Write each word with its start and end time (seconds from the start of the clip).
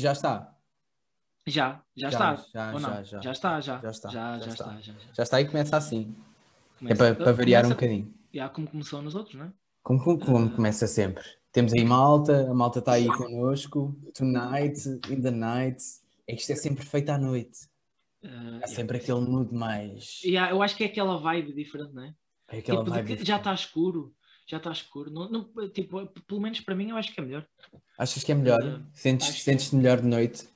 Já 0.00 0.12
está. 0.12 0.54
Já, 1.46 1.82
Já, 1.96 2.08
já, 2.10 2.34
está. 2.34 2.44
já, 2.54 2.72
ou 2.72 2.80
não? 2.80 2.88
já, 2.90 3.02
já. 3.02 3.20
já 3.20 3.32
está, 3.32 3.60
já. 3.60 3.80
Já 3.80 3.90
está, 3.90 4.08
Já, 4.10 4.38
já 4.38 4.44
já 4.44 4.50
está. 4.52 4.64
está. 4.64 4.80
já, 4.80 4.92
já. 4.92 4.98
Já 5.14 5.22
está 5.22 5.40
e 5.40 5.46
começa 5.46 5.76
assim. 5.76 6.14
É 6.76 6.78
Começa- 6.78 6.96
para, 6.96 7.14
para 7.24 7.32
variar 7.32 7.64
um 7.64 7.68
começa- 7.68 7.80
bocadinho. 7.86 8.14
Já, 8.32 8.48
como 8.48 8.66
começou 8.68 9.02
nos 9.02 9.14
outros, 9.14 9.34
não 9.36 9.46
é? 9.46 9.52
Como, 9.82 10.02
como- 10.02 10.18
como 10.18 10.50
começa 10.50 10.86
sempre. 10.86 11.22
Temos 11.52 11.72
aí 11.72 11.84
malta, 11.84 12.50
a 12.50 12.54
malta 12.54 12.80
está 12.80 12.92
aí 12.94 13.06
connosco. 13.06 13.94
Tonight, 14.14 14.88
in 15.10 15.20
the 15.22 15.30
night. 15.30 15.82
É 16.26 16.34
que 16.34 16.40
isto 16.40 16.52
é 16.52 16.56
sempre 16.56 16.84
feito 16.84 17.10
à 17.10 17.18
noite. 17.18 17.68
Uh, 18.22 18.26
Há 18.28 18.30
yeah. 18.30 18.66
sempre 18.68 18.96
aquele 18.96 19.20
mood 19.20 19.54
mais. 19.54 20.20
Yeah, 20.24 20.50
eu 20.52 20.62
acho 20.62 20.74
que 20.76 20.84
é 20.84 20.86
aquela 20.86 21.18
vibe 21.18 21.52
diferente, 21.52 21.92
não 21.92 22.02
é? 22.04 22.14
É 22.48 22.58
aquela 22.58 22.84
Tipo, 22.84 22.90
vibe. 22.90 23.24
já 23.24 23.36
está 23.36 23.54
escuro. 23.54 24.14
Já 24.46 24.58
está 24.58 24.70
escuro. 24.72 25.10
Não, 25.10 25.28
não- 25.30 25.68
tipo, 25.70 26.06
pelo 26.26 26.40
menos 26.40 26.60
para 26.60 26.74
mim, 26.74 26.90
eu 26.90 26.96
acho 26.96 27.12
que 27.12 27.20
é 27.20 27.24
melhor. 27.24 27.46
Achas 27.98 28.22
que 28.22 28.30
é 28.32 28.34
melhor? 28.34 28.62
Uh, 28.62 28.86
Sentes, 28.92 29.28
acho 29.28 29.36
que- 29.38 29.42
sentes-te 29.44 29.74
melhor 29.76 30.00
de 30.00 30.06
noite? 30.06 30.48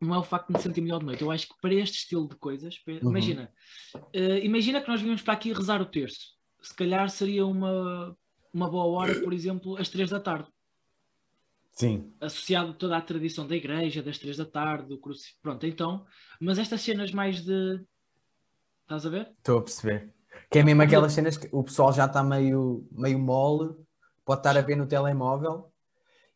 Não 0.00 0.14
é 0.14 0.18
o 0.18 0.22
facto 0.24 0.48
de 0.48 0.54
me 0.54 0.58
sentir 0.62 0.80
melhor 0.80 0.98
de 1.00 1.06
noite. 1.06 1.22
Eu 1.22 1.30
acho 1.30 1.46
que 1.48 1.54
para 1.60 1.74
este 1.74 1.98
estilo 1.98 2.26
de 2.28 2.34
coisas, 2.36 2.78
para- 2.78 2.94
Uhum. 2.94 3.10
imagina, 3.10 3.52
eh, 4.12 4.44
imagina 4.44 4.80
que 4.80 4.88
nós 4.88 5.00
vínhamos 5.00 5.22
para 5.22 5.34
aqui 5.34 5.52
rezar 5.52 5.80
o 5.80 5.86
terço. 5.86 6.34
Se 6.62 6.74
calhar 6.74 7.08
seria 7.10 7.46
uma, 7.46 8.16
uma 8.52 8.68
boa 8.70 8.84
hora, 8.86 9.20
por 9.20 9.32
exemplo, 9.32 9.76
às 9.76 9.88
três 9.88 10.10
da 10.10 10.18
tarde. 10.20 10.48
Sim. 11.74 12.12
associado 12.20 12.74
toda 12.74 12.96
a 12.98 13.00
tradição 13.00 13.46
da 13.46 13.56
igreja, 13.56 14.02
das 14.02 14.18
três 14.18 14.36
da 14.36 14.44
tarde, 14.44 14.88
do 14.90 14.98
crucifixo. 14.98 15.38
Pronto, 15.40 15.66
então, 15.66 16.04
mas 16.38 16.58
estas 16.58 16.82
cenas 16.82 17.10
mais 17.12 17.42
de. 17.42 17.80
Estás 18.82 19.06
a 19.06 19.08
ver? 19.08 19.30
Estou 19.38 19.58
a 19.58 19.62
perceber. 19.62 20.12
Que 20.50 20.58
é 20.58 20.62
mesmo 20.62 20.82
aquelas 20.82 21.12
cenas 21.12 21.36
que 21.36 21.48
o 21.52 21.62
pessoal 21.62 21.92
já 21.92 22.06
está 22.06 22.22
meio, 22.22 22.86
meio 22.92 23.18
mole, 23.18 23.74
pode 24.24 24.40
estar 24.40 24.56
a 24.56 24.60
ver 24.60 24.76
no 24.76 24.86
telemóvel. 24.86 25.70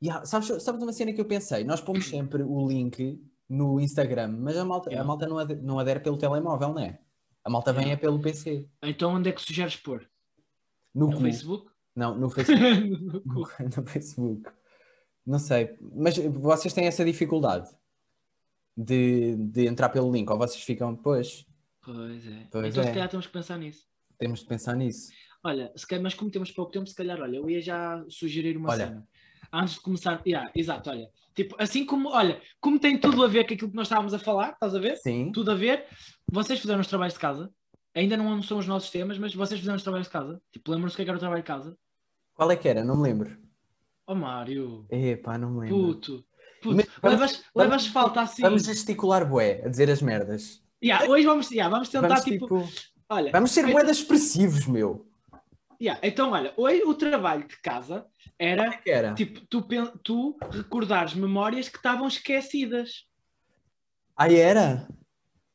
E 0.00 0.10
há- 0.10 0.24
sabes, 0.24 0.48
sabes 0.62 0.82
uma 0.82 0.92
cena 0.92 1.12
que 1.12 1.20
eu 1.20 1.24
pensei? 1.26 1.64
Nós 1.64 1.80
pomos 1.80 2.06
sempre 2.08 2.42
o 2.42 2.66
link 2.68 3.20
no 3.48 3.80
Instagram, 3.80 4.28
mas 4.40 4.56
a 4.56 4.64
malta, 4.64 4.98
a 5.00 5.04
malta 5.04 5.26
não, 5.26 5.38
adere, 5.38 5.60
não 5.62 5.78
adere 5.78 6.00
pelo 6.00 6.18
telemóvel, 6.18 6.70
não 6.74 6.82
é? 6.82 6.98
A 7.44 7.48
malta 7.50 7.72
vem 7.72 7.92
é 7.92 7.96
pelo 7.96 8.20
PC. 8.20 8.66
Então, 8.82 9.12
onde 9.14 9.28
é 9.28 9.32
que 9.32 9.40
sugeres 9.40 9.76
pôr? 9.76 10.04
No, 10.94 11.08
No. 11.08 11.20
Facebook? 11.20 11.70
Não, 11.94 12.18
no 12.18 12.28
Facebook. 12.30 13.22
No 13.24 13.46
no 13.76 13.86
Facebook. 13.86 14.50
Não 15.24 15.38
sei. 15.38 15.76
Mas 15.80 16.16
vocês 16.18 16.74
têm 16.74 16.86
essa 16.86 17.04
dificuldade 17.04 17.68
de, 18.76 19.36
de 19.36 19.66
entrar 19.66 19.88
pelo 19.88 20.10
link, 20.12 20.28
ou 20.30 20.36
vocês 20.38 20.62
ficam, 20.62 20.94
pois, 20.94 21.45
pois 21.86 22.26
é. 22.26 22.46
Pois 22.50 22.66
então, 22.68 22.82
é. 22.82 22.86
se 22.86 22.92
calhar 22.92 23.08
temos 23.08 23.26
que 23.26 23.32
pensar 23.32 23.58
nisso. 23.58 23.84
temos 24.18 24.40
de 24.40 24.46
pensar 24.46 24.74
nisso. 24.76 25.10
Olha, 25.44 25.72
se 25.76 25.86
calhar, 25.86 26.02
mas 26.02 26.14
como 26.14 26.30
temos 26.30 26.50
pouco 26.50 26.72
tempo, 26.72 26.86
se 26.86 26.94
calhar, 26.94 27.20
olha, 27.20 27.36
eu 27.36 27.48
ia 27.48 27.60
já 27.62 28.04
sugerir 28.08 28.56
uma 28.56 28.70
Olha. 28.70 28.86
cena. 28.88 29.08
Antes 29.52 29.74
de 29.74 29.80
começar, 29.80 30.20
yeah, 30.26 30.50
exato, 30.56 30.90
olha, 30.90 31.08
tipo, 31.34 31.54
assim 31.58 31.86
como, 31.86 32.08
olha, 32.08 32.42
como 32.60 32.80
tem 32.80 32.98
tudo 32.98 33.22
a 33.22 33.28
ver 33.28 33.46
com 33.46 33.54
aquilo 33.54 33.70
que 33.70 33.76
nós 33.76 33.86
estávamos 33.86 34.12
a 34.12 34.18
falar, 34.18 34.50
estás 34.52 34.74
a 34.74 34.78
ver? 34.80 34.96
Sim. 34.96 35.30
Tudo 35.32 35.52
a 35.52 35.54
ver, 35.54 35.86
vocês 36.30 36.58
fizeram 36.58 36.80
os 36.80 36.88
trabalhos 36.88 37.14
de 37.14 37.20
casa, 37.20 37.48
ainda 37.94 38.16
não 38.16 38.42
são 38.42 38.58
os 38.58 38.66
nossos 38.66 38.90
temas, 38.90 39.18
mas 39.18 39.32
vocês 39.34 39.60
fizeram 39.60 39.76
os 39.76 39.82
trabalhos 39.84 40.08
de 40.08 40.12
casa, 40.12 40.42
tipo, 40.52 40.70
lembram-se 40.72 40.94
o 40.94 40.96
que 40.96 41.02
é 41.02 41.04
que 41.04 41.10
era 41.10 41.16
o 41.16 41.20
trabalho 41.20 41.42
de 41.42 41.46
casa? 41.46 41.78
Qual 42.34 42.50
é 42.50 42.56
que 42.56 42.68
era? 42.68 42.82
Não 42.84 42.96
me 42.96 43.02
lembro. 43.04 43.38
Oh 44.04 44.14
Mário, 44.16 44.84
Epá, 44.90 45.38
não 45.38 45.50
me 45.50 45.60
lembro. 45.60 45.76
puto, 45.94 46.24
puto, 46.60 46.76
Mas 46.76 46.86
vamos- 47.00 47.20
levas, 47.20 47.44
levas 47.54 47.86
falta 47.86 48.20
assim. 48.22 48.42
Vamos 48.42 48.64
gesticular 48.64 49.28
bué, 49.28 49.62
a 49.64 49.68
dizer 49.68 49.88
as 49.90 50.02
merdas. 50.02 50.60
Yeah, 50.82 51.08
hoje 51.10 51.24
vamos, 51.26 51.50
yeah, 51.50 51.70
vamos 51.72 51.88
tentar, 51.88 52.08
Vamos, 52.08 52.24
tipo, 52.24 52.46
tipo, 52.46 52.68
olha, 53.08 53.32
vamos 53.32 53.50
ser 53.50 53.60
então- 53.62 53.72
bué 53.72 53.84
de 53.84 53.90
expressivos, 53.90 54.66
meu. 54.66 55.06
yeah, 55.80 55.98
então, 56.06 56.32
olha, 56.32 56.52
hoje 56.56 56.82
o 56.82 56.94
trabalho 56.94 57.46
de 57.48 57.56
casa 57.60 58.06
era, 58.38 58.66
é 58.66 58.76
que 58.76 58.90
era? 58.90 59.14
tipo, 59.14 59.40
tu, 59.48 59.62
tu 60.02 60.36
recordares 60.50 61.14
memórias 61.14 61.68
que 61.68 61.76
estavam 61.78 62.06
esquecidas. 62.06 63.04
Ah, 64.16 64.30
era? 64.30 64.88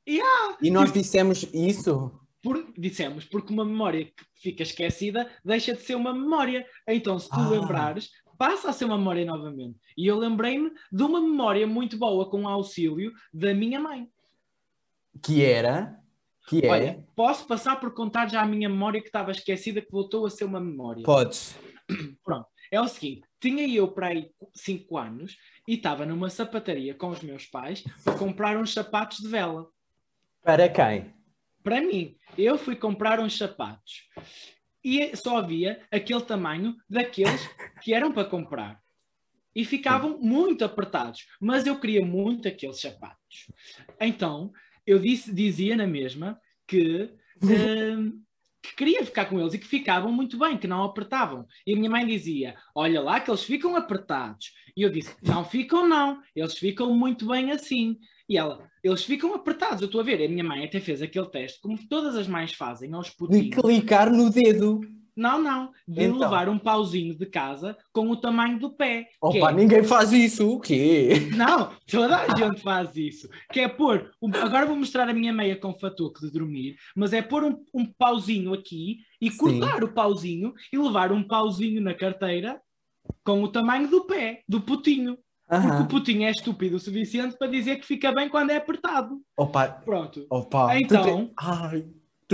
Yeah. 0.07 0.57
E 0.61 0.71
nós 0.71 0.85
Tipo- 0.89 0.99
dissemos 0.99 1.43
isso? 1.53 2.19
Por, 2.43 2.73
dissemos, 2.75 3.23
porque 3.25 3.53
uma 3.53 3.63
memória 3.63 4.05
que 4.05 4.13
fica 4.35 4.63
esquecida 4.63 5.29
deixa 5.45 5.75
de 5.75 5.81
ser 5.83 5.93
uma 5.95 6.11
memória. 6.11 6.65
Então, 6.87 7.19
se 7.19 7.29
tu 7.29 7.35
Ah. 7.39 7.49
lembrares, 7.49 8.09
passa 8.37 8.71
a 8.71 8.73
ser 8.73 8.85
uma 8.85 8.97
memória 8.97 9.23
novamente. 9.23 9.77
E 9.95 10.07
eu 10.07 10.17
lembrei-me 10.17 10.71
de 10.91 11.03
uma 11.03 11.21
memória 11.21 11.67
muito 11.67 11.97
boa 11.97 12.27
com 12.27 12.41
o 12.43 12.47
auxílio 12.47 13.11
da 13.31 13.53
minha 13.53 13.79
mãe. 13.79 14.09
Que 15.21 15.43
era? 15.43 15.99
Que? 16.47 16.65
Olha, 16.67 17.05
posso 17.15 17.47
passar 17.47 17.79
por 17.79 17.93
contar 17.93 18.29
já 18.29 18.41
a 18.41 18.45
minha 18.45 18.67
memória 18.67 18.99
que 18.99 19.07
estava 19.07 19.31
esquecida, 19.31 19.81
que 19.81 19.91
voltou 19.91 20.25
a 20.25 20.29
ser 20.29 20.45
uma 20.45 20.59
memória. 20.59 21.03
Podes. 21.03 21.55
É 22.71 22.79
o 22.79 22.87
seguinte: 22.87 23.27
tinha 23.37 23.67
eu 23.67 23.91
para 23.91 24.07
aí 24.07 24.31
5 24.55 24.97
anos 24.97 25.37
e 25.67 25.73
estava 25.73 26.05
numa 26.05 26.29
sapataria 26.29 26.95
com 26.95 27.09
os 27.09 27.21
meus 27.21 27.45
pais 27.45 27.83
para 28.01 28.17
comprar 28.17 28.55
uns 28.55 28.73
sapatos 28.73 29.17
de 29.17 29.27
vela. 29.27 29.67
Para 30.41 30.69
quem? 30.69 31.13
Para 31.61 31.81
mim, 31.81 32.15
eu 32.37 32.57
fui 32.57 32.77
comprar 32.77 33.19
uns 33.19 33.37
sapatos 33.37 34.07
e 34.83 35.15
só 35.15 35.37
havia 35.37 35.85
aquele 35.91 36.21
tamanho 36.21 36.75
daqueles 36.89 37.47
que 37.81 37.93
eram 37.93 38.11
para 38.11 38.25
comprar. 38.25 38.81
E 39.53 39.65
ficavam 39.65 40.17
muito 40.17 40.63
apertados, 40.63 41.27
mas 41.39 41.67
eu 41.67 41.77
queria 41.77 42.05
muito 42.05 42.47
aqueles 42.47 42.79
sapatos. 42.79 43.51
Então, 43.99 44.51
eu 44.85 44.99
disse, 44.99 45.33
dizia 45.33 45.75
na 45.75 45.87
mesma 45.87 46.39
que, 46.67 47.09
hum, 47.43 48.21
que 48.61 48.75
queria 48.75 49.03
ficar 49.05 49.25
com 49.25 49.39
eles 49.39 49.53
e 49.53 49.59
que 49.59 49.67
ficavam 49.67 50.11
muito 50.11 50.37
bem, 50.37 50.57
que 50.57 50.67
não 50.67 50.83
apertavam. 50.83 51.45
E 51.65 51.73
a 51.73 51.75
minha 51.75 51.89
mãe 51.89 52.05
dizia: 52.05 52.55
Olha 52.75 53.01
lá, 53.01 53.19
que 53.19 53.29
eles 53.29 53.43
ficam 53.43 53.75
apertados. 53.75 54.53
E 54.75 54.81
eu 54.81 54.89
disse: 54.89 55.15
Não 55.21 55.43
ficam, 55.43 55.87
não, 55.87 56.21
eles 56.35 56.57
ficam 56.57 56.93
muito 56.95 57.27
bem 57.27 57.51
assim. 57.51 57.97
E 58.29 58.37
ela: 58.37 58.69
Eles 58.83 59.03
ficam 59.03 59.33
apertados, 59.33 59.81
eu 59.81 59.87
estou 59.87 60.01
a 60.01 60.03
ver. 60.03 60.23
A 60.23 60.29
minha 60.29 60.43
mãe 60.43 60.63
até 60.63 60.79
fez 60.79 61.01
aquele 61.01 61.27
teste, 61.29 61.59
como 61.61 61.77
todas 61.87 62.15
as 62.15 62.27
mães 62.27 62.53
fazem 62.53 62.93
aos 62.93 63.09
De 63.09 63.15
putinhos. 63.15 63.55
clicar 63.55 64.11
no 64.11 64.29
dedo. 64.29 64.81
Não, 65.15 65.41
não, 65.41 65.71
de 65.87 66.03
Então. 66.05 66.19
levar 66.19 66.47
um 66.49 66.57
pauzinho 66.57 67.13
de 67.17 67.25
casa 67.25 67.77
com 67.91 68.09
o 68.09 68.15
tamanho 68.15 68.57
do 68.59 68.69
pé. 68.71 69.07
Opa, 69.21 69.51
é- 69.51 69.53
ninguém 69.53 69.83
faz 69.83 70.11
isso. 70.11 70.49
O 70.49 70.59
quê? 70.59 71.29
não, 71.35 71.71
toda 71.89 72.17
a 72.17 72.35
gente 72.35 72.61
faz 72.61 72.95
isso. 72.95 73.29
Que 73.51 73.59
é 73.61 73.67
pôr. 73.67 74.11
um- 74.21 74.31
Agora 74.35 74.65
vou 74.65 74.75
mostrar 74.75 75.09
a 75.09 75.13
minha 75.13 75.33
meia 75.33 75.55
com 75.55 75.73
fatuque 75.77 76.21
de 76.21 76.31
dormir, 76.31 76.75
mas 76.95 77.11
é 77.13 77.21
pôr 77.21 77.43
um, 77.43 77.63
um 77.73 77.85
pauzinho 77.85 78.53
aqui 78.53 78.99
e 79.19 79.29
Sim. 79.29 79.37
cortar 79.37 79.83
o 79.83 79.91
pauzinho 79.93 80.53
e 80.71 80.77
levar 80.77 81.11
um 81.11 81.23
pauzinho 81.23 81.81
na 81.81 81.93
carteira 81.93 82.59
com 83.23 83.43
o 83.43 83.47
tamanho 83.47 83.87
do 83.89 84.05
pé, 84.05 84.41
do 84.47 84.61
putinho. 84.61 85.17
Porque 85.49 85.67
Aham. 85.67 85.83
o 85.83 85.87
putinho 85.87 86.23
é 86.23 86.31
estúpido 86.31 86.77
o 86.77 86.79
suficiente 86.79 87.37
para 87.37 87.47
dizer 87.47 87.75
que 87.77 87.85
fica 87.85 88.09
bem 88.13 88.29
quando 88.29 88.51
é 88.51 88.55
apertado. 88.55 89.19
Opa, 89.37 89.67
Pronto. 89.67 90.25
opa. 90.29 90.79
Então- 90.79 91.29
Ai, 91.37 91.85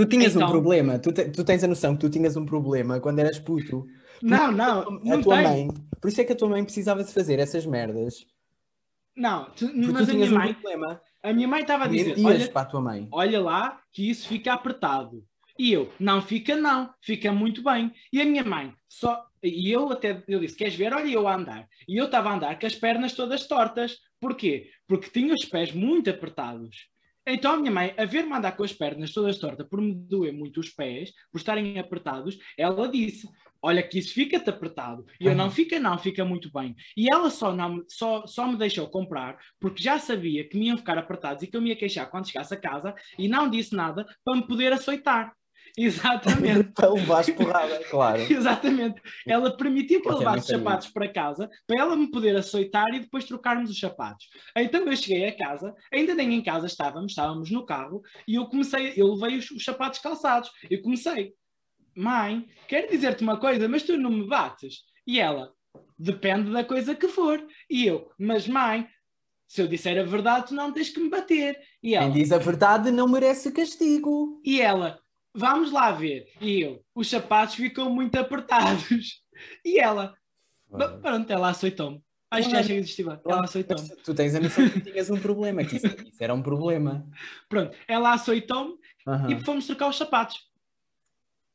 tu 0.04 0.06
tinhas 0.06 0.34
um 0.36 0.38
Então- 0.38 0.50
problema. 0.50 0.98
Tu, 0.98 1.12
te- 1.12 1.28
tu 1.30 1.44
tens 1.44 1.62
a 1.64 1.66
noção 1.68 1.94
que 1.94 2.00
tu 2.00 2.10
tinhas 2.10 2.36
um 2.36 2.44
problema 2.46 3.00
quando 3.00 3.18
eras 3.18 3.38
puto. 3.38 3.86
Não, 4.22 4.50
não, 4.52 4.80
a 4.82 5.00
não 5.04 5.22
tua 5.22 5.42
mãe. 5.42 5.68
Por 6.00 6.08
isso 6.08 6.20
é 6.20 6.24
que 6.24 6.32
a 6.32 6.36
tua 6.36 6.48
mãe 6.48 6.62
precisava 6.64 7.02
de 7.02 7.12
fazer 7.12 7.38
essas 7.38 7.66
merdas. 7.66 8.14
Não, 9.16 9.46
tu- 9.50 9.70
mas 9.74 9.86
tu 9.86 9.96
a 10.02 10.06
tinhas 10.06 10.28
minha 10.28 10.40
um 10.40 10.44
mãe, 10.44 10.54
problema. 10.54 11.00
a 11.22 11.32
minha 11.32 11.48
mãe 11.48 11.62
estava 11.62 11.84
a 11.84 11.88
dizer, 11.88 12.14
olha, 12.24 12.48
para 12.50 12.62
a 12.62 12.64
tua 12.64 12.80
mãe. 12.80 13.08
olha 13.10 13.40
lá 13.40 13.80
que 13.92 14.08
isso 14.08 14.28
fica 14.28 14.52
apertado. 14.52 15.24
E 15.58 15.72
eu, 15.72 15.92
não 15.98 16.22
fica 16.22 16.54
não, 16.54 16.88
fica 17.02 17.32
muito 17.32 17.64
bem. 17.64 17.92
E 18.12 18.20
a 18.22 18.24
minha 18.24 18.44
mãe, 18.44 18.72
só, 18.88 19.24
e 19.42 19.72
eu 19.72 19.90
até, 19.90 20.22
eu 20.28 20.38
disse, 20.38 20.56
queres 20.56 20.76
ver? 20.76 20.92
Olha 20.92 21.08
eu 21.10 21.26
a 21.26 21.34
andar. 21.34 21.68
E 21.88 21.96
eu 21.96 22.04
estava 22.04 22.30
a 22.30 22.34
andar 22.36 22.56
com 22.60 22.66
as 22.66 22.76
pernas 22.76 23.12
todas 23.12 23.44
tortas. 23.48 23.98
Porquê? 24.20 24.70
Porque 24.86 25.10
tinha 25.10 25.34
os 25.34 25.44
pés 25.44 25.72
muito 25.72 26.08
apertados. 26.10 26.86
Então 27.30 27.52
a 27.54 27.56
minha 27.58 27.70
mãe, 27.70 27.94
a 27.96 28.04
ver-me 28.04 28.32
andar 28.32 28.52
com 28.56 28.64
as 28.64 28.72
pernas 28.72 29.12
todas 29.12 29.38
tortas, 29.38 29.66
por 29.68 29.80
me 29.80 29.94
doer 29.94 30.32
muito 30.32 30.60
os 30.60 30.70
pés, 30.70 31.12
por 31.30 31.38
estarem 31.38 31.78
apertados, 31.78 32.38
ela 32.56 32.88
disse, 32.88 33.28
olha 33.62 33.82
que 33.82 33.98
isso 33.98 34.14
fica-te 34.14 34.48
apertado. 34.48 35.04
E 35.20 35.26
eu, 35.26 35.32
Uhum. 35.32 35.38
não 35.38 35.50
fica 35.50 35.78
não, 35.78 35.98
fica 35.98 36.24
muito 36.24 36.50
bem. 36.52 36.74
E 36.96 37.10
ela 37.12 37.28
só, 37.30 37.54
não, 37.54 37.84
só, 37.88 38.26
só 38.26 38.46
me 38.46 38.56
deixou 38.56 38.88
comprar, 38.88 39.36
porque 39.60 39.82
já 39.82 39.98
sabia 39.98 40.48
que 40.48 40.56
me 40.56 40.66
iam 40.68 40.78
ficar 40.78 40.96
apertados 40.98 41.42
e 41.42 41.46
que 41.46 41.56
eu 41.56 41.60
me 41.62 41.70
ia 41.70 41.76
queixar 41.76 42.10
quando 42.10 42.26
chegasse 42.28 42.54
a 42.54 42.60
casa, 42.60 42.94
e 43.18 43.28
não 43.28 43.50
disse 43.50 43.74
nada 43.74 44.06
para 44.24 44.36
me 44.36 44.46
poder 44.46 44.72
açoitar. 44.72 45.32
Exatamente. 45.78 46.72
para 46.74 46.92
levar 46.92 47.20
as 47.20 47.30
porrada, 47.30 47.84
claro. 47.90 48.20
Exatamente. 48.30 49.00
Ela 49.26 49.56
permitiu 49.56 50.00
que 50.02 50.08
eu 50.08 50.12
Ok, 50.14 50.26
levasse 50.26 50.52
os 50.52 50.58
sapatos 50.58 50.88
para 50.88 51.12
casa 51.12 51.48
para 51.66 51.80
ela 51.80 51.96
me 51.96 52.10
poder 52.10 52.36
açoitar 52.36 52.88
e 52.94 53.00
depois 53.00 53.24
trocarmos 53.24 53.70
os 53.70 53.78
sapatos. 53.78 54.26
Então 54.56 54.84
eu 54.86 54.96
cheguei 54.96 55.26
a 55.28 55.36
casa, 55.36 55.74
ainda 55.92 56.14
nem 56.14 56.34
em 56.34 56.42
casa 56.42 56.66
estávamos, 56.66 57.12
estávamos 57.12 57.50
no 57.50 57.64
carro 57.64 58.02
e 58.26 58.34
eu 58.34 58.46
comecei, 58.46 58.92
eu 58.96 59.14
levei 59.14 59.38
os, 59.38 59.50
os 59.50 59.64
sapatos 59.64 60.00
calçados. 60.00 60.50
Eu 60.70 60.82
comecei, 60.82 61.32
mãe, 61.96 62.46
quero 62.66 62.90
dizer-te 62.90 63.22
uma 63.22 63.38
coisa, 63.38 63.68
mas 63.68 63.82
tu 63.82 63.96
não 63.96 64.10
me 64.10 64.26
bates. 64.26 64.82
E 65.06 65.18
ela, 65.20 65.52
depende 65.98 66.50
da 66.52 66.64
coisa 66.64 66.94
que 66.94 67.08
for. 67.08 67.40
E 67.70 67.86
eu, 67.86 68.10
mas 68.18 68.46
mãe, 68.46 68.86
se 69.46 69.62
eu 69.62 69.66
disser 69.68 69.98
a 69.98 70.02
verdade, 70.04 70.48
tu 70.48 70.54
não 70.54 70.72
tens 70.72 70.90
que 70.90 71.00
me 71.00 71.08
bater. 71.08 71.58
E 71.82 71.94
ela, 71.94 72.04
Quem 72.12 72.20
diz 72.22 72.32
a 72.32 72.38
verdade 72.38 72.90
não 72.90 73.08
merece 73.08 73.50
castigo. 73.52 74.40
e 74.44 74.60
ela 74.60 74.98
vamos 75.38 75.72
lá 75.72 75.90
ver. 75.92 76.26
E 76.40 76.60
eu, 76.60 76.82
os 76.94 77.08
sapatos 77.08 77.54
ficam 77.54 77.90
muito 77.90 78.16
apertados. 78.16 78.84
E 79.64 79.78
ela, 79.78 80.14
ba- 80.68 80.98
pronto, 80.98 81.30
ela 81.32 81.50
aceitou-me. 81.50 82.02
Acho 82.28 82.48
que 82.48 82.56
já 82.56 82.62
chega 82.64 82.82
de 82.82 83.02
Ela 83.24 83.44
aceitou-me. 83.44 83.88
Tu 84.02 84.12
tens 84.12 84.34
a 84.34 84.40
noção 84.40 84.68
que 84.68 84.80
tinhas 84.80 85.08
um 85.10 85.16
problema, 85.20 85.62
que 85.64 85.76
isso, 85.76 85.86
isso 85.86 86.18
era 86.24 86.34
um 86.34 86.42
problema. 86.42 87.06
Pronto, 87.48 87.76
ela 87.86 88.12
aceitou-me 88.14 88.74
e 89.30 89.38
fomos 89.44 89.64
trocar 89.66 89.88
os 89.88 89.96
sapatos. 89.96 90.48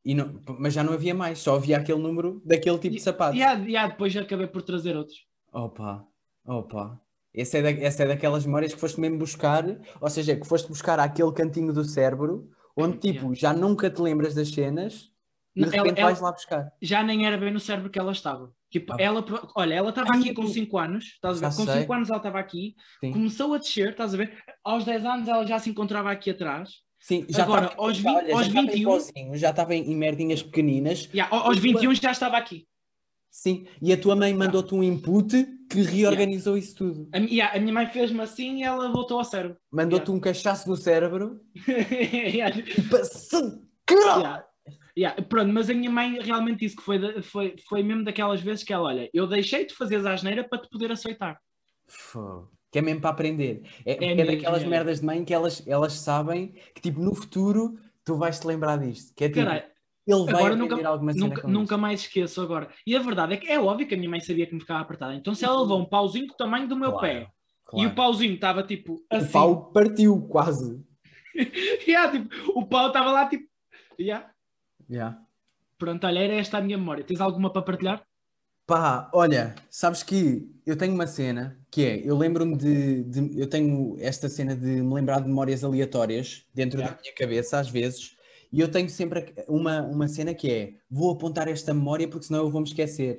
E 0.05 0.15
não- 0.15 0.39
mas 0.59 0.73
já 0.73 0.81
não 0.81 0.93
havia 0.93 1.13
mais, 1.13 1.39
só 1.39 1.55
havia 1.55 1.77
aquele 1.77 1.99
número 1.99 2.41
daquele 2.45 2.77
tipo 2.79 2.95
de 2.95 3.01
sapato. 3.01 3.35
E, 3.35 3.43
há- 3.43 3.55
e 3.55 3.75
há, 3.75 3.87
depois 3.87 4.15
acabei 4.15 4.47
por 4.47 4.61
trazer 4.61 4.95
outros. 4.95 5.25
Opa, 5.51 6.05
opa. 6.45 6.99
Essa 7.33 7.57
é, 7.57 7.61
da- 7.61 7.71
essa 7.85 8.03
é 8.03 8.07
daquelas 8.07 8.45
memórias 8.45 8.73
que 8.73 8.79
foste 8.79 8.99
mesmo 8.99 9.17
buscar, 9.17 9.65
ou 9.99 10.09
seja, 10.09 10.35
que 10.37 10.47
foste 10.47 10.67
buscar 10.69 10.99
aquele 10.99 11.33
cantinho 11.33 11.73
do 11.73 11.83
cérebro, 11.83 12.49
onde 12.75 12.97
tipo, 12.97 13.33
já 13.35 13.53
nunca 13.53 13.89
te 13.89 14.01
lembras 14.01 14.33
das 14.33 14.49
cenas 14.49 15.11
e 15.55 15.63
de 15.63 15.69
repente 15.69 15.99
ela- 15.99 16.09
vais 16.09 16.19
lá 16.21 16.31
buscar. 16.31 16.71
já 16.81 17.03
nem 17.03 17.25
era 17.25 17.37
bem 17.37 17.51
no 17.51 17.59
cérebro 17.59 17.89
que 17.89 17.99
ela 17.99 18.11
estava. 18.11 18.51
Tipo, 18.71 18.93
Ah. 18.93 18.97
ela, 18.99 19.23
olha, 19.55 19.75
ela 19.75 19.89
estava 19.89 20.13
Ai, 20.13 20.19
aqui 20.19 20.33
com 20.33 20.47
5 20.47 20.77
anos, 20.79 21.05
estás 21.05 21.43
a 21.43 21.49
ver? 21.49 21.55
Com 21.55 21.65
sei. 21.65 21.81
5 21.81 21.93
anos 21.93 22.09
ela 22.09 22.17
estava 22.17 22.39
aqui, 22.39 22.75
Sim. 22.99 23.11
começou 23.11 23.53
a 23.53 23.57
descer, 23.59 23.89
estás 23.91 24.13
a 24.15 24.17
ver? 24.17 24.35
Aos 24.63 24.83
10 24.83 25.05
anos 25.05 25.27
ela 25.27 25.45
já 25.45 25.59
se 25.59 25.69
encontrava 25.69 26.09
aqui 26.11 26.31
atrás. 26.31 26.81
Sim, 26.99 27.25
já 27.29 27.43
Agora, 27.43 27.65
estava- 27.65 27.81
aos 27.83 27.97
já, 27.97 28.09
vinte- 28.09 28.17
olha, 28.17 28.27
já 28.29 28.33
aos 28.37 28.47
estava 28.47 28.59
em 28.65 28.69
21 28.69 28.89
pozinho, 28.89 29.37
já 29.37 29.49
estava 29.49 29.75
em, 29.75 29.95
merdinhas 29.95 30.41
pequeninas. 30.41 31.09
A- 31.19 31.35
aos 31.35 31.59
21 31.59 31.93
já 31.93 32.11
estava 32.11 32.37
aqui. 32.37 32.65
Sim, 33.33 33.65
e 33.81 33.91
a 33.91 33.99
tua 33.99 34.15
mãe 34.15 34.31
mandou-te 34.31 34.75
um 34.75 34.83
input 34.83 35.43
que 35.67 35.81
reorganizou 35.81 36.55
isso 36.55 36.75
tudo. 36.75 37.09
A, 37.11 37.17
yeah, 37.17 37.57
a 37.57 37.59
minha 37.59 37.73
mãe 37.73 37.87
fez-me 37.87 38.21
assim 38.21 38.59
e 38.59 38.63
ela 38.63 38.91
voltou 38.91 39.17
ao 39.17 39.25
cérebro. 39.25 39.57
Mandou-te 39.71 40.11
um 40.11 40.19
cachaço 40.19 40.69
no 40.69 40.77
cérebro 40.77 41.41
Yeah. 41.67 42.55
Yeah. 43.89 44.45
Yeah, 44.95 45.21
Pronto, 45.23 45.51
mas 45.51 45.67
a 45.67 45.73
minha 45.73 45.89
mãe 45.89 46.19
realmente 46.21 46.59
disse 46.59 46.75
que 46.75 46.83
foi, 46.83 46.99
da- 46.99 47.23
foi, 47.23 47.55
foi 47.67 47.81
mesmo 47.81 48.03
daquelas 48.03 48.39
vezes 48.39 48.63
que 48.63 48.71
ela, 48.71 48.89
olha, 48.89 49.09
eu 49.11 49.25
deixei 49.25 49.65
de 49.65 49.73
fazer 49.73 50.05
a 50.05 50.13
asneira 50.13 50.47
para 50.47 50.61
te 50.61 50.69
poder 50.69 50.91
aceitar. 50.91 51.39
Fogo. 51.87 52.51
Que 52.71 52.77
é 52.77 52.81
mesmo 52.83 53.01
para 53.01 53.09
aprender. 53.09 53.63
É, 53.83 54.11
é, 54.11 54.15
mesmo, 54.15 54.31
daquelas 54.31 54.61
é. 54.61 54.67
merdas 54.67 54.99
de 54.99 55.05
mãe 55.07 55.25
que 55.25 55.33
elas, 55.33 55.63
elas 55.67 55.93
sabem 55.93 56.53
que, 56.75 56.81
tipo, 56.81 57.01
no 57.01 57.15
futuro 57.15 57.79
tu 58.05 58.15
vais 58.15 58.39
te 58.39 58.45
lembrar 58.45 58.77
disto. 58.77 59.11
Que 59.15 59.23
é 59.23 59.29
tipo, 59.29 59.43
Caralho, 59.43 59.72
ele 60.05 60.23
vai 60.25 60.33
agora 60.35 60.55
nunca, 60.55 60.87
alguma 60.87 61.13
cena 61.13 61.25
nunca, 61.27 61.47
nunca 61.47 61.77
mais 61.77 62.01
esqueço 62.01 62.41
agora. 62.41 62.67
E 62.85 62.95
a 62.95 62.99
verdade 62.99 63.33
é 63.33 63.37
que 63.37 63.47
é 63.47 63.59
óbvio 63.59 63.87
que 63.87 63.93
a 63.95 63.97
minha 63.97 64.09
mãe 64.09 64.19
sabia 64.19 64.45
que 64.45 64.53
me 64.53 64.59
ficava 64.61 64.81
apertada. 64.81 65.15
Então 65.15 65.33
se 65.33 65.45
ela 65.45 65.61
levou 65.61 65.79
um 65.79 65.85
pauzinho 65.85 66.27
do 66.27 66.33
tamanho 66.35 66.67
do 66.67 66.75
meu 66.75 66.91
Claro, 66.91 67.07
pé 67.07 67.21
e 67.21 67.29
claro. 67.65 67.89
o 67.89 67.95
pauzinho 67.95 68.33
estava 68.35 68.63
tipo 68.63 69.03
assim. 69.09 69.27
O 69.29 69.31
pau 69.31 69.71
partiu 69.71 70.21
quase. 70.27 70.81
Yeah, 71.87 72.11
tipo, 72.11 72.29
o 72.59 72.65
pau 72.65 72.87
estava 72.87 73.11
lá 73.11 73.27
tipo. 73.27 73.47
Yeah. 73.99 74.29
Yeah. 74.89 75.19
Pronto, 75.77 76.05
olha, 76.05 76.19
era 76.19 76.33
esta 76.35 76.57
a 76.57 76.61
minha 76.61 76.77
memória. 76.77 77.03
Tens 77.03 77.19
alguma 77.19 77.49
para 77.51 77.61
partilhar? 77.63 78.03
Pá, 78.65 79.09
olha, 79.13 79.55
sabes 79.69 80.03
que 80.03 80.47
eu 80.65 80.77
tenho 80.77 80.93
uma 80.93 81.05
cena 81.07 81.59
que 81.69 81.83
é, 81.83 82.07
eu 82.07 82.17
lembro-me 82.17 82.55
de, 82.55 83.03
de- 83.03 83.39
eu 83.39 83.47
tenho 83.49 83.97
esta 83.99 84.29
cena 84.29 84.55
de 84.55 84.67
me 84.81 84.93
lembrar 84.93 85.19
de 85.19 85.27
memórias 85.27 85.63
aleatórias 85.63 86.45
dentro 86.53 86.79
Yeah. 86.79 86.95
da 86.95 87.01
minha 87.01 87.13
cabeça 87.15 87.59
às 87.59 87.67
vezes, 87.69 88.15
e 88.53 88.59
eu 88.59 88.69
tenho 88.71 88.87
sempre 88.87 89.33
uma, 89.47 89.81
uma 89.81 90.07
cena 90.07 90.33
que 90.33 90.49
é, 90.49 90.75
vou 90.89 91.11
apontar 91.11 91.47
esta 91.47 91.73
memória 91.73 92.07
porque 92.07 92.27
senão 92.27 92.41
eu 92.41 92.51
vou 92.51 92.61
me 92.61 92.67
esquecer. 92.67 93.17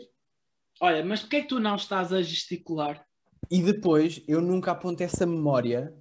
Olha, 0.80 1.04
mas 1.04 1.20
porquê 1.20 1.36
é 1.36 1.42
que 1.42 1.48
tu 1.48 1.58
não 1.58 1.74
estás 1.74 2.12
a 2.12 2.22
gesticular? 2.22 3.04
E 3.50 3.60
depois 3.60 4.22
eu 4.28 4.40
nunca 4.40 4.70
aponto 4.70 5.02
essa 5.02 5.26
memória 5.26 5.92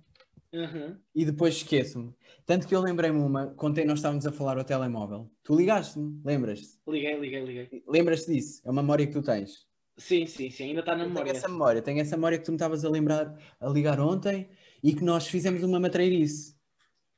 Uhum. 0.53 0.95
e 1.15 1.25
depois 1.25 1.55
esqueço-me. 1.55 2.13
Tanto 2.45 2.67
que 2.67 2.75
eu 2.75 2.79
lembrei-me 2.79 3.17
uma, 3.19 3.47
quando 3.55 3.83
nós 3.85 3.97
estávamos 3.97 4.27
a 4.27 4.31
falar 4.31 4.59
ao 4.59 4.63
telemóvel. 4.63 5.31
Tu 5.43 5.55
ligaste-me, 5.55 6.21
lembras-te? 6.23 6.77
Liguei, 6.87 7.19
liguei, 7.19 7.43
liguei. 7.43 7.83
Lembras-te 7.87 8.31
disso? 8.31 8.61
É 8.63 8.69
uma 8.69 8.83
memória 8.83 9.07
que 9.07 9.13
tu 9.13 9.23
tens. 9.23 9.65
Sim, 9.97 10.27
sim, 10.27 10.51
sim, 10.51 10.65
ainda 10.65 10.81
está 10.81 10.95
na 10.95 11.03
Eu 11.03 11.07
tenho 11.07 11.13
memória. 11.15 11.31
essa 11.37 11.47
memória, 11.47 11.81
tenho 11.81 11.99
essa 11.99 12.15
memória 12.15 12.37
que 12.37 12.45
tu 12.45 12.51
me 12.51 12.55
estavas 12.57 12.85
a 12.85 12.89
lembrar, 12.89 13.35
a 13.59 13.67
ligar 13.67 13.99
ontem 13.99 14.49
e 14.83 14.93
que 14.93 15.03
nós 15.03 15.27
fizemos 15.27 15.63
uma 15.63 15.79
matreirice. 15.79 16.55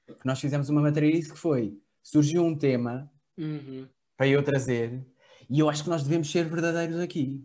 Que 0.08 0.26
nós 0.26 0.40
fizemos 0.40 0.70
uma 0.70 0.82
matreirice 0.82 1.32
que 1.34 1.38
foi, 1.38 1.78
surgiu 2.06 2.44
um 2.46 2.56
tema 2.58 3.12
Uhum. 3.38 3.86
para 4.16 4.28
eu 4.30 4.42
trazer 4.44 5.06
e 5.50 5.60
eu 5.60 5.70
acho 5.70 5.84
que 5.84 5.90
nós 5.90 6.04
devemos 6.04 6.32
ser 6.32 6.46
verdadeiros 6.48 7.00
aqui. 7.00 7.44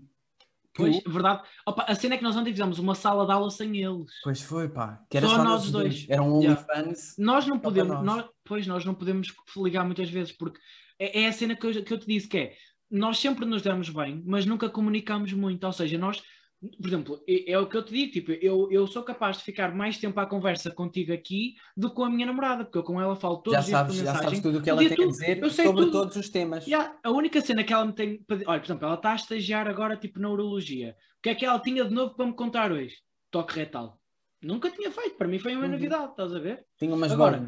Pois, 0.72 1.02
verdade. 1.04 1.42
Opa, 1.66 1.82
a 1.88 1.94
cena 1.96 2.14
é 2.14 2.18
que 2.18 2.22
nós 2.22 2.36
ontem 2.36 2.52
fizemos 2.52 2.78
uma 2.78 2.94
sala 2.94 3.26
de 3.26 3.32
aula 3.32 3.50
sem 3.50 3.76
eles. 3.82 4.08
Pois 4.22 4.40
foi, 4.40 4.68
pá. 4.68 5.04
Que 5.10 5.16
era 5.16 5.26
Só 5.26 5.32
só, 5.36 5.38
nós 5.44 5.62
nós 5.64 5.70
dois. 5.72 5.94
dois. 5.94 6.06
Era 6.08 6.22
um 6.22 6.40
Yeah. 6.40 6.60
OnlyFans. 6.62 7.16
Nós 7.18 7.46
não 7.46 7.58
podemos, 7.58 7.92
nós. 7.96 8.04
nós, 8.04 8.26
pois 8.44 8.66
nós 8.68 8.84
não 8.84 8.94
podemos 8.94 9.34
ligar 9.56 9.84
muitas 9.84 10.08
vezes, 10.08 10.32
porque 10.32 10.60
é, 10.98 11.22
é 11.22 11.26
a 11.26 11.32
cena 11.32 11.56
que 11.56 11.66
eu, 11.66 11.84
que 11.84 11.92
eu 11.92 11.98
te 11.98 12.06
disse 12.06 12.28
que 12.28 12.38
é, 12.38 12.56
nós 12.88 13.18
sempre 13.18 13.44
nos 13.44 13.62
damos 13.62 13.90
bem, 13.90 14.22
mas 14.24 14.46
nunca 14.46 14.70
comunicamos 14.70 15.32
muito, 15.32 15.64
ou 15.66 15.72
seja, 15.72 15.98
nós, 15.98 16.22
por 16.60 16.86
exemplo, 16.88 17.24
é, 17.26 17.52
é 17.52 17.58
o 17.58 17.66
que 17.66 17.76
eu 17.76 17.82
te 17.84 17.92
digo, 17.92 18.12
tipo, 18.12 18.32
eu, 18.32 18.68
eu 18.70 18.86
sou 18.86 19.02
capaz 19.02 19.38
de 19.38 19.44
ficar 19.44 19.74
mais 19.74 19.96
tempo 19.98 20.20
à 20.20 20.26
conversa 20.26 20.70
contigo 20.70 21.12
aqui 21.12 21.54
do 21.76 21.88
que 21.88 21.94
com 21.96 22.04
a 22.04 22.10
minha 22.10 22.26
namorada, 22.26 22.64
porque 22.64 22.76
eu 22.78 22.82
com 22.82 23.00
ela 23.00 23.16
falo 23.16 23.38
todos 23.38 23.52
Já 23.54 23.60
os 23.60 23.66
dias 23.66 23.78
sabes, 23.78 23.96
já 23.96 24.02
mensagem. 24.04 24.22
sabes 24.24 24.40
tudo 24.40 24.58
o 24.58 24.62
que 24.62 24.70
ela 24.70 24.78
tem 24.80 24.92
a 24.92 24.96
todo. 24.96 25.08
dizer 25.08 25.42
Eu 25.42 25.50
sei 25.50 25.64
sobre 25.66 25.84
tudo. 25.84 25.92
todos 25.92 26.16
os 26.16 26.28
temas. 26.28 26.66
Yeah, 26.66 26.98
a 27.02 27.10
única 27.10 27.40
cena 27.40 27.64
que 27.64 27.72
ela 27.72 27.86
me 27.86 27.94
tem. 27.94 28.24
Olha, 28.46 28.60
por 28.60 28.66
exemplo, 28.66 28.84
ela 28.86 28.94
está 28.96 29.12
a 29.12 29.16
estagiar 29.16 29.66
agora 29.68 29.96
tipo 29.96 30.20
na 30.20 30.28
urologia. 30.30 30.94
O 31.18 31.22
que 31.22 31.30
é 31.30 31.34
que 31.34 31.46
ela 31.46 31.58
tinha 31.60 31.84
de 31.84 31.94
novo 31.94 32.14
para 32.14 32.26
me 32.26 32.34
contar 32.34 32.70
hoje? 32.72 32.94
Toque 33.30 33.54
retal. 33.54 33.98
Nunca 34.42 34.70
tinha 34.70 34.90
feito, 34.90 35.16
para 35.16 35.28
mim 35.28 35.38
foi 35.38 35.54
uma 35.54 35.64
Uhum. 35.66 35.72
novidade, 35.72 36.10
estás 36.12 36.34
a 36.34 36.38
ver? 36.38 36.64
Tinha 36.78 36.94
umas 36.94 37.12
Agora-. 37.12 37.46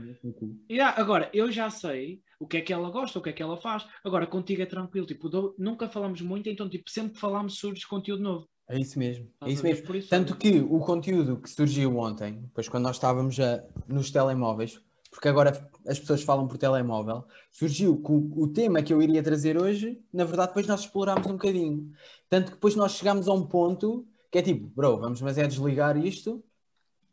Yeah, 0.70 1.00
agora, 1.00 1.31
eu 1.32 1.50
já 1.50 1.70
sei 1.70 2.20
o 2.38 2.47
que 2.47 2.58
é 2.58 2.61
que 2.61 2.73
ela 2.73 2.91
gosta, 2.91 3.19
o 3.19 3.23
que 3.23 3.31
é 3.31 3.32
que 3.32 3.43
ela 3.43 3.56
faz. 3.56 3.87
Agora, 4.05 4.26
contigo 4.26 4.61
é 4.61 4.67
tranquilo, 4.67 5.06
tipo, 5.06 5.31
nunca 5.58 5.88
falamos 5.88 6.20
muito, 6.20 6.49
então, 6.50 6.69
tipo, 6.69 6.91
sempre 6.91 7.15
que 7.15 7.19
falamos 7.20 7.58
surge 7.58 7.87
conteúdo 7.87 8.23
novo. 8.23 8.49
É 8.69 8.79
isso 8.79 8.99
mesmo. 8.99 9.29
É 9.43 9.50
isso 9.50 9.62
mesmo. 9.62 9.94
Isso, 9.94 10.09
Tanto 10.09 10.37
que 10.37 10.61
o 10.61 10.79
conteúdo 10.81 11.37
que 11.41 11.50
surgiu 11.50 11.97
ontem, 11.99 12.41
depois 12.43 12.69
quando 12.69 12.85
nós 12.85 12.97
estávamos 12.97 13.38
a- 13.38 13.62
nos 13.87 14.11
telemóveis, 14.11 14.81
porque 15.11 15.29
agora 15.29 15.69
as 15.87 15.99
pessoas 15.99 16.23
falam 16.23 16.49
por 16.49 16.56
telemóvel, 16.56 17.26
surgiu 17.50 18.00
que 18.03 18.11
o, 18.11 18.31
o 18.43 18.49
tema 18.49 18.82
que 18.82 18.94
eu 18.94 19.03
iria 19.03 19.23
trazer 19.23 19.61
hoje, 19.61 20.00
na 20.12 20.25
verdade, 20.25 20.49
depois 20.49 20.67
nós 20.67 20.81
explorámos 20.81 21.26
um 21.26 21.32
bocadinho. 21.32 21.93
Tanto 22.31 22.47
que 22.47 22.53
depois 22.55 22.75
nós 22.75 22.93
chegámos 22.93 23.29
a 23.29 23.32
um 23.35 23.47
ponto 23.47 24.06
que 24.31 24.38
é 24.38 24.43
tipo, 24.43 24.67
bro, 24.69 24.99
vamos 24.99 25.20
mas 25.20 25.37
é 25.37 25.47
desligar 25.47 25.99
isto, 25.99 26.43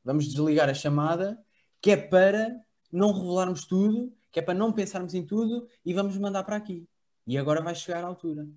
vamos 0.06 0.28
desligar 0.30 0.70
a 0.70 0.74
chamada, 0.74 1.38
que 1.82 1.92
é 1.92 1.98
para 1.98 2.56
não 2.92 3.12
revelarmos 3.12 3.66
tudo, 3.66 4.14
que 4.32 4.40
é 4.40 4.42
para 4.42 4.54
não 4.54 4.72
pensarmos 4.72 5.14
em 5.14 5.26
tudo 5.26 5.68
e 5.86 5.94
vamos 5.94 6.18
mandar 6.18 6.44
para 6.44 6.56
aqui. 6.56 6.88
E 7.28 7.38
agora 7.38 7.62
vai 7.62 7.76
chegar 7.76 8.04
a 8.04 8.08
altura. 8.08 8.48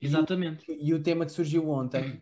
E 0.00 0.06
Exatamente. 0.06 0.64
e 0.68 0.92
o 0.92 1.00
tema 1.02 1.24
que 1.24 1.32
surgiu 1.32 1.70
ontem 1.70 2.20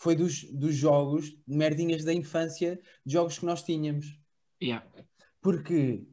foi 0.00 0.16
dos, 0.16 0.44
dos 0.44 0.74
jogos, 0.74 1.36
merdinhas 1.46 2.02
da 2.04 2.12
infância, 2.14 2.80
jogos 3.04 3.38
que 3.38 3.44
nós 3.44 3.62
tínhamos. 3.62 4.18
Yeah. 4.62 4.86
Porque 5.42 6.06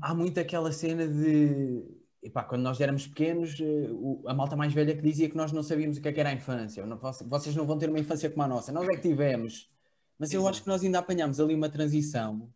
há 0.00 0.12
muito 0.14 0.40
aquela 0.40 0.72
cena 0.72 1.06
de. 1.06 1.84
Epá, 2.20 2.42
quando 2.42 2.62
nós 2.62 2.80
éramos 2.80 3.06
pequenos, 3.06 3.60
eh, 3.60 3.88
a 4.26 4.34
malta 4.34 4.56
mais 4.56 4.72
velha 4.72 4.96
que 4.96 5.02
dizia 5.02 5.28
que 5.28 5.36
nós 5.36 5.52
não 5.52 5.62
sabíamos 5.62 5.98
o 5.98 6.00
que 6.00 6.08
é 6.08 6.12
que 6.12 6.18
era 6.20 6.30
a 6.30 6.32
infância. 6.32 6.84
Não- 6.86 6.98
Vocês 6.98 7.54
não 7.54 7.66
vão 7.66 7.78
ter 7.78 7.88
uma 7.88 8.00
infância 8.00 8.28
como 8.30 8.42
a 8.42 8.48
nossa. 8.48 8.72
Nós 8.72 8.88
é 8.88 8.96
que 8.96 9.02
tivemos. 9.02 9.70
Mas 10.18 10.32
eu 10.32 10.40
Exato. 10.40 10.50
acho 10.50 10.62
que 10.62 10.68
nós 10.68 10.82
ainda 10.82 10.98
apanhámos 10.98 11.38
ali 11.38 11.54
uma 11.54 11.68
transição 11.68 12.50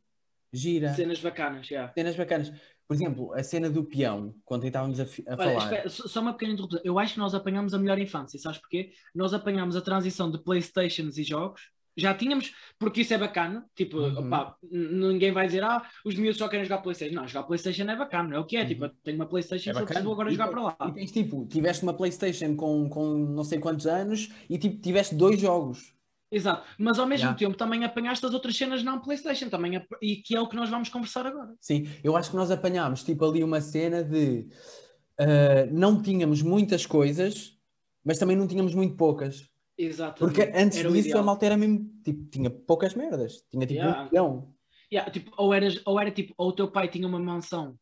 gira. 0.52 0.94
Cenas 0.94 1.20
bacanas, 1.20 1.68
yeah. 1.68 1.92
Cenas 1.92 2.16
bacanas. 2.16 2.52
Por 2.88 2.94
exemplo, 2.94 3.34
a 3.34 3.42
cena 3.42 3.68
do 3.68 3.84
peão, 3.84 4.34
quando 4.46 4.64
estávamos 4.66 4.98
a, 4.98 5.02
a 5.02 5.06
Olha, 5.06 5.36
falar. 5.36 5.64
espera, 5.64 5.88
só 5.90 6.20
uma 6.22 6.32
pequena 6.32 6.54
interrupção. 6.54 6.80
Eu 6.82 6.98
acho 6.98 7.12
que 7.12 7.18
nós 7.20 7.34
apanhamos 7.34 7.74
a 7.74 7.78
melhor 7.78 7.98
infância, 7.98 8.38
sabes 8.40 8.58
porquê? 8.58 8.92
Nós 9.14 9.34
apanhamos 9.34 9.76
a 9.76 9.82
transição 9.82 10.30
de 10.30 10.38
Playstations 10.38 11.18
e 11.18 11.22
jogos. 11.22 11.60
Já 11.94 12.14
tínhamos, 12.14 12.54
porque 12.78 13.00
isso 13.02 13.12
é 13.12 13.18
bacana. 13.18 13.66
Tipo, 13.74 13.98
Uhum. 13.98 14.26
opá, 14.28 14.54
ninguém 14.70 15.32
vai 15.32 15.46
dizer, 15.46 15.64
ah, 15.64 15.82
os 16.04 16.14
miúdos 16.14 16.38
só 16.38 16.48
querem 16.48 16.64
jogar 16.64 16.78
Playstation. 16.80 17.14
Não, 17.14 17.26
jogar 17.28 17.42
Playstation 17.46 17.82
é 17.90 17.96
bacana, 17.96 18.36
é 18.36 18.38
o 18.38 18.44
que 18.46 18.56
é. 18.56 18.64
Tipo, 18.64 18.84
eu 18.86 18.90
tenho 19.04 19.16
uma 19.16 19.26
Playstation, 19.26 19.70
É 19.70 19.74
só 19.74 19.84
preciso 19.84 20.10
agora 20.12 20.30
E 20.30 20.32
jogar 20.32 20.48
para 20.48 20.62
lá. 20.62 20.76
E 20.88 20.92
tens 20.92 21.10
tipo, 21.12 21.44
tiveste 21.46 21.82
uma 21.82 21.92
Playstation 21.92 22.56
com, 22.56 22.88
com 22.88 23.14
não 23.18 23.44
sei 23.44 23.58
quantos 23.58 23.86
anos 23.86 24.30
e 24.48 24.56
tipo, 24.56 24.80
tiveste 24.80 25.14
dois 25.14 25.38
jogos. 25.40 25.92
Exato. 26.30 26.66
Mas 26.78 26.98
ao 26.98 27.06
mesmo 27.06 27.24
Yeah. 27.26 27.38
tempo 27.38 27.56
também 27.56 27.84
apanhaste 27.84 28.24
as 28.26 28.34
outras 28.34 28.56
cenas 28.56 28.82
não 28.82 29.00
Playstation, 29.00 29.48
também, 29.48 29.80
e 30.02 30.16
que 30.16 30.36
é 30.36 30.40
o 30.40 30.48
que 30.48 30.56
nós 30.56 30.68
vamos 30.68 30.88
conversar 30.88 31.26
agora. 31.26 31.54
Sim, 31.60 31.88
eu 32.04 32.16
acho 32.16 32.30
que 32.30 32.36
nós 32.36 32.50
apanhámos 32.50 33.02
tipo 33.02 33.24
ali 33.24 33.42
uma 33.42 33.60
cena 33.60 34.04
de 34.04 34.46
ah, 35.18 35.66
não 35.72 36.02
tínhamos 36.02 36.42
muitas 36.42 36.84
coisas, 36.86 37.58
mas 38.04 38.18
também 38.18 38.36
não 38.36 38.46
tínhamos 38.46 38.74
muito 38.74 38.94
poucas. 38.96 39.48
Exato. 39.76 40.18
Porque 40.18 40.42
antes 40.54 40.78
Era 40.78 40.90
disso 40.90 41.16
a 41.16 41.22
malta 41.22 41.46
era 41.46 41.56
mesmo, 41.56 41.88
tipo, 42.04 42.24
tinha 42.30 42.50
poucas 42.50 42.94
merdas. 42.94 43.44
Tinha 43.50 43.66
tipo 43.66 43.80
Yeah. 43.80 44.02
um 44.02 44.04
milhão. 44.06 44.54
Yeah, 44.92 45.10
tipo, 45.10 45.32
ou, 45.36 45.52
eras, 45.54 45.80
ou 45.86 46.00
era 46.00 46.10
tipo, 46.10 46.34
ou 46.36 46.48
o 46.48 46.52
teu 46.52 46.70
pai 46.70 46.88
tinha 46.88 47.06
uma 47.06 47.18
mansão 47.18 47.78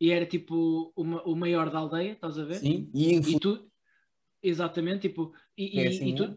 e 0.00 0.10
era 0.10 0.26
tipo 0.26 0.92
uma- 0.96 1.22
o 1.22 1.34
maior 1.36 1.70
da 1.70 1.78
aldeia, 1.78 2.12
estás 2.12 2.38
a 2.38 2.44
ver? 2.44 2.56
Sim, 2.56 2.90
e 2.94 3.14
E 3.16 3.38
tu, 3.40 3.70
exatamente, 4.42 5.08
tipo, 5.08 5.32
e, 5.56 5.78
É 5.80 5.84
e- 5.84 5.88
assim, 5.88 6.08
e 6.10 6.14
tu, 6.14 6.24
é? 6.24 6.36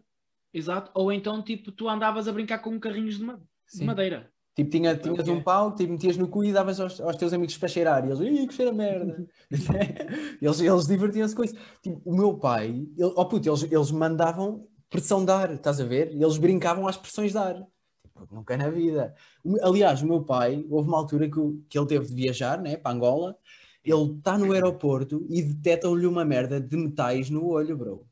Exato, 0.58 0.90
ou 0.94 1.12
então 1.12 1.42
tipo, 1.42 1.70
tu 1.72 1.88
andavas 1.88 2.28
a 2.28 2.32
brincar 2.32 2.58
com 2.58 2.78
carrinhos 2.78 3.16
de, 3.18 3.24
ma- 3.24 3.40
de 3.72 3.84
madeira. 3.84 4.30
Tipo, 4.54 4.70
tinha, 4.70 4.96
tinhas 4.96 5.20
Ok. 5.20 5.32
um 5.32 5.40
pau, 5.42 5.72
tipo, 5.74 5.92
metias 5.92 6.16
no 6.16 6.26
cu 6.28 6.42
e 6.42 6.52
davas 6.52 6.80
aos, 6.80 7.00
aos 7.00 7.14
teus 7.16 7.32
amigos 7.32 7.56
para 7.56 7.68
cheirar. 7.68 8.04
E 8.04 8.10
eles, 8.10 8.20
ih, 8.20 8.46
que 8.48 8.54
cheira 8.54 8.72
merda. 8.72 9.24
eles 10.42 10.60
eles 10.60 10.86
divertiam-se 10.86 11.34
com 11.34 11.44
isso. 11.44 11.54
Tipo, 11.82 12.00
o 12.04 12.16
meu 12.16 12.36
pai, 12.38 12.68
ele, 12.96 13.12
oh 13.16 13.24
puto, 13.26 13.48
eles, 13.48 13.62
eles 13.62 13.90
mandavam 13.92 14.66
pressão 14.90 15.24
de 15.24 15.30
ar, 15.30 15.52
estás 15.52 15.80
a 15.80 15.84
ver? 15.84 16.08
Eles 16.12 16.38
brincavam 16.38 16.88
às 16.88 16.96
pressões 16.96 17.30
de 17.32 17.38
ar. 17.38 17.54
Tipo, 18.02 18.34
nunca 18.34 18.56
na 18.56 18.68
vida. 18.68 19.14
O- 19.44 19.64
Aliás, 19.64 20.02
o 20.02 20.06
meu 20.08 20.24
pai, 20.24 20.66
houve 20.68 20.88
uma 20.88 20.98
altura 20.98 21.30
que, 21.30 21.36
que 21.68 21.78
ele 21.78 21.86
teve 21.86 22.06
de 22.06 22.14
viajar, 22.14 22.60
né, 22.60 22.76
para 22.76 22.90
Angola. 22.96 23.36
Ele 23.84 24.12
está 24.16 24.36
no 24.36 24.50
aeroporto 24.52 25.24
e 25.30 25.40
detectam-lhe 25.40 26.04
uma 26.06 26.24
merda 26.24 26.60
de 26.60 26.76
metais 26.76 27.30
no 27.30 27.46
olho, 27.46 27.76
bro. 27.78 28.07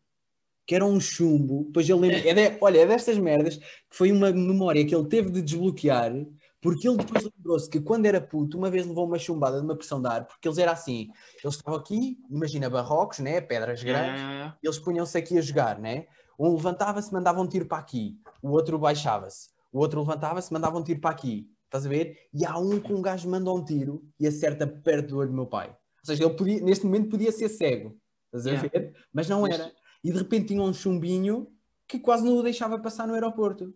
Que 0.67 0.75
era 0.75 0.85
um 0.85 1.01
chumbo. 1.01 1.65
Depois 1.67 1.89
ele 1.89 2.01
lembra, 2.01 2.29
é 2.29 2.35
de- 2.35 2.59
olha, 2.61 2.81
é 2.81 2.87
destas 2.87 3.19
merdas 3.19 3.57
que 3.57 3.65
foi 3.91 4.11
uma 4.11 4.33
memória 4.33 4.85
que 4.85 4.95
ele 4.95 5.07
teve 5.07 5.31
de 5.31 5.41
desbloquear, 5.41 6.13
porque 6.61 6.89
ele 6.89 6.97
depois 6.97 7.23
lembrou-se 7.23 7.71
que 7.71 7.81
quando 7.81 8.07
era 8.07 8.21
puto, 8.21 8.59
uma 8.59 8.69
vez 8.69 8.85
levou 8.85 9.07
uma 9.07 9.19
chumbada 9.19 9.59
de 9.59 9.65
uma 9.65 9.77
pressão 9.77 10.03
de 10.03 10.09
ar, 10.09 10.27
porque 10.27 10.49
eles 10.49 10.59
eram 10.59 10.73
assim, 10.73 11.09
eles 11.45 11.55
estavam 11.55 11.79
aqui, 11.79 12.19
imagina 12.29 12.69
barrocos, 12.69 13.21
né, 13.21 13.41
pedras 13.41 13.85
grandes, 13.85 14.21
yeah. 14.21 14.59
eles 14.61 14.79
punham-se 14.79 15.17
aqui 15.17 15.39
a 15.39 15.41
jogar, 15.41 15.79
né? 15.79 16.07
Um 16.39 16.53
levantava-se, 16.53 17.13
mandava 17.13 17.41
um 17.41 17.47
tiro 17.47 17.67
para 17.67 17.79
aqui, 17.79 18.19
o 18.43 18.51
outro 18.51 18.79
baixava-se, 18.79 19.51
o 19.73 19.79
outro 19.79 20.01
levantava-se, 20.01 20.53
mandava 20.53 20.77
um 20.77 20.83
tiro 20.83 21.01
para 21.01 21.11
aqui, 21.11 21.49
estás 21.67 21.87
a 21.87 21.89
ver? 21.89 22.19
E 22.35 22.45
há 22.45 22.59
um 22.59 22.81
que 22.81 22.93
um 22.93 23.01
gajo 23.01 23.31
manda 23.31 23.53
um 23.53 23.65
tiro 23.65 24.03
e 24.19 24.27
acerta 24.27 24.67
perto 24.67 25.11
do 25.11 25.19
olho 25.19 25.29
do 25.29 25.37
meu 25.37 25.47
pai. 25.47 25.69
Ou 25.69 26.07
seja, 26.07 26.25
ele 26.25 26.35
podia, 26.35 26.61
neste 26.61 26.85
momento 26.85 27.11
podia 27.11 27.31
ser 27.31 27.49
cego, 27.49 27.97
estás 28.35 28.47
a 28.47 28.61
ver? 28.61 28.93
Mas 29.13 29.29
não 29.29 29.47
era. 29.47 29.73
E 30.07 30.13
de 30.13 30.19
repente 30.19 30.47
tinha 30.47 30.63
um 30.63 30.73
chumbinho 30.73 31.53
que 31.85 31.99
quase 31.99 32.25
não 32.25 32.37
o 32.37 32.43
deixava 32.43 32.79
passar 32.79 33.09
no 33.09 33.15
aeroporto. 33.15 33.75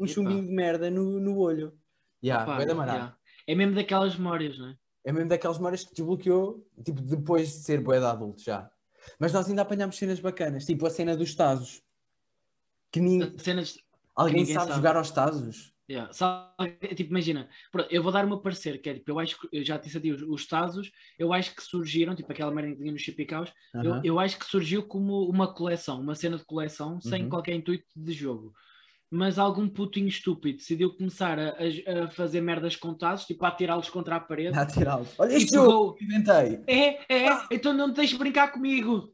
Um 0.00 0.06
Epa. 0.06 0.14
chumbinho 0.14 0.42
de 0.42 0.50
merda 0.50 0.90
no, 0.90 1.20
no 1.20 1.36
olho. 1.36 1.78
Yeah, 2.24 2.50
Opa, 2.50 2.62
yeah. 2.62 3.18
É 3.46 3.54
mesmo 3.54 3.74
daquelas 3.74 4.16
memórias, 4.16 4.58
não 4.58 4.68
é? 4.68 4.76
É 5.04 5.12
mesmo 5.12 5.28
daquelas 5.28 5.58
memórias 5.58 5.84
que 5.84 5.94
desbloqueou, 5.94 6.66
tipo, 6.82 7.02
depois 7.02 7.48
de 7.48 7.54
ser 7.56 7.82
de 7.84 7.94
adulto 7.96 8.42
já. 8.42 8.70
Mas 9.18 9.30
nós 9.34 9.46
ainda 9.46 9.60
apanhámos 9.60 9.98
cenas 9.98 10.18
bacanas, 10.20 10.64
tipo 10.64 10.86
a 10.86 10.90
cena 10.90 11.14
dos 11.14 11.34
Tazos. 11.34 11.82
Que 12.90 13.00
ninguém... 13.00 13.38
Cenas. 13.38 13.76
Alguém 14.16 14.36
ninguém 14.36 14.54
sabe, 14.54 14.68
sabe. 14.68 14.76
jogar 14.76 14.96
aos 14.96 15.10
Tazos? 15.10 15.74
Yeah. 15.90 16.12
Sabe, 16.12 16.76
tipo, 16.94 17.10
imagina, 17.10 17.48
eu 17.88 18.02
vou 18.02 18.12
dar 18.12 18.24
o 18.24 18.28
meu 18.28 18.38
parecer, 18.40 18.78
que 18.80 18.90
é 18.90 18.94
tipo, 18.94 19.10
eu 19.10 19.18
acho 19.18 19.40
que 19.40 19.48
eu 19.50 19.64
já 19.64 19.78
disse 19.78 19.96
a 19.96 20.00
ti, 20.00 20.10
os, 20.12 20.20
os 20.20 20.46
Tazos, 20.46 20.90
eu 21.18 21.32
acho 21.32 21.54
que 21.56 21.62
surgiram, 21.62 22.14
tipo 22.14 22.30
aquela 22.30 22.50
merda 22.52 22.72
que 22.72 22.76
tinha 22.78 22.92
nos 22.92 23.00
Chipicaus, 23.00 23.50
eu, 23.82 24.00
eu 24.04 24.20
acho 24.20 24.38
que 24.38 24.44
surgiu 24.44 24.82
como 24.82 25.26
uma 25.30 25.52
coleção, 25.54 25.98
uma 26.00 26.14
cena 26.14 26.36
de 26.36 26.44
coleção, 26.44 27.00
sem 27.00 27.22
Uhum. 27.22 27.28
qualquer 27.30 27.54
intuito 27.54 27.86
de 27.96 28.12
jogo. 28.12 28.52
Mas 29.10 29.38
algum 29.38 29.66
putinho 29.66 30.08
estúpido 30.08 30.58
decidiu 30.58 30.94
começar 30.94 31.38
a, 31.38 31.54
a- 31.56 32.04
a 32.04 32.10
fazer 32.10 32.42
merdas 32.42 32.76
com 32.76 32.92
Tazos, 32.92 33.24
tipo 33.24 33.42
a 33.46 33.48
atirá-los 33.48 33.88
contra 33.88 34.16
a 34.16 34.20
parede. 34.20 34.58
A 34.58 34.66
tirá-los. 34.66 35.08
Olha 35.18 35.32
este 35.34 35.54
jogo 35.54 35.94
que 35.94 36.04
inventei. 36.04 36.60
É, 36.66 37.14
é, 37.28 37.46
então 37.50 37.72
não 37.72 37.88
me 37.88 37.94
deixes 37.94 38.18
brincar 38.18 38.52
comigo. 38.52 39.10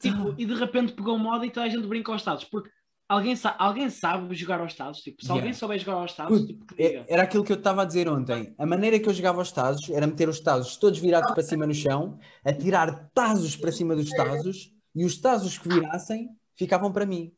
Tipo, 0.00 0.30
Ah. 0.30 0.34
e 0.38 0.46
de 0.46 0.54
repente 0.54 0.92
pegou 0.92 1.18
moda 1.18 1.44
e 1.44 1.50
toda 1.50 1.66
a 1.66 1.68
gente 1.68 1.88
brinca 1.88 2.12
aos 2.12 2.22
Tazos. 2.22 2.44
Porque 2.44 2.70
alguém, 3.14 3.36
sa 3.36 3.54
alguém 3.58 3.88
sabe 3.90 4.34
jogar 4.34 4.60
aos 4.60 4.74
Tazos. 4.74 5.02
Tipo, 5.02 5.20
se 5.22 5.26
Yeah. 5.28 5.40
alguém 5.42 5.52
souber 5.54 5.78
jogar 5.78 5.94
aos 5.94 6.12
Tazos, 6.14 6.46
tipo. 6.46 6.64
Era 7.08 7.22
aquilo 7.22 7.44
que 7.44 7.52
eu 7.52 7.56
estava 7.56 7.82
a 7.82 7.84
dizer 7.84 8.08
ontem. 8.08 8.54
A 8.58 8.66
maneira 8.66 8.98
que 9.00 9.08
eu 9.08 9.14
jogava 9.14 9.40
os 9.40 9.50
Tazos 9.52 9.88
era 9.90 10.06
meter 10.06 10.28
os 10.28 10.40
Tazos 10.40 10.76
todos 10.76 10.98
virados 10.98 11.32
para 11.32 11.42
cima 11.42 11.66
no 11.66 11.74
chão, 11.74 12.18
atirar 12.44 13.10
Tazos 13.14 13.56
para 13.56 13.72
cima 13.72 13.94
dos 13.96 14.10
Tazos 14.10 14.72
e 14.94 15.04
os 15.04 15.16
Tazos 15.18 15.58
que 15.58 15.68
virassem 15.68 16.28
ficavam 16.56 16.92
para 16.92 17.06
mim. 17.06 17.32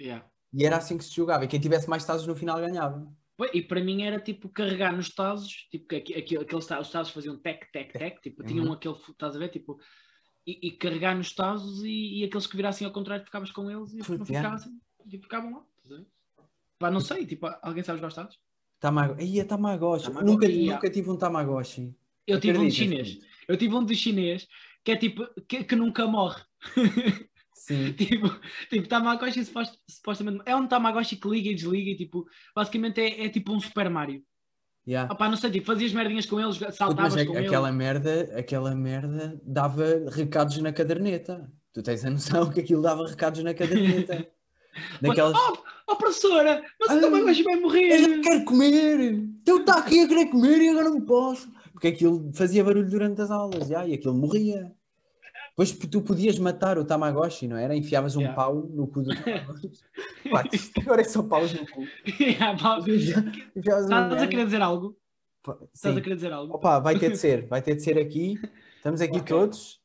Yeah. 0.00 0.24
E 0.52 0.64
era 0.64 0.76
assim 0.78 0.96
que 0.96 1.04
se 1.04 1.14
jogava. 1.14 1.44
E 1.44 1.48
quem 1.48 1.60
tivesse 1.60 1.88
mais 1.88 2.04
Tazos 2.04 2.26
no 2.26 2.34
final 2.34 2.58
ganhava. 2.58 3.06
E 3.52 3.60
para 3.60 3.82
mim 3.84 4.02
era 4.02 4.18
tipo 4.18 4.48
carregar 4.48 4.96
nos 4.96 5.10
Tazos, 5.14 5.68
tipo 5.70 5.94
aqui- 5.94 6.14
aqueles 6.14 6.64
ta- 6.66 6.80
os 6.80 6.90
Tazos 6.90 7.12
faziam 7.12 7.36
tec, 7.36 7.70
tec, 7.70 7.92
tec, 7.92 8.20
tipo, 8.22 8.42
tinham 8.42 8.64
Uhum. 8.64 8.72
aquele, 8.72 8.94
estás 9.10 9.36
a 9.36 9.38
ver, 9.38 9.50
tipo, 9.50 9.78
e, 10.46 10.68
e 10.68 10.70
carregar 10.72 11.14
nos 11.14 11.34
Tazos 11.34 11.84
e, 11.84 12.20
e 12.20 12.24
aqueles 12.24 12.46
que 12.46 12.56
virassem 12.56 12.86
ao 12.86 12.92
contrário 12.94 13.24
ficavas 13.26 13.50
com 13.50 13.70
eles 13.70 13.92
e 13.92 13.96
não 13.98 14.24
yeah. 14.30 14.56
Tipo, 15.08 15.24
ficavam 15.24 15.52
lá. 15.52 15.62
ver? 15.84 16.06
Pá, 16.78 16.90
não 16.90 17.00
sei, 17.00 17.24
tipo, 17.26 17.46
alguém 17.62 17.82
sabe 17.82 17.98
jogar 17.98 18.08
aos 18.08 18.14
Tazos? 18.14 18.38
Tamago... 18.78 19.20
Ia 19.20 19.44
Tamagotchi. 19.44 20.06
Tamagotchi, 20.06 20.26
Nunca, 20.32 20.46
yeah. 20.46 20.74
nunca 20.74 20.90
tive 20.90 21.10
um 21.10 21.16
Tamagotchi. 21.16 21.94
Eu 22.26 22.40
tive 22.40 22.58
um 22.58 22.66
de 22.68 22.74
chinês. 22.74 23.18
Eu 23.48 23.56
tive 23.56 23.74
um 23.74 23.84
de 23.84 23.94
chinês 23.94 24.46
que 24.84 24.92
é 24.92 24.96
tipo, 24.96 25.26
que, 25.48 25.64
que 25.64 25.74
nunca 25.76 26.06
morre. 26.06 26.42
Sim. 27.54 27.92
tipo, 27.94 28.28
tipo, 28.70 28.86
Tamagotchi 28.88 29.44
supost- 29.44 29.78
supostamente 29.88 30.42
é 30.46 30.54
um 30.54 30.66
Tamagotchi 30.68 31.16
que 31.16 31.28
liga 31.28 31.50
e 31.50 31.54
desliga 31.54 31.90
e 31.90 31.96
tipo, 31.96 32.26
basicamente 32.54 33.00
é, 33.00 33.24
é 33.24 33.28
tipo 33.28 33.52
um 33.52 33.58
Super 33.60 33.88
Mario. 33.90 34.22
Yeah. 34.86 35.12
Opá, 35.12 35.28
não 35.28 35.36
sei, 35.36 35.50
tipo, 35.50 35.66
fazias 35.66 35.92
merdinhas 35.92 36.26
com 36.26 36.38
eles, 36.38 36.56
saltavas 36.76 37.14
Mas 37.14 37.16
a- 37.16 37.26
com 37.26 37.36
aquela 37.36 37.68
eles. 37.68 37.78
merda, 37.78 38.38
aquela 38.38 38.74
merda 38.74 39.40
dava 39.42 39.84
recados 40.12 40.58
na 40.58 40.72
caderneta. 40.72 41.50
Tu 41.72 41.82
tens 41.82 42.04
a 42.04 42.10
noção 42.10 42.50
que 42.52 42.60
aquilo 42.60 42.82
dava 42.82 43.04
recados 43.08 43.42
na 43.42 43.52
caderneta. 43.54 44.28
Daquelas. 45.00 45.36
Oh, 45.36 45.58
oh, 45.88 45.96
professora, 45.96 46.64
mas 46.80 46.90
Ah, 46.90 46.96
o 46.96 47.00
Tamagotchi 47.00 47.42
vai 47.42 47.54
Eu 47.54 47.60
morrer. 47.60 48.20
quero 48.20 48.44
comer! 48.44 49.00
Então 49.42 49.58
está 49.60 49.78
aqui 49.78 50.00
a 50.00 50.08
querer 50.08 50.26
comer 50.26 50.60
e 50.60 50.68
agora 50.68 50.90
não 50.90 51.00
posso. 51.00 51.50
Porque 51.72 51.88
aquilo 51.88 52.30
fazia 52.34 52.64
barulho 52.64 52.88
durante 52.88 53.20
as 53.20 53.30
aulas 53.30 53.68
já, 53.68 53.86
e 53.86 53.94
aquilo 53.94 54.14
morria. 54.14 54.72
Depois 55.50 55.72
tu 55.72 56.02
podias 56.02 56.38
matar 56.38 56.78
o 56.78 56.84
Tamagotchi, 56.84 57.48
não 57.48 57.56
era? 57.56 57.74
Enfiavas 57.74 58.14
um 58.16 58.20
Yeah. 58.20 58.36
pau 58.36 58.54
no 58.54 58.86
cu 58.86 59.02
do 59.02 59.14
Tamagotchi. 59.14 59.70
Pá, 60.30 60.44
agora 60.82 61.00
é 61.00 61.04
só 61.04 61.22
paus 61.22 61.52
no 61.52 61.66
cu. 61.66 61.86
Yeah, 62.20 62.52
um 62.52 62.96
Estás 63.76 64.22
a 64.22 64.26
querer 64.26 64.44
dizer 64.44 64.60
algo? 64.60 64.96
Pá, 65.42 65.56
Estás 65.72 65.96
a 65.96 66.00
querer 66.00 66.14
dizer 66.16 66.32
algo? 66.32 66.54
Opa, 66.54 66.78
vai 66.78 66.98
ter 66.98 67.10
de 67.10 67.16
ser, 67.18 67.46
vai 67.46 67.62
ter 67.62 67.74
de 67.74 67.82
ser 67.82 67.98
aqui. 67.98 68.38
Estamos 68.76 69.00
aqui 69.00 69.16
Ok. 69.18 69.26
todos. 69.26 69.80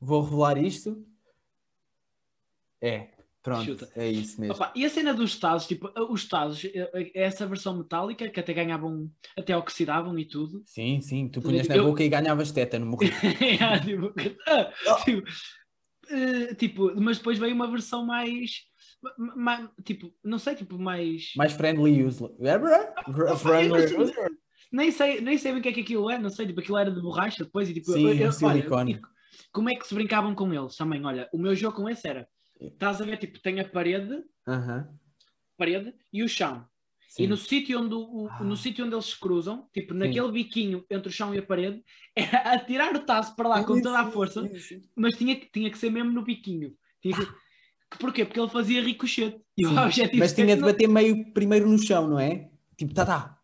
Vou 0.00 0.22
revelar 0.22 0.56
isto. 0.56 1.04
É, 2.80 3.08
pronto, 3.42 3.64
Chuta. 3.64 3.88
é 3.96 4.08
isso 4.10 4.40
mesmo. 4.40 4.54
Opa, 4.54 4.72
e 4.74 4.84
a 4.84 4.88
cena 4.90 5.12
dos 5.14 5.38
Tazos, 5.38 5.66
tipo, 5.68 5.90
os 6.10 6.28
Tazos, 6.28 6.64
é 6.64 7.10
essa 7.14 7.46
versão 7.46 7.76
metálica 7.78 8.28
que 8.28 8.40
até 8.40 8.52
ganhavam, 8.52 9.10
até 9.38 9.56
oxidavam 9.56 10.18
e 10.18 10.24
tudo. 10.26 10.62
Sim, 10.66 11.00
sim, 11.00 11.28
tu 11.28 11.40
punhas 11.40 11.66
na 11.68 11.76
Eu- 11.76 11.84
boca 11.84 12.02
e 12.04 12.08
ganhavas 12.08 12.52
tétano, 12.52 12.86
morria. 12.86 13.10
Yeah, 13.40 13.80
tipo, 13.84 14.12
ah, 14.46 14.70
tipo, 15.04 15.22
eh, 16.10 16.54
tipo, 16.54 16.92
mas 17.00 17.18
depois 17.18 17.38
veio 17.38 17.54
uma 17.54 17.70
versão 17.70 18.04
mais, 18.04 18.62
ma- 19.18 19.34
ma- 19.36 19.72
tipo, 19.84 20.12
não 20.24 20.38
sei, 20.38 20.54
tipo, 20.54 20.78
mais. 20.78 21.32
Mais 21.36 21.52
friendly 21.52 22.04
user. 22.04 22.30
Friendly 23.38 23.92
eu- 23.92 24.00
user. 24.02 24.30
Nem 24.72 24.90
sei, 24.92 25.20
nem 25.20 25.36
sei 25.36 25.50
bem 25.52 25.58
o 25.60 25.62
que 25.62 25.68
é 25.68 25.72
que 25.72 25.80
aquilo 25.80 26.08
é, 26.10 26.18
não 26.18 26.30
sei, 26.30 26.46
tipo, 26.46 26.60
aquilo 26.60 26.78
era 26.78 26.90
de 26.92 27.00
borracha 27.00 27.42
depois 27.44 27.68
e 27.68 27.74
tipo, 27.74 27.90
Sim, 27.92 28.02
eu- 28.06 28.14
eu- 28.14 28.22
olha, 28.26 28.32
silicone. 28.32 28.94
tipo, 28.94 29.08
como 29.52 29.68
é 29.68 29.74
que 29.74 29.86
se 29.86 29.94
brincavam 29.94 30.32
com 30.34 30.52
eles 30.54 30.76
também? 30.76 31.04
Olha, 31.04 31.28
o 31.32 31.38
meu 31.38 31.56
jogo 31.56 31.76
com 31.76 31.88
esse 31.88 32.06
era, 32.06 32.28
estás 32.68 33.00
a 33.00 33.04
ver, 33.04 33.16
tipo, 33.18 33.38
tem 33.40 33.60
a 33.60 33.68
parede, 33.68 34.22
Aham, 34.46 34.88
parede 35.56 35.94
e 36.12 36.22
o 36.22 36.28
chão. 36.28 36.66
sim. 37.08 37.24
E 37.24 37.26
no 37.26 37.36
sítio 37.36 37.80
onde, 37.80 37.94
o, 37.94 38.28
Ah. 38.30 38.42
no 38.44 38.56
sítio 38.56 38.84
onde 38.84 38.94
eles 38.94 39.06
se 39.06 39.18
cruzam, 39.20 39.68
tipo, 39.72 39.94
naquele 39.94 40.30
biquinho 40.32 40.84
entre 40.90 41.08
o 41.08 41.12
chão 41.12 41.34
e 41.34 41.38
a 41.38 41.42
parede, 41.42 41.82
era 42.16 42.54
atirar 42.54 42.94
o 42.94 43.00
taço 43.04 43.34
para 43.36 43.48
lá 43.48 43.64
com 43.64 43.74
Sim, 43.74 43.82
toda 43.82 44.00
a 44.00 44.06
sim, 44.06 44.12
força, 44.12 44.48
sim, 44.48 44.58
sim. 44.58 44.82
mas 44.96 45.16
tinha, 45.16 45.34
que- 45.38 45.50
tinha 45.50 45.70
que 45.70 45.78
ser 45.78 45.90
mesmo 45.90 46.12
no 46.12 46.22
biquinho. 46.22 46.74
Tinha 47.02 47.16
que... 47.16 47.26
Porquê? 47.98 48.24
Porque 48.24 48.38
ele 48.38 48.48
fazia 48.48 48.80
ricochete. 48.82 49.40
E 49.56 49.64
Sim. 49.66 49.74
Mas 50.16 50.32
tinha 50.32 50.54
de 50.54 50.60
não- 50.62 50.68
bater 50.68 50.88
meio 50.88 51.32
primeiro 51.32 51.68
no 51.68 51.76
chão, 51.78 52.06
não 52.08 52.18
é? 52.20 52.48
Tipo, 52.76 52.94
tá, 52.94 53.04
tá. 53.04 53.36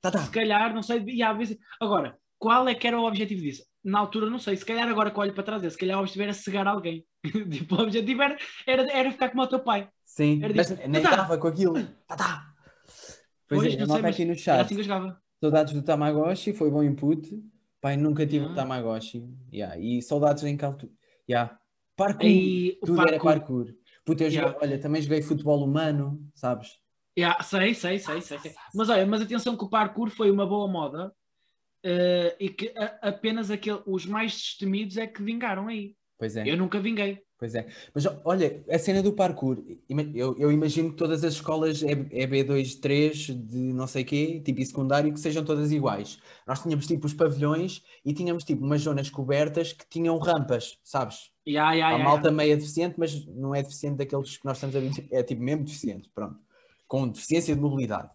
Tá, 0.00 0.10
tá. 0.10 0.18
se 0.18 0.30
calhar, 0.30 0.74
não 0.74 0.82
sei, 0.82 0.98
e 1.06 1.34
vezes... 1.34 1.58
Agora, 1.80 2.18
qual 2.38 2.68
é 2.68 2.74
que 2.74 2.86
era 2.86 3.00
o 3.00 3.04
objetivo 3.06 3.40
disso? 3.40 3.64
Na 3.82 4.00
altura, 4.00 4.28
não 4.30 4.38
sei, 4.38 4.56
se 4.56 4.64
calhar 4.64 4.88
agora 4.88 5.10
que 5.10 5.18
olho 5.18 5.32
para 5.34 5.42
trás, 5.44 5.62
é, 5.64 5.70
se 5.70 5.78
calhar 5.78 5.96
o 5.96 6.00
objetivo 6.00 6.22
era 6.24 6.32
cegar 6.32 6.66
alguém. 6.66 7.04
tipo, 7.50 7.74
o 7.76 7.82
objetivo 7.82 8.22
era, 8.22 8.36
era, 8.66 8.92
era 8.92 9.10
ficar 9.12 9.30
como 9.30 9.42
o 9.42 9.46
teu 9.46 9.60
pai. 9.60 9.88
Sim, 10.04 10.42
Era 10.42 10.54
mas 10.54 10.68
tipo, 10.68 10.88
nem 10.88 11.02
tá, 11.02 11.10
tá. 11.10 11.16
dava 11.16 11.38
com 11.38 11.48
aquilo. 11.48 11.74
Tá, 12.06 12.16
tá. 12.16 12.54
Pois, 13.48 13.62
Pois, 13.62 13.74
é, 13.74 13.76
não 13.78 13.96
sei, 13.96 14.04
aqui 14.06 14.24
no 14.24 14.34
chat. 14.34 14.60
assim. 14.60 15.12
Saudades 15.40 15.72
do 15.72 15.82
Tamagotchi, 15.82 16.52
foi 16.52 16.70
bom 16.70 16.82
input. 16.82 17.28
Pai, 17.80 17.96
nunca 17.96 18.26
tive 18.26 18.44
Ah. 18.44 18.48
um 18.48 18.54
Tamagotchi. 18.54 19.28
Yeah. 19.52 19.78
E 19.78 20.02
saudades 20.02 20.42
em 20.44 20.58
altura. 20.60 20.92
Yeah. 21.28 21.58
Parkour. 21.96 22.26
E 22.26 22.78
Tudo 22.84 23.00
era 23.02 23.10
parkour. 23.18 23.32
parkour. 23.32 23.74
Puta, 24.04 24.24
eu 24.24 24.30
joguei- 24.30 24.46
Yeah. 24.48 24.58
olha, 24.62 24.80
também 24.80 25.02
joguei 25.02 25.22
futebol 25.22 25.62
humano, 25.64 26.20
sabes? 26.34 26.78
Yeah, 27.18 27.42
sei, 27.42 27.74
sei, 27.74 27.98
sei, 27.98 28.20
sei, 28.20 28.38
sei. 28.38 28.54
Mas 28.74 28.88
olha, 28.88 29.04
mas 29.06 29.22
atenção 29.22 29.56
que 29.56 29.64
o 29.64 29.68
parkour 29.68 30.08
foi 30.10 30.30
uma 30.30 30.46
boa 30.46 30.66
moda 30.68 31.12
eh, 31.84 32.36
e 32.40 32.48
que 32.48 32.72
a- 32.76 32.98
apenas 33.08 33.50
aquele, 33.50 33.82
os 33.86 34.06
mais 34.06 34.32
destemidos 34.32 34.96
é 34.96 35.06
que 35.06 35.22
vingaram 35.22 35.68
aí. 35.68 35.94
Pois 36.18 36.36
é. 36.36 36.48
Eu 36.48 36.56
nunca 36.56 36.80
vinguei. 36.80 37.22
Pois 37.38 37.54
é. 37.54 37.68
Mas 37.94 38.04
olha, 38.24 38.64
a 38.68 38.78
cena 38.80 39.00
do 39.00 39.12
parkour, 39.12 39.62
eu, 39.88 40.36
eu 40.36 40.50
imagino 40.50 40.90
que 40.90 40.96
todas 40.96 41.22
as 41.22 41.34
escolas 41.34 41.84
é, 41.84 41.92
é 41.92 42.26
B2, 42.26 42.80
3, 42.80 43.16
de 43.16 43.72
não 43.72 43.86
sei 43.86 44.02
quê, 44.02 44.42
tipo 44.44 44.60
e 44.60 44.66
secundário, 44.66 45.12
que 45.12 45.20
sejam 45.20 45.44
todas 45.44 45.70
iguais. 45.70 46.18
Nós 46.44 46.60
tínhamos 46.60 46.88
tipo 46.88 47.06
os 47.06 47.14
pavilhões 47.14 47.84
e 48.04 48.12
tínhamos 48.12 48.42
tipo 48.42 48.64
umas 48.64 48.82
zonas 48.82 49.08
cobertas 49.08 49.72
que 49.72 49.88
tinham 49.88 50.18
rampas, 50.18 50.80
sabes? 50.82 51.30
Yeah, 51.46 51.72
yeah, 51.74 51.94
A 51.94 51.98
malta 52.04 52.24
yeah. 52.24 52.36
meia 52.36 52.56
deficiente, 52.56 52.96
mas 52.98 53.24
não 53.26 53.54
é 53.54 53.62
deficiente 53.62 53.98
daqueles 53.98 54.36
que 54.36 54.44
nós 54.44 54.56
estamos 54.56 54.74
habituados, 54.74 55.12
é 55.12 55.22
tipo 55.22 55.40
mesmo 55.40 55.64
deficiente, 55.64 56.10
pronto. 56.12 56.36
Com 56.88 57.06
deficiência 57.06 57.54
de 57.54 57.60
mobilidade. 57.60 58.10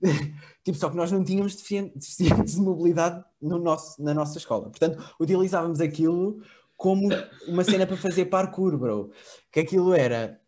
tipo, 0.64 0.78
só 0.78 0.88
que 0.88 0.96
nós 0.96 1.10
não 1.10 1.24
tínhamos 1.24 1.56
deficien- 1.56 1.92
deficientes 1.94 2.54
de 2.54 2.60
mobilidade 2.60 3.22
no 3.42 3.58
nosso, 3.58 4.02
na 4.02 4.14
nossa 4.14 4.38
escola. 4.38 4.70
Portanto, 4.70 5.14
utilizávamos 5.20 5.80
aquilo 5.80 6.40
como 6.80 7.10
uma 7.46 7.62
cena 7.62 7.86
para 7.86 7.94
fazer 7.98 8.24
parkour, 8.24 8.78
bro. 8.78 9.12
Que 9.52 9.60
aquilo 9.60 9.92
era. 9.92 10.40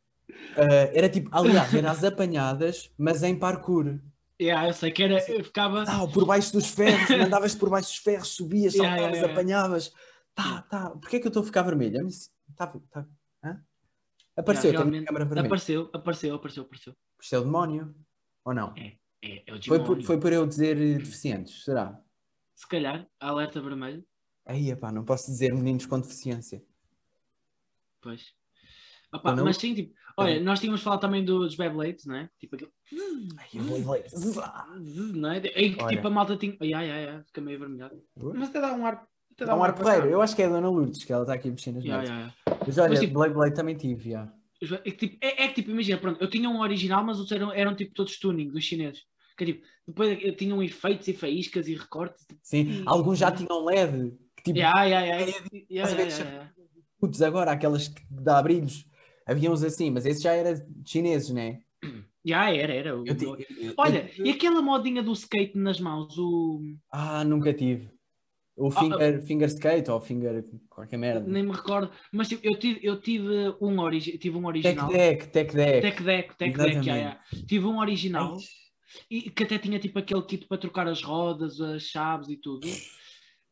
ah, 0.57 0.91
era 0.95 1.07
tipo, 1.11 1.29
aliás, 1.31 1.75
era 1.75 1.91
as 1.91 2.03
apanhadas, 2.03 2.91
mas 2.97 3.23
em 3.23 3.39
parkour. 3.39 3.99
Yeah, 4.41 4.67
eu 4.67 4.73
sei 4.73 4.91
que 4.91 5.03
era, 5.03 5.19
eu 5.31 5.45
ficava. 5.45 5.85
Tá, 5.85 6.07
por 6.09 6.25
baixo 6.25 6.55
dos 6.55 6.69
ferros, 6.71 7.07
mandavas 7.21 7.55
por 7.55 7.69
baixo 7.69 7.89
dos 7.91 7.99
ferros, 7.99 8.29
subias, 8.29 8.73
Yeah, 8.73 8.97
saltavas, 8.97 9.19
yeah, 9.19 9.27
yeah. 9.27 9.41
apanhavas. 9.41 9.93
Tá, 10.35 10.62
tá. 10.62 10.91
Porquê 10.91 11.17
é 11.17 11.21
que 11.21 11.27
eu 11.27 11.29
estou 11.29 11.43
a 11.43 11.47
ficar 11.47 11.62
vermelho? 11.62 12.09
Tá, 12.57 12.67
tá. 12.91 13.07
Hã? 13.45 13.62
Apareceu, 14.35 14.71
Yeah, 14.71 14.91
tem 14.91 15.05
câmera 15.05 15.27
vermelha. 15.27 15.47
Apareceu, 15.47 15.91
apareceu, 15.93 16.35
apareceu, 16.35 16.62
apareceu. 16.62 16.95
Isto 17.21 17.35
é 17.35 17.39
o 17.41 17.43
demónio? 17.45 17.95
Ou 18.47 18.55
não? 18.55 18.73
É, 18.75 18.95
é 19.47 19.53
o 19.55 19.62
Foi 19.62 19.79
por, 19.81 19.85
demónio. 19.85 20.07
foi 20.07 20.19
por 20.19 20.33
eu 20.33 20.47
dizer 20.47 20.79
eh, 20.79 20.95
deficientes, 20.99 21.62
será? 21.62 22.01
Se 22.57 22.67
calhar, 22.67 23.07
alerta 23.21 23.61
vermelho. 23.61 24.03
Aí, 24.45 24.75
pá, 24.77 24.91
não 24.91 25.05
posso 25.05 25.31
dizer 25.31 25.55
meninos 25.55 25.87
com 25.87 26.01
deficiência. 26.01 26.63
Pois. 28.01 28.33
Opa, 29.13 29.37
Mas 29.37 29.59
sim, 29.59 29.75
tipo, 29.75 29.95
olha, 30.17 30.41
nós 30.41 30.59
tínhamos 30.59 30.83
falado 30.83 31.01
também 31.01 31.25
dos 31.25 31.55
Beyblades, 31.55 32.07
não 32.07 32.17
é? 32.17 32.31
Tipo 32.41 32.57
aquele. 32.57 32.73
Não 35.15 35.31
é? 35.31 35.39
Em 35.39 35.75
que 35.75 35.83
Olha. 35.83 35.97
tipo 35.97 36.07
a 36.07 36.11
malta 36.11 36.37
tinha. 36.37 36.57
Ai, 36.61 36.73
ai, 36.75 36.91
ai, 36.91 37.09
ai, 37.09 37.23
fica 37.25 37.41
meio 37.41 37.57
avermelhado. 37.59 38.03
Mas 38.17 38.49
até 38.49 38.61
dá 38.61 38.73
um 38.75 38.87
ar. 38.87 39.07
Até 39.35 39.45
Dá 39.47 39.57
um 39.57 39.63
ar 39.63 39.75
porreiro. 39.75 40.09
Eu 40.09 40.21
acho 40.23 40.35
que 40.37 40.43
é 40.43 40.47
a 40.47 40.49
Dona 40.49 40.69
Lourdes, 40.69 41.05
que 41.05 41.13
ela 41.13 41.23
está 41.23 41.35
aqui 41.35 41.51
mexendo 41.51 41.81
Yeah, 41.81 41.97
mãos. 41.97 42.09
yeah, 42.09 42.35
yeah. 42.49 42.65
Mas 42.67 42.79
olha, 42.79 42.91
Mas, 42.91 43.01
tipo- 43.01 43.15
Blade 43.15 43.35
Blade 43.35 43.55
também 43.55 43.77
tive, 43.77 44.11
já. 44.11 44.33
É 44.85 44.91
que, 44.91 45.09
tipo, 45.09 45.19
é, 45.25 45.45
é 45.45 45.49
que 45.49 45.55
tipo, 45.55 45.71
imagina, 45.71 45.99
pronto, 45.99 46.21
eu 46.23 46.31
tinha 46.31 46.49
um 46.49 46.61
original, 46.61 47.05
mas 47.05 47.19
outros 47.19 47.33
eram, 47.37 47.53
eram 47.53 47.75
tipo 47.75 47.93
todos 47.95 48.19
tuning 48.19 48.49
dos 48.51 48.63
chineses. 48.65 49.05
Que, 49.37 49.47
tipo, 49.47 49.67
depois 49.87 50.19
eu 50.23 50.37
tinham 50.37 50.63
efeitos 50.63 51.09
e 51.09 51.13
faíscas 51.15 51.67
e 51.69 51.75
recortes. 51.75 52.25
Tipo, 52.27 52.41
Sim, 52.43 52.81
Hum. 52.81 52.83
alguns 52.87 53.19
já 53.19 53.31
tinham 53.33 53.65
LED. 53.65 54.15
Tipo, 54.45 54.59
yeah, 54.59 54.85
yeah, 54.85 55.07
yeah, 55.07 55.21
yeah, 55.71 55.91
yeah, 55.91 56.51
yeah, 57.01 57.27
agora, 57.27 57.53
aquelas 57.53 57.89
que 57.89 58.03
dá 58.11 58.43
brilhos. 58.43 58.85
Havia 59.27 59.51
uns 59.51 59.63
assim, 59.63 59.91
mas 59.91 60.05
esse 60.05 60.23
já 60.23 60.33
era 60.33 60.67
chineses, 60.85 61.31
né? 61.31 61.61
Yeah, 62.27 62.55
era, 62.55 62.73
era. 62.73 62.89
Eu 62.91 63.05
eu- 63.07 63.37
eu 63.39 63.75
Olha, 63.77 64.11
e 64.19 64.31
aquela 64.31 64.63
modinha 64.63 65.03
do 65.03 65.13
skate 65.13 65.57
nas 65.59 65.81
mãos? 65.81 66.17
O... 66.19 66.61
Ah, 66.91 67.25
nunca 67.25 67.53
tive. 67.53 67.91
O 68.57 68.69
Ah, 68.69 68.71
finger, 68.73 69.23
finger 69.23 69.49
skate 69.49 69.91
ou 69.91 70.01
finger 70.01 70.45
qualquer 70.69 70.99
merda. 70.99 71.27
Nem 71.27 71.43
me 71.43 71.53
recordo. 71.53 71.91
Mas 72.13 72.29
tipo, 72.29 72.47
eu 72.47 72.59
tive, 72.59 72.81
eu 72.83 73.01
tive 73.01 73.55
um, 73.61 73.81
origi 73.81 74.19
tive 74.19 74.37
um 74.37 74.43
Tech 74.53 74.69
original. 74.69 74.89
deck, 74.89 75.27
tech 75.29 75.55
deck. 75.57 75.81
Tech 75.81 76.03
Deck, 76.03 76.37
Tech 76.37 76.59
Deck, 76.59 76.87
yeah, 76.87 76.97
yeah. 76.97 77.21
tive 77.47 77.65
um 77.67 77.79
original 77.79 78.35
Ai, 78.37 78.43
e 79.11 79.31
que 79.31 79.45
até 79.45 79.59
tinha 79.59 79.79
tipo 79.79 79.99
aquele 79.99 80.23
kit 80.23 80.47
para 80.47 80.59
trocar 80.59 80.87
as 80.87 81.03
rodas, 81.03 81.61
as 81.61 81.85
chaves 81.85 82.29
e 82.29 82.37
tudo. 82.37 82.69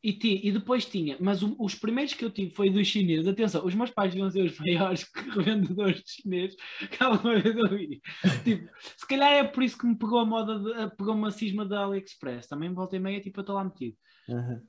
E, 0.02 0.14
ti- 0.14 0.40
e 0.42 0.50
depois 0.50 0.86
tinha, 0.86 1.16
mas 1.20 1.42
o- 1.42 1.54
os 1.58 1.74
primeiros 1.74 2.14
que 2.14 2.24
eu 2.24 2.30
tive 2.30 2.54
foi 2.54 2.70
dos 2.70 2.86
chineses. 2.86 3.26
Atenção, 3.28 3.64
os 3.66 3.74
meus 3.74 3.90
pais 3.90 4.12
deviam 4.14 4.30
ser 4.30 4.44
os 4.46 4.58
maiores 4.58 5.06
revendedores 5.76 6.02
de 6.02 6.10
chineses 6.10 6.56
que 6.90 7.02
alguma 7.04 7.38
vez 7.38 7.54
eu 7.56 7.68
vi. 7.68 8.00
Tipo, 8.42 8.70
se 8.96 9.06
calhar 9.06 9.32
é 9.32 9.44
por 9.44 9.62
isso 9.62 9.76
que 9.76 9.86
me 9.86 9.98
pegou 9.98 10.18
a 10.20 10.24
moda, 10.24 10.58
de, 10.58 10.96
pegou 10.96 11.14
uma 11.14 11.30
cisma 11.30 11.66
da 11.66 11.84
AliExpress. 11.84 12.48
Também 12.48 12.72
volta 12.72 12.96
e 12.96 12.98
meia, 12.98 13.20
tipo, 13.20 13.40
eu 13.40 13.42
estou 13.42 13.56
lá 13.56 13.64
metido. 13.64 13.96
aham. 14.28 14.62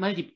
Mas 0.00 0.14
tipo, 0.16 0.32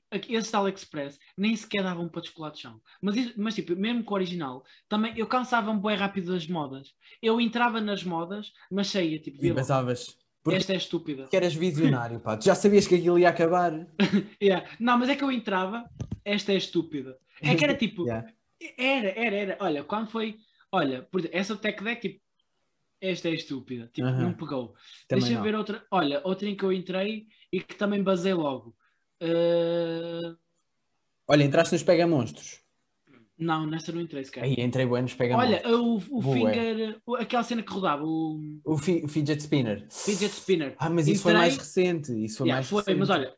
da 0.51 0.59
AliExpress 0.59 1.19
nem 1.39 1.55
sequer 1.55 1.85
davam 1.85 2.09
para 2.09 2.21
descolar 2.23 2.51
de 2.51 2.59
chão. 2.63 2.81
Mas, 3.01 3.15
isso- 3.17 3.35
mas 3.37 3.55
tipo, 3.55 3.77
mesmo 3.77 4.03
com 4.03 4.13
o 4.15 4.17
original, 4.17 4.65
também 4.89 5.17
eu 5.17 5.27
cansava-me 5.29 5.81
bem 5.81 5.95
rápido 5.97 6.33
das 6.33 6.49
modas. 6.49 6.89
Eu 7.23 7.41
entrava 7.41 7.81
nas 7.81 8.03
modas, 8.03 8.51
mas 8.71 8.89
saía, 8.89 9.21
tipo, 9.21 9.45
E 9.45 9.55
pensavas, 9.55 10.17
porque 10.43 10.59
esta 10.59 10.73
é 10.73 10.77
estúpida. 10.77 11.27
que 11.29 11.37
eras 11.37 11.55
visionário, 11.55 12.19
pá. 12.21 12.37
Tu 12.37 12.45
já 12.47 12.55
sabias 12.55 12.87
que 12.87 12.97
aquilo 12.97 13.19
ia 13.19 13.29
acabar. 13.29 13.73
Yeah. 14.43 14.69
Não, 14.81 14.99
mas 14.99 15.09
é 15.09 15.17
que 15.17 15.23
eu 15.25 15.31
entrava, 15.31 15.89
esta 16.25 16.53
é 16.53 16.57
estúpida. 16.57 17.17
É 17.41 17.55
que 17.55 17.65
era 17.65 17.75
tipo, 17.76 18.05
Yeah. 18.07 18.28
era, 18.78 19.09
era, 19.19 19.37
era. 19.37 19.57
Olha, 19.61 19.85
quando 19.85 20.11
foi, 20.11 20.37
olha, 20.71 21.02
por 21.02 21.21
exemplo, 21.21 21.39
essa 21.39 21.57
Tech 21.57 21.83
Deck, 21.83 22.00
tipo, 22.00 22.21
esta 23.00 23.28
é 23.28 23.33
estúpida. 23.35 23.91
Tipo, 23.93 24.07
Aham. 24.09 24.23
não 24.23 24.33
pegou. 24.35 24.75
Também 25.09 25.23
Deixa 25.25 25.33
eu 25.33 25.37
não. 25.39 25.43
ver 25.43 25.55
outra. 25.57 25.85
Olha, 25.91 26.21
outra 26.25 26.49
em 26.49 26.55
que 26.57 26.65
eu 26.65 26.73
entrei 26.73 27.26
e 27.52 27.61
que 27.61 27.75
também 27.75 28.02
basei 28.02 28.33
logo. 28.35 28.76
Uh, 29.23 30.37
Olha, 31.28 31.45
entraste 31.45 31.75
nos 31.75 31.83
Pega 31.83 32.07
Monstros. 32.07 32.62
Não, 33.43 33.67
nessa 33.67 33.91
não 33.93 34.00
entrei 34.00 34.25
sequer. 34.25 34.45
Aí 34.45 34.55
entrei 34.59 34.87
bem 34.87 35.02
nos 35.02 35.15
Pega 35.15 35.37
Olha, 35.37 35.63
o, 35.76 35.97
o 35.97 36.23
finger, 36.23 37.00
aquela 37.19 37.43
cena 37.43 37.63
que 37.63 37.73
rodava, 37.73 38.05
o 38.05 38.41
O 38.65 38.78
fi- 38.78 39.07
Fidget 39.09 39.41
Spinner. 39.43 39.87
fidget 39.91 40.33
spinner. 40.33 40.75
Ah, 40.78 40.89
mas 40.91 41.09
isso 41.09 41.23
foi 41.23 41.33
mais 41.33 41.57
recente. 41.57 42.13
Isso 42.25 42.39
foi 42.39 42.47
Yeah, 42.49 42.57
mais 42.59 42.69
foi, 42.69 42.78
recente. 42.81 42.99
mas 42.99 43.11
olha-. 43.11 43.35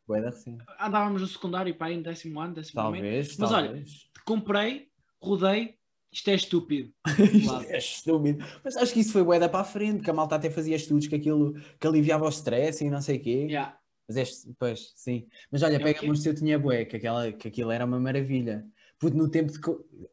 Andávamos 0.80 1.22
no 1.22 1.28
secundário, 1.28 1.74
pá, 1.74 1.90
em 1.90 2.02
décimo 2.02 2.40
ano, 2.40 2.54
décimo. 2.54 2.74
Talvez, 2.82 3.36
Mas 3.36 3.52
olha. 3.52 3.84
Comprei, 4.24 4.88
rodei, 5.20 5.74
isto 6.12 6.30
é 6.30 6.34
estúpido. 6.34 6.92
Isto 7.32 7.60
é 7.68 7.78
estúpido. 7.78 8.44
Mas 8.64 8.76
acho 8.76 8.92
que 8.92 9.00
isso 9.00 9.12
foi 9.12 9.22
bué 9.24 9.38
da 9.38 9.48
para 9.48 9.60
a 9.60 9.64
frente, 9.64 10.02
que 10.02 10.10
a 10.10 10.14
malta 10.14 10.36
até 10.36 10.48
fazia 10.48 10.76
estudos 10.76 11.06
que 11.08 11.14
aquilo 11.16 11.54
que 11.80 11.86
aliviava 11.86 12.24
o 12.24 12.28
stress 12.28 12.84
e 12.84 12.88
não 12.90 13.00
sei 13.02 13.16
o 13.16 13.20
quê. 13.20 13.46
Yeah. 13.48 13.76
Mas 14.06 14.16
este, 14.18 14.52
pois, 14.58 14.92
sim. 14.94 15.26
Mas 15.50 15.62
olha, 15.62 15.74
É 15.74 15.78
o 15.78 15.82
pega 15.82 15.98
quê? 16.00 16.06
monstros 16.06 16.26
eu 16.26 16.34
tinha 16.38 16.58
bué, 16.58 16.84
que, 16.84 16.96
aquela, 16.96 17.32
que 17.32 17.48
aquilo 17.48 17.70
era 17.70 17.84
uma 17.84 17.98
maravilha. 17.98 18.64
Puto, 18.98 19.16
no 19.16 19.28
tempo 19.28 19.52
de. 19.52 19.58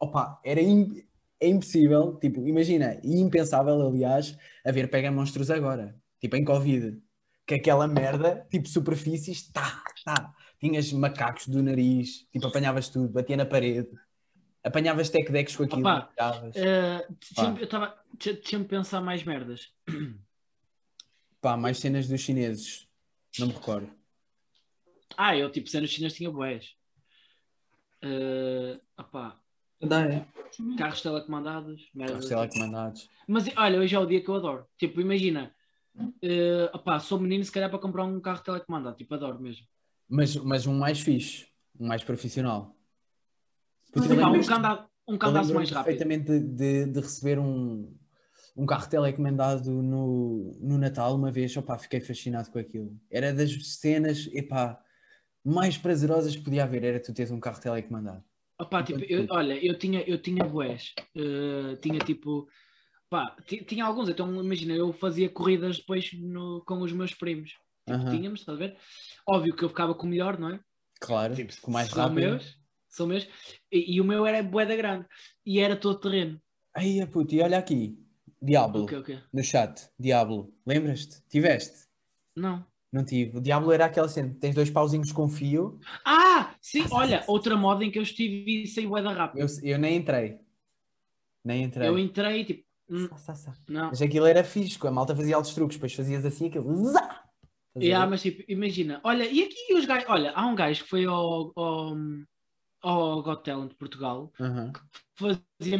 Opa, 0.00 0.40
era 0.44 0.60
im- 0.60 1.04
é 1.40 1.48
impossível, 1.48 2.18
tipo, 2.20 2.46
imagina, 2.46 3.00
e 3.02 3.20
impensável, 3.20 3.80
aliás, 3.86 4.36
haver 4.64 4.88
pega 4.90 5.10
monstros 5.10 5.50
agora. 5.50 5.98
Tipo, 6.20 6.36
em 6.36 6.44
Covid. 6.44 7.00
Que 7.44 7.54
aquela 7.54 7.88
merda, 7.88 8.46
tipo, 8.50 8.68
superfícies, 8.68 9.50
tá, 9.50 9.82
tá. 10.04 10.32
Tinhas 10.60 10.92
macacos 10.92 11.48
do 11.48 11.60
nariz, 11.62 12.26
tipo, 12.30 12.46
apanhavas 12.46 12.88
tudo, 12.88 13.08
batia 13.08 13.36
na 13.36 13.44
parede. 13.44 13.88
Apanhavas 14.62 15.10
tech 15.10 15.30
decks 15.32 15.56
com 15.56 15.64
aquilo, 15.64 15.80
Opa, 15.80 16.08
tiravas. 16.12 16.54
Eh, 16.56 17.06
Pá. 17.34 17.54
eu 17.58 17.64
estava. 17.64 17.98
Deixa-me 18.22 18.64
pensar 18.64 19.00
mais 19.00 19.24
merdas. 19.24 19.72
Pá, 21.40 21.56
mais 21.56 21.78
cenas 21.78 22.06
dos 22.06 22.20
chineses. 22.20 22.86
Não 23.38 23.48
me 23.48 23.54
recordo. 23.54 23.90
Ah, 25.16 25.36
eu 25.36 25.50
tipo, 25.50 25.68
cenas 25.68 25.90
chinesas 25.90 26.16
tinha 26.16 26.30
boés. 26.30 26.76
Uh, 28.04 28.80
opá, 28.98 29.38
Dá, 29.80 30.06
é. 30.06 30.26
carros 30.76 31.02
telecomandados, 31.02 31.88
merdas. 31.94 32.26
Sei 32.26 32.36
lá 32.36 32.48
comandados. 32.48 33.08
Mas 33.26 33.48
olha, 33.56 33.78
hoje 33.80 33.94
é 33.94 33.98
o 33.98 34.06
dia 34.06 34.20
que 34.20 34.28
eu 34.28 34.34
adoro. 34.34 34.66
Tipo, 34.76 35.00
imagina, 35.00 35.54
eh, 36.22 36.70
opá, 36.72 36.98
sou 37.00 37.18
menino, 37.18 37.44
se 37.44 37.50
calhar 37.52 37.70
para 37.70 37.78
comprar 37.78 38.04
um 38.04 38.20
carro 38.20 38.42
telecomandado. 38.42 38.96
Tipo, 38.96 39.14
adoro 39.14 39.40
mesmo. 39.40 39.66
Mas, 40.08 40.36
mas 40.36 40.66
um 40.66 40.74
mais 40.78 41.00
fixe, 41.00 41.46
um 41.78 41.86
mais 41.86 42.02
profissional. 42.04 42.76
Eu 43.94 44.02
Opá, 44.02 44.30
um 44.30 44.34
anda- 44.54 44.88
um 45.08 45.54
mais 45.54 45.70
rápido. 45.70 45.84
perfeitamente 45.84 46.24
de, 46.24 46.40
de, 46.40 46.86
de 46.86 47.00
receber 47.00 47.38
um, 47.38 47.92
um 48.56 48.66
carro 48.66 48.88
telecomandado 48.88 49.70
no, 49.70 50.56
no 50.60 50.78
Natal 50.78 51.14
uma 51.14 51.30
vez. 51.30 51.56
Opá, 51.56 51.78
fiquei 51.78 52.00
fascinado 52.00 52.50
com 52.50 52.58
aquilo. 52.58 52.96
Era 53.10 53.32
das 53.32 53.52
cenas, 53.78 54.28
epá, 54.32 54.80
mais 55.44 55.76
prazerosas 55.78 56.34
que 56.36 56.42
podia 56.42 56.64
haver, 56.64 56.84
era 56.84 57.00
tu 57.00 57.12
teres 57.12 57.30
um 57.32 57.40
carro 57.40 57.60
telecomandado. 57.60 58.22
Opá, 58.60 58.82
tipo, 58.82 59.00
eu- 59.04 59.26
olha, 59.30 59.54
eu 59.64 59.76
tinha, 59.78 60.02
eu 60.02 60.18
tinha 60.20 60.44
boés. 60.44 60.94
eh, 61.16 61.76
tinha 61.82 61.98
tipo. 62.00 62.48
Pá, 63.10 63.36
ti- 63.46 63.64
tinha 63.64 63.84
alguns. 63.84 64.08
Então, 64.08 64.32
imagina, 64.42 64.72
eu 64.74 64.92
fazia 64.92 65.28
corridas 65.28 65.78
depois 65.78 66.12
no- 66.14 66.62
com 66.64 66.78
os 66.80 66.92
meus 66.92 67.12
primos. 67.12 67.50
Tipo, 67.86 67.98
Aham. 67.98 68.10
tínhamos, 68.16 68.40
estás 68.40 68.56
a 68.56 68.58
ver? 68.58 68.76
Óbvio 69.28 69.54
que 69.56 69.64
eu 69.64 69.68
ficava 69.68 69.94
com 69.94 70.06
o 70.06 70.10
melhor, 70.10 70.38
não 70.38 70.50
é? 70.50 70.60
Claro, 71.00 71.34
Tipo, 71.34 71.60
com 71.60 71.70
mais 71.72 71.88
são 71.88 72.04
rápido. 72.04 72.14
meus, 72.20 72.58
são 72.88 73.06
meus. 73.06 73.28
E, 73.70 73.96
e 73.96 74.00
o 74.00 74.04
meu 74.04 74.24
era 74.24 74.42
boeda 74.42 74.76
grande. 74.76 75.06
E 75.44 75.58
era 75.58 75.76
todo 75.76 75.98
terreno. 75.98 76.40
Aí, 76.74 77.04
puto, 77.06 77.34
e 77.34 77.42
olha 77.42 77.58
aqui, 77.58 77.98
Diablo, 78.40 78.84
O 78.84 78.86
quê, 78.86 78.96
o 78.96 79.02
quê? 79.04 79.18
no 79.32 79.42
chat, 79.42 79.90
Diablo, 79.98 80.54
lembras-te? 80.64 81.20
Tiveste? 81.28 81.86
Não. 82.36 82.64
Não 82.92 83.04
tive. 83.04 83.38
O 83.38 83.40
Diablo 83.40 83.72
era 83.72 83.86
aquela 83.86 84.08
cena, 84.08 84.36
tens 84.38 84.54
dois 84.54 84.70
pauzinhos 84.70 85.10
com 85.12 85.28
fio, 85.28 85.78
Ah, 86.04 86.54
sim, 86.60 86.84
olha, 86.92 87.24
outra 87.26 87.56
moda 87.56 87.84
em 87.84 87.90
que 87.90 87.98
eu 87.98 88.02
estive 88.02 88.64
e 88.64 88.66
saí 88.66 88.86
boeda 88.86 89.12
rápido. 89.12 89.40
eu, 89.40 89.70
eu 89.70 89.78
nem 89.78 89.96
entrei. 89.96 90.38
Nem 91.44 91.64
entrei. 91.64 91.88
Eu 91.88 91.98
entrei, 91.98 92.44
tipo, 92.44 92.64
hum, 92.88 93.08
Sá, 93.08 93.16
sá, 93.16 93.34
sá. 93.34 93.54
não. 93.68 93.88
Mas 93.88 94.02
aquilo 94.02 94.26
era 94.26 94.44
fixe, 94.44 94.78
a 94.86 94.90
malta 94.90 95.16
fazia 95.16 95.34
altos 95.34 95.54
truques, 95.54 95.76
depois 95.76 95.94
fazias 95.94 96.24
assim 96.24 96.48
aquilo. 96.48 96.72
Zá! 96.86 97.22
Yeah, 97.80 98.08
mas 98.08 98.20
tipo, 98.22 98.44
imagina, 98.48 99.00
olha, 99.02 99.24
e 99.24 99.42
aqui 99.42 99.74
os 99.74 99.86
gajos, 99.86 100.08
olha, 100.08 100.30
há 100.32 100.46
um 100.46 100.54
gajo 100.54 100.84
que 100.84 100.90
foi 100.90 101.06
ao, 101.06 101.50
ao, 101.56 101.96
ao 102.82 103.22
Got 103.22 103.42
Talent 103.42 103.70
de 103.70 103.74
Portugal, 103.76 104.30
Aham. 104.38 104.72
fazia 105.16 105.78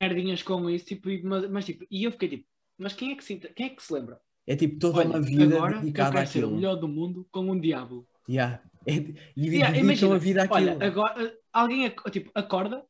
merdinhas 0.00 0.42
com 0.42 0.70
isso, 0.70 0.86
tipo, 0.86 1.08
mas, 1.24 1.50
mas, 1.50 1.64
tipo, 1.66 1.84
e 1.90 2.04
eu 2.04 2.12
fiquei 2.12 2.28
tipo, 2.28 2.48
mas 2.78 2.92
quem 2.92 3.12
é 3.12 3.16
que 3.16 3.24
se, 3.24 3.36
quem 3.36 3.66
é 3.66 3.70
que 3.70 3.82
se 3.82 3.92
lembra? 3.92 4.20
É 4.46 4.54
tipo 4.56 4.78
toda 4.78 4.98
Olha, 5.00 5.08
uma 5.10 5.20
vida 5.20 5.56
agora 5.56 5.76
eu 5.76 5.80
dedicada 5.80 6.12
quero 6.18 6.26
ser 6.28 6.38
o 6.38 6.42
àquilo. 6.46 6.56
melhor 6.56 6.76
do 6.76 6.86
mundo 6.88 7.26
com 7.32 7.40
um 7.50 7.58
diabo. 7.60 8.06
Yeah. 8.28 8.62
É- 8.86 8.92
E 8.94 9.14
Yeah, 9.36 9.76
imagina, 9.76 10.14
a 10.14 10.18
vida 10.18 10.42
àquilo. 10.44 10.70
Olha, 10.70 10.86
agora, 10.86 11.38
alguém, 11.52 11.92
tipo, 12.12 12.30
acorda, 12.34 12.84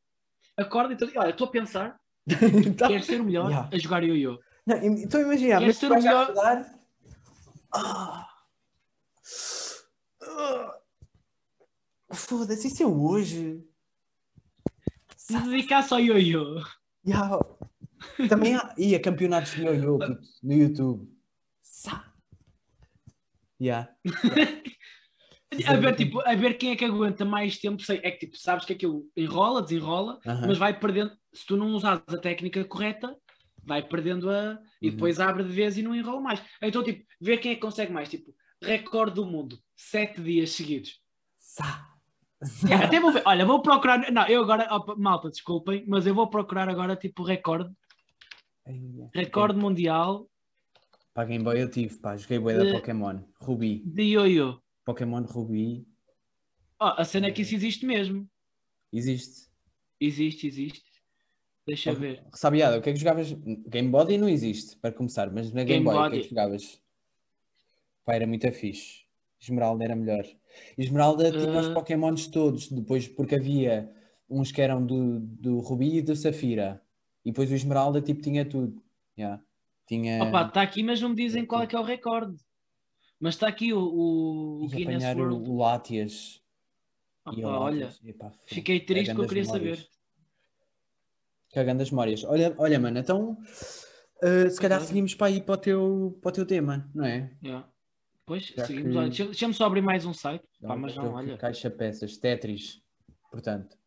acorda 0.55 0.93
e 0.93 0.97
tu, 0.97 1.11
olha, 1.15 1.29
estou 1.31 1.47
a 1.47 1.51
pensar, 1.51 1.99
Tá. 2.77 2.87
quero 2.87 3.03
ser 3.03 3.21
o 3.21 3.23
melhor 3.23 3.49
Yeah. 3.49 3.69
a 3.73 3.77
jogar 3.79 4.03
im- 4.85 4.95
Estou 5.03 5.19
a 5.19 5.23
imaginar, 5.23 5.59
Queres 5.59 5.75
mas 5.75 5.77
ser 5.77 5.91
o 5.91 5.95
melhor? 5.95 6.23
acordar, 6.23 6.73
Ah. 7.73 8.27
Ah. 10.23 10.77
Foda-se, 12.13 12.67
isso 12.67 12.83
é 12.83 12.85
hoje. 12.85 13.61
Se 15.17 15.33
dedicasse 15.41 15.93
ao 15.93 15.99
ioiô. 15.99 16.61
Yeah. 17.05 17.37
Também 18.29 18.55
há. 18.55 18.73
Ia 18.77 18.99
campeonatos 19.01 19.51
de 19.53 19.63
yo-yo 19.65 19.97
puto, 19.99 20.21
no 20.43 20.53
YouTube. 20.53 21.16
Yeah. 23.59 23.89
A 25.65 25.75
ver, 25.77 25.95
tipo, 25.95 26.19
a 26.27 26.35
ver 26.35 26.55
quem 26.55 26.71
é 26.71 26.75
que 26.75 26.83
aguenta 26.83 27.23
mais 27.23 27.57
tempo. 27.57 27.81
Sei, 27.81 27.99
é 28.03 28.11
que 28.11 28.19
tipo, 28.25 28.37
sabes 28.37 28.65
que 28.65 28.73
aquilo 28.73 29.05
enrola, 29.15 29.61
desenrola, 29.61 30.19
Aham. 30.27 30.45
mas 30.47 30.57
vai 30.57 30.77
perdendo. 30.77 31.11
Se 31.33 31.45
tu 31.45 31.55
não 31.55 31.67
usares 31.73 32.03
a 32.09 32.17
técnica 32.17 32.63
correta, 32.65 33.15
vai 33.63 33.81
perdendo 33.81 34.29
a. 34.29 34.59
E 34.81 34.87
Uhum. 34.87 34.93
depois 34.93 35.19
abre 35.21 35.43
de 35.43 35.49
vez 35.49 35.77
e 35.77 35.81
não 35.81 35.95
enrola 35.95 36.19
mais. 36.19 36.43
Então, 36.61 36.83
tipo, 36.83 37.03
ver 37.21 37.37
quem 37.37 37.53
é 37.53 37.55
que 37.55 37.61
consegue 37.61 37.93
mais. 37.93 38.09
Tipo, 38.09 38.35
recorde 38.61 39.15
do 39.15 39.25
mundo, 39.25 39.57
sete 39.75 40.21
dias 40.21 40.51
seguidos. 40.51 40.99
Sa. 41.39 41.87
Yeah, 42.65 42.85
até 42.85 42.99
vou 42.99 43.11
ver. 43.13 43.23
Olha, 43.25 43.45
vou 43.45 43.61
procurar. 43.61 44.11
Não, 44.11 44.27
eu 44.27 44.43
agora. 44.43 44.67
opa, 44.75 44.95
malta, 44.97 45.29
desculpem, 45.29 45.85
mas 45.87 46.05
eu 46.05 46.13
vou 46.13 46.29
procurar 46.29 46.67
agora, 46.69 46.95
tipo, 46.95 47.23
recorde. 47.23 47.73
Recorde 49.13 49.57
mundial 49.57 50.29
Para 51.17 51.25
Game 51.29 51.43
Boy 51.43 51.59
eu 51.59 51.67
tive, 51.67 51.97
pá, 51.97 52.15
joguei 52.15 52.37
bué 52.37 52.55
da 52.55 52.63
De- 52.63 52.73
Pokémon. 52.73 53.23
Rubi. 53.41 53.81
de 53.83 54.03
ioiô. 54.03 54.61
Pokémon 54.85 55.23
Rubi. 55.23 55.83
Oh, 56.79 56.93
a 56.95 57.03
cena 57.03 57.25
é 57.25 57.31
que 57.31 57.41
isso 57.41 57.55
existe 57.55 57.87
mesmo. 57.87 58.29
Existe. 58.93 59.47
Existe, 59.99 60.45
existe. 60.45 60.83
Deixa 61.65 61.89
eu 61.89 61.95
ver. 61.95 62.23
Sabiada, 62.35 62.77
o 62.77 62.81
que 62.83 62.91
é 62.91 62.93
que 62.93 62.99
jogavas? 62.99 63.33
Game 63.33 63.89
Body 63.89 64.15
não 64.19 64.29
existe, 64.29 64.77
para 64.77 64.91
começar, 64.91 65.31
mas 65.33 65.51
na 65.51 65.63
Game, 65.63 65.83
Game 65.83 65.85
Boy, 65.85 65.95
o 65.95 65.97
que 65.97 66.05
é 66.05 66.09
Body. 66.09 66.21
que 66.21 66.29
jogavas? 66.29 66.81
Pá, 68.05 68.13
era 68.13 68.27
muito 68.27 68.51
fixe. 68.51 69.01
Esmeralda 69.41 69.83
era 69.85 69.95
melhor. 69.95 70.23
Esmeralda 70.77 71.31
tinha 71.31 71.59
os 71.59 71.67
Ah. 71.69 71.73
Pokémons 71.73 72.27
todos, 72.27 72.69
depois, 72.71 73.07
porque 73.07 73.33
havia 73.33 73.91
uns 74.29 74.51
que 74.51 74.61
eram 74.61 74.85
do, 74.85 75.19
do 75.19 75.57
Rubi 75.61 75.97
e 75.97 76.01
do 76.03 76.15
Safira. 76.15 76.79
E 77.25 77.31
depois 77.31 77.49
o 77.51 77.55
Esmeralda, 77.55 78.03
tipo, 78.03 78.21
tinha 78.21 78.45
tudo. 78.45 78.83
Yeah. 79.17 79.43
Tinha... 79.87 80.23
Opa, 80.23 80.47
está 80.47 80.61
aqui, 80.61 80.83
mas 80.83 80.99
não 81.01 81.09
me 81.09 81.15
dizem 81.15 81.45
qual 81.45 81.61
é 81.63 81.67
que 81.67 81.75
é 81.75 81.79
o 81.79 81.83
recorde. 81.83 82.35
Mas 83.19 83.35
está 83.35 83.47
aqui 83.47 83.73
o, 83.73 83.79
o, 83.79 84.65
o 84.65 84.67
Guinness 84.67 85.03
apanhar 85.03 85.17
World. 85.17 85.49
o. 85.49 85.53
E 87.33 87.43
Opa, 87.43 87.47
olha. 87.59 87.89
Epá, 88.05 88.31
fiquei 88.45 88.79
triste 88.79 89.13
que 89.15 89.19
eu 89.21 89.27
queria 89.27 89.43
memórias. 89.43 89.79
saber. 89.79 89.89
Cagando 91.53 91.81
as 91.81 91.89
memórias. 91.89 92.23
Olha, 92.23 92.53
olha, 92.57 92.79
mano, 92.79 92.99
então 92.99 93.31
uh, 94.21 94.49
se 94.49 94.59
calhar 94.59 94.81
seguimos 94.81 95.15
para 95.15 95.27
aí 95.27 95.41
para 95.41 95.53
o 95.53 95.57
teu, 95.57 96.19
para 96.21 96.29
o 96.29 96.31
teu 96.31 96.45
tema, 96.45 96.89
não 96.93 97.05
é? 97.05 97.31
Yeah. 97.43 97.67
Pois, 98.25 98.47
Já 98.47 98.65
seguimos. 98.65 98.91
que- 98.91 98.97
Olha, 98.97 99.09
Deixa-me 99.31 99.53
só 99.53 99.65
abrir 99.65 99.81
mais 99.81 100.05
um 100.05 100.13
site. 100.13 100.43
Pá, 100.43 100.49
Então, 100.61 100.77
mas 100.77 100.95
não, 100.95 101.13
olha. 101.13 101.37
Caixa 101.37 101.69
peças, 101.69 102.17
Tetris, 102.17 102.81
portanto. 103.31 103.77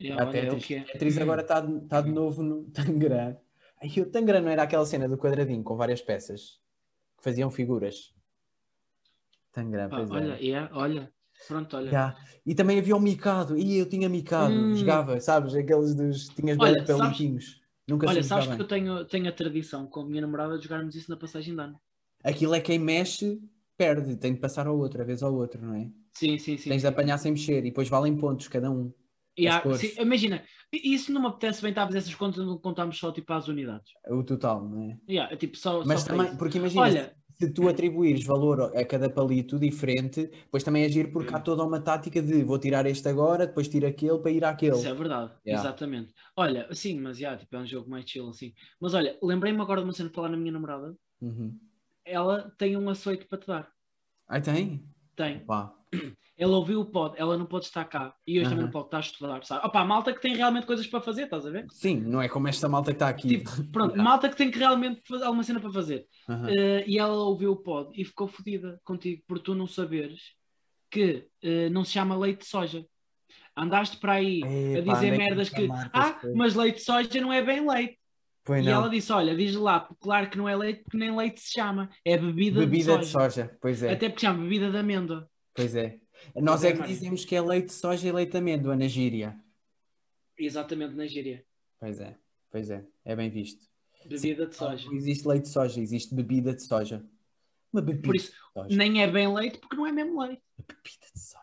Yeah, 0.00 0.22
Ah, 0.24 0.28
olha, 0.28 0.38
é 0.38 0.42
Tetris. 0.42 0.64
que 0.66 0.74
é. 0.74 0.80
Tetris 0.82 1.18
agora 1.18 1.42
está 1.42 1.60
de, 1.60 1.80
tá 1.86 2.00
de 2.00 2.10
novo 2.10 2.42
no 2.42 2.64
Tangram. 2.72 3.36
Aí 3.82 3.90
o 4.00 4.10
Tangram 4.10 4.42
não 4.42 4.50
era 4.50 4.62
aquela 4.62 4.84
cena 4.84 5.08
do 5.08 5.16
quadradinho 5.16 5.62
com 5.64 5.76
várias 5.76 6.02
peças 6.02 6.60
que 7.16 7.24
faziam 7.24 7.50
figuras. 7.50 8.12
Tangram, 9.52 9.88
Pá, 9.88 9.96
pois 9.96 10.10
olha, 10.10 10.34
é. 10.34 10.40
yeah, 10.42 10.70
olha. 10.76 11.12
Pronto, 11.48 11.76
olha. 11.76 11.90
Já. 11.90 12.16
E 12.44 12.54
também 12.54 12.78
havia 12.78 12.94
o 12.94 13.00
Mikado. 13.00 13.56
E 13.56 13.78
eu 13.78 13.88
tinha 13.88 14.08
Mikado, 14.08 14.52
Hum. 14.52 14.74
jogava, 14.74 15.18
sabes? 15.20 15.54
Aqueles 15.54 15.94
dos. 15.94 16.28
Tinhas 16.28 16.58
Olha, 16.60 16.84
palitinhos. 16.84 17.60
Nunca 17.88 18.06
Olha, 18.08 18.22
sabes 18.22 18.44
que 18.46 18.52
bem. 18.52 18.60
eu 18.60 18.68
tenho, 18.68 19.04
tenho 19.06 19.28
a 19.28 19.32
tradição 19.32 19.86
com 19.86 20.00
a 20.00 20.06
minha 20.06 20.20
namorada 20.20 20.56
de 20.58 20.64
jogarmos 20.64 20.94
isso 20.94 21.10
na 21.10 21.16
passagem 21.16 21.54
de 21.54 21.60
ano. 21.60 21.80
Aquilo 22.22 22.54
é 22.54 22.60
quem 22.60 22.78
mexe, 22.78 23.40
perde. 23.76 24.16
Tem 24.16 24.34
de 24.34 24.38
passar 24.40 24.66
ao 24.66 24.78
outro, 24.78 25.00
a 25.00 25.04
vez 25.04 25.22
ao 25.22 25.34
outro, 25.34 25.64
não 25.64 25.74
é? 25.74 25.90
Sim, 26.12 26.38
sim, 26.38 26.56
sim. 26.58 26.68
Tens 26.68 26.82
de 26.82 26.86
apanhar 26.86 27.16
sem 27.18 27.32
mexer 27.32 27.58
e 27.60 27.70
depois 27.70 27.88
valem 27.88 28.16
pontos 28.16 28.46
cada 28.46 28.70
um. 28.70 28.92
Yeah, 29.38 29.74
sim, 29.74 29.92
imagina, 29.98 30.44
isso 30.72 31.12
não 31.12 31.22
me 31.22 31.28
apetece 31.28 31.62
bem 31.62 31.70
estar 31.70 31.84
a 31.84 31.86
fazer 31.86 31.98
essas 31.98 32.14
contas, 32.14 32.44
não 32.44 32.58
contamos 32.58 32.98
só 32.98 33.12
tipo 33.12 33.32
às 33.32 33.48
unidades. 33.48 33.92
O 34.08 34.22
total, 34.22 34.68
não 34.68 34.82
é? 34.82 34.98
Yeah, 35.08 35.32
é 35.32 35.36
tipo, 35.36 35.56
só, 35.56 35.82
Mas 35.84 36.00
só 36.00 36.08
também, 36.08 36.36
porque 36.36 36.58
imagina, 36.58 36.82
Olha, 36.82 37.14
se 37.32 37.52
tu 37.52 37.68
atribuires 37.68 38.24
valor 38.24 38.76
a 38.76 38.84
cada 38.84 39.08
palito 39.08 39.58
diferente, 39.58 40.26
depois 40.26 40.62
também 40.62 40.84
agir 40.84 41.10
porque 41.10 41.34
há 41.34 41.40
toda 41.40 41.64
uma 41.64 41.80
tática 41.80 42.20
de 42.20 42.44
vou 42.44 42.58
tirar 42.58 42.84
este 42.86 43.08
agora, 43.08 43.46
depois 43.46 43.68
tiro 43.68 43.86
aquele 43.86 44.18
para 44.18 44.30
ir 44.30 44.44
àquele. 44.44 44.76
Isso 44.76 44.88
é 44.88 44.94
verdade, 44.94 45.32
Yeah. 45.46 45.68
exatamente. 45.68 46.12
Olha, 46.36 46.68
sim, 46.74 47.00
mas 47.00 47.18
já, 47.18 47.36
tipo, 47.36 47.56
é 47.56 47.60
um 47.60 47.66
jogo 47.66 47.88
mais 47.88 48.08
chill 48.08 48.28
assim. 48.28 48.52
Mas 48.80 48.94
olha, 48.94 49.18
lembrei-me 49.22 49.60
agora 49.60 49.80
de 49.80 49.86
uma 49.86 49.92
cena 49.92 50.10
de 50.10 50.14
falar 50.14 50.28
na 50.28 50.36
minha 50.36 50.52
namorada. 50.52 50.94
Uhum. 51.20 51.58
Ela 52.04 52.50
tem 52.58 52.76
um 52.76 52.88
açoite 52.90 53.26
para 53.26 53.38
te 53.38 53.46
dar. 53.46 53.72
Ai, 54.28 54.42
tem? 54.42 54.84
Tem. 55.16 55.44
Pá. 55.46 55.79
Ela 56.36 56.56
ouviu 56.56 56.80
o 56.80 56.86
pod, 56.86 57.14
ela 57.18 57.36
não 57.36 57.44
pode 57.44 57.66
estar 57.66 57.84
cá. 57.84 58.14
E 58.26 58.38
hoje 58.38 58.48
também 58.48 58.64
Aham. 58.64 58.66
não 58.66 58.72
pode 58.72 58.86
estar 58.86 58.96
a 58.96 59.00
estudar, 59.00 59.44
sabe? 59.44 59.66
Opa, 59.66 59.84
malta 59.84 60.14
que 60.14 60.20
tem 60.22 60.34
realmente 60.34 60.66
coisas 60.66 60.86
para 60.86 61.00
fazer, 61.02 61.24
estás 61.24 61.44
a 61.44 61.50
ver? 61.50 61.66
Sim, 61.70 61.96
não 62.00 62.22
é 62.22 62.28
como 62.28 62.48
esta 62.48 62.66
malta 62.68 62.92
que 62.92 62.96
está 62.96 63.08
aqui. 63.10 63.28
Tipo, 63.28 63.50
pronto, 63.70 63.90
Yeah. 63.90 64.02
malta 64.02 64.28
que 64.30 64.36
tem 64.36 64.50
que 64.50 64.58
realmente 64.58 65.02
fazer 65.06 65.24
alguma 65.24 65.42
cena 65.42 65.60
para 65.60 65.70
fazer. 65.70 66.06
Aham. 66.28 66.48
Eh, 66.50 66.84
e 66.86 66.98
ela 66.98 67.12
ouviu 67.14 67.52
o 67.52 67.56
pod 67.56 67.90
e 67.94 68.04
ficou 68.04 68.26
fodida 68.26 68.80
contigo 68.84 69.22
por 69.26 69.38
tu 69.38 69.54
não 69.54 69.66
saberes 69.66 70.32
que 70.90 71.26
eh, 71.42 71.68
não 71.68 71.84
se 71.84 71.92
chama 71.92 72.16
leite 72.16 72.40
de 72.40 72.46
soja. 72.46 72.86
Andaste 73.56 73.98
para 73.98 74.14
aí 74.14 74.42
a 74.42 74.80
dizer 74.80 74.92
andei 74.94 75.10
merdas 75.18 75.50
que 75.50 75.68
ah, 75.92 76.20
mas 76.34 76.54
leite 76.54 76.76
de 76.76 76.84
soja 76.84 77.20
não 77.20 77.32
é 77.32 77.42
bem 77.42 77.68
leite. 77.68 77.98
Pois 78.44 78.64
E 78.64 78.66
não. 78.66 78.72
ela 78.72 78.88
disse: 78.88 79.12
Olha, 79.12 79.36
diz 79.36 79.54
lá, 79.54 79.88
claro 80.00 80.30
que 80.30 80.38
não 80.38 80.48
é 80.48 80.56
leite, 80.56 80.82
porque 80.84 80.96
nem 80.96 81.14
leite 81.14 81.40
se 81.40 81.52
chama, 81.52 81.90
é 82.04 82.16
bebida, 82.16 82.60
Bebida 82.60 82.94
de 82.96 83.00
de 83.00 83.06
soja. 83.08 83.30
soja, 83.30 83.58
pois 83.60 83.82
é. 83.82 83.92
Até 83.92 84.08
porque 84.08 84.22
chama 84.26 84.42
bebida 84.42 84.70
de 84.70 84.78
amêndoa. 84.78 85.29
Pois 85.54 85.74
é. 85.74 85.98
Nós 86.36 86.64
é, 86.64 86.68
é 86.68 86.72
que 86.76 86.82
dizemos 86.86 87.24
que 87.24 87.34
é 87.34 87.40
leite 87.40 87.66
de 87.66 87.72
soja 87.72 88.06
e 88.08 88.12
leite 88.12 88.32
de 88.32 88.38
amêndoa 88.38 88.76
na 88.76 88.86
gíria. 88.86 89.38
Exatamente 90.38 90.94
na 90.94 91.06
gíria. 91.06 91.44
Pois 91.78 92.00
é, 92.00 92.16
pois 92.50 92.70
é. 92.70 92.86
É 93.04 93.16
bem 93.16 93.30
visto. 93.30 93.66
Bebida 94.06 94.46
de 94.46 94.54
soja. 94.56 94.86
Não 94.86 94.94
existe 94.94 95.26
leite 95.28 95.42
de 95.44 95.48
soja, 95.50 95.80
existe 95.80 96.14
bebida 96.14 96.54
de 96.54 96.62
soja. 96.62 97.04
Uma 97.72 97.82
bebida 97.82 98.06
Por 98.06 98.16
isso, 98.16 98.32
nem 98.70 99.02
é 99.02 99.06
bem 99.10 99.32
leite, 99.32 99.58
porque 99.58 99.76
não 99.76 99.86
é 99.86 99.92
mesmo 99.92 100.20
leite. 100.20 100.42
Bebida 100.58 101.06
de 101.14 101.20
soja. 101.20 101.40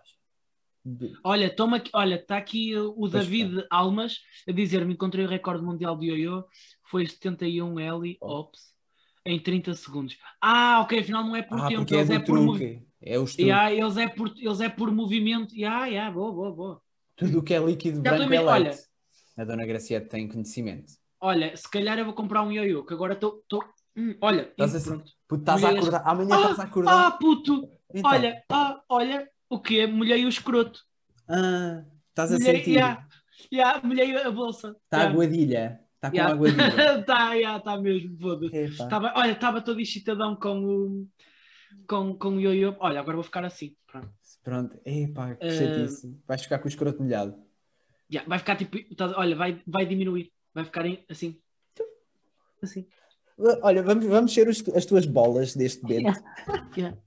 Olha, 1.24 1.54
toma 1.54 1.78
aqui, 1.78 1.91
olha, 1.93 2.15
está 2.15 2.38
aqui 2.38 2.76
o 2.78 2.93
Pois 2.93 3.12
David 3.12 3.65
Almas 3.70 4.22
a 4.48 4.52
dizer-me: 4.52 4.93
encontrei 4.93 5.26
o 5.26 5.28
recorde 5.28 5.63
mundial 5.63 5.98
de 5.98 6.08
ioiô, 6.08 6.46
foi 6.89 7.06
71 7.06 7.78
L 7.80 8.17
Oh. 8.22 8.39
ops 8.39 8.74
em 9.26 9.38
30 9.39 9.74
segundos. 9.74 10.17
Ah, 10.41 10.80
ok, 10.82 11.00
afinal 11.00 11.24
não 11.26 11.36
é 11.36 11.41
por 11.41 11.60
Ah, 11.60 11.67
tempo, 11.67 11.93
é 11.93 12.15
é, 12.15 12.20
por 12.20 12.39
movi- 12.39 12.60
truque. 12.60 12.87
É 13.01 13.17
os 13.19 13.31
truques. 13.36 13.45
Yeah, 13.45 13.71
eles, 13.73 13.97
é 13.97 14.07
por, 14.07 14.33
eles 14.38 14.60
é 14.62 14.69
por 14.69 14.91
movimento. 14.91 15.55
Yeah, 15.55 15.86
yeah, 15.86 16.12
boa, 16.12 16.31
boa, 16.31 16.51
boa. 16.51 16.81
Tudo 17.15 17.39
o 17.39 17.43
que 17.43 17.53
é 17.53 17.60
líquido 17.60 18.01
Já 18.03 18.15
branco 18.15 18.33
é 18.33 18.38
a 18.38 18.55
leite. 18.57 18.77
A 19.38 19.43
dona 19.43 19.65
Graciete 19.65 20.07
tem 20.10 20.27
conhecimento. 20.27 20.93
Olha, 21.21 21.55
se 21.55 21.69
calhar 21.69 21.97
eu 21.97 22.05
vou 22.05 22.13
comprar 22.13 22.41
um 22.43 22.51
ioiô, 22.51 22.83
que 22.86 22.93
agora 22.93 23.13
estou. 23.13 23.43
Hum, 23.95 24.15
olha, 24.21 24.43
Estás 24.43 24.73
hum, 24.73 24.77
a- 24.77 24.81
pronto. 24.81 25.12
Puto, 25.27 25.41
estás 25.41 25.63
a 25.63 25.67
Mulheres- 25.67 25.88
acordar. 25.88 26.12
Amanhã 26.12 26.36
estás 26.36 26.60
a 26.60 26.62
Ah, 26.63 26.65
acordar. 26.65 27.17
puto! 27.19 27.69
Então, 27.93 28.12
Olha, 28.12 28.43
ah, 28.51 28.81
olha, 28.89 29.29
o 29.49 29.60
quê? 29.60 29.88
Molhei 29.88 30.25
o 30.25 30.29
escroto. 30.29 30.79
ah, 31.29 31.83
estás 32.10 32.31
a 32.31 32.38
Molhei, 32.39 32.57
sentir. 32.57 32.71
yeah, 32.75 33.07
yeah, 33.51 33.81
molhei 33.88 34.15
a 34.17 34.31
bolsa. 34.31 34.75
Está 34.86 34.97
Yeah. 34.97 35.13
aguadilha. 35.13 35.79
Está 35.95 36.10
com 36.12 36.15
Yeah. 36.17 36.36
aguadilha. 36.36 37.03
tá, 37.05 37.33
yeah, 37.33 37.60
tá 37.60 37.77
mesmo, 37.77 38.17
foda-se. 38.19 38.77
Olha, 39.15 39.31
estava 39.31 39.62
todo 39.62 39.79
excitadão 39.79 40.36
com 40.36 40.63
o, 40.63 41.07
com, 41.88 42.15
com 42.17 42.30
o 42.36 42.39
ioiô. 42.41 42.75
Olha, 42.80 42.99
agora 42.99 43.15
vou 43.17 43.23
ficar 43.23 43.43
assim. 43.45 43.75
Pronto. 43.86 44.10
Pronto. 44.43 44.80
Epá, 44.86 45.36
que 45.36 45.49
chatice. 45.51 46.17
Vais 46.27 46.41
ficar 46.41 46.60
com 46.60 46.65
o 46.65 46.69
escroto 46.69 47.01
molhado. 47.01 47.36
Já, 48.10 48.23
vai 48.25 48.39
ficar 48.39 48.56
tipo. 48.56 48.77
tá- 48.95 49.13
olha, 49.17 49.36
vai, 49.36 49.62
vai 49.67 49.86
diminuir. 49.86 50.32
Vai 50.53 50.63
ficar 50.65 50.86
em- 50.86 51.03
assim. 51.10 51.39
Assim. 52.62 52.88
Olha, 53.62 53.84
vamos, 53.84 54.06
vamos 54.06 54.34
ser 54.34 54.47
as 54.49 54.86
tuas 54.86 55.06
bolas 55.06 55.56
deste 55.56 55.86
bento. 55.86 56.19
Yeah. 56.75 56.97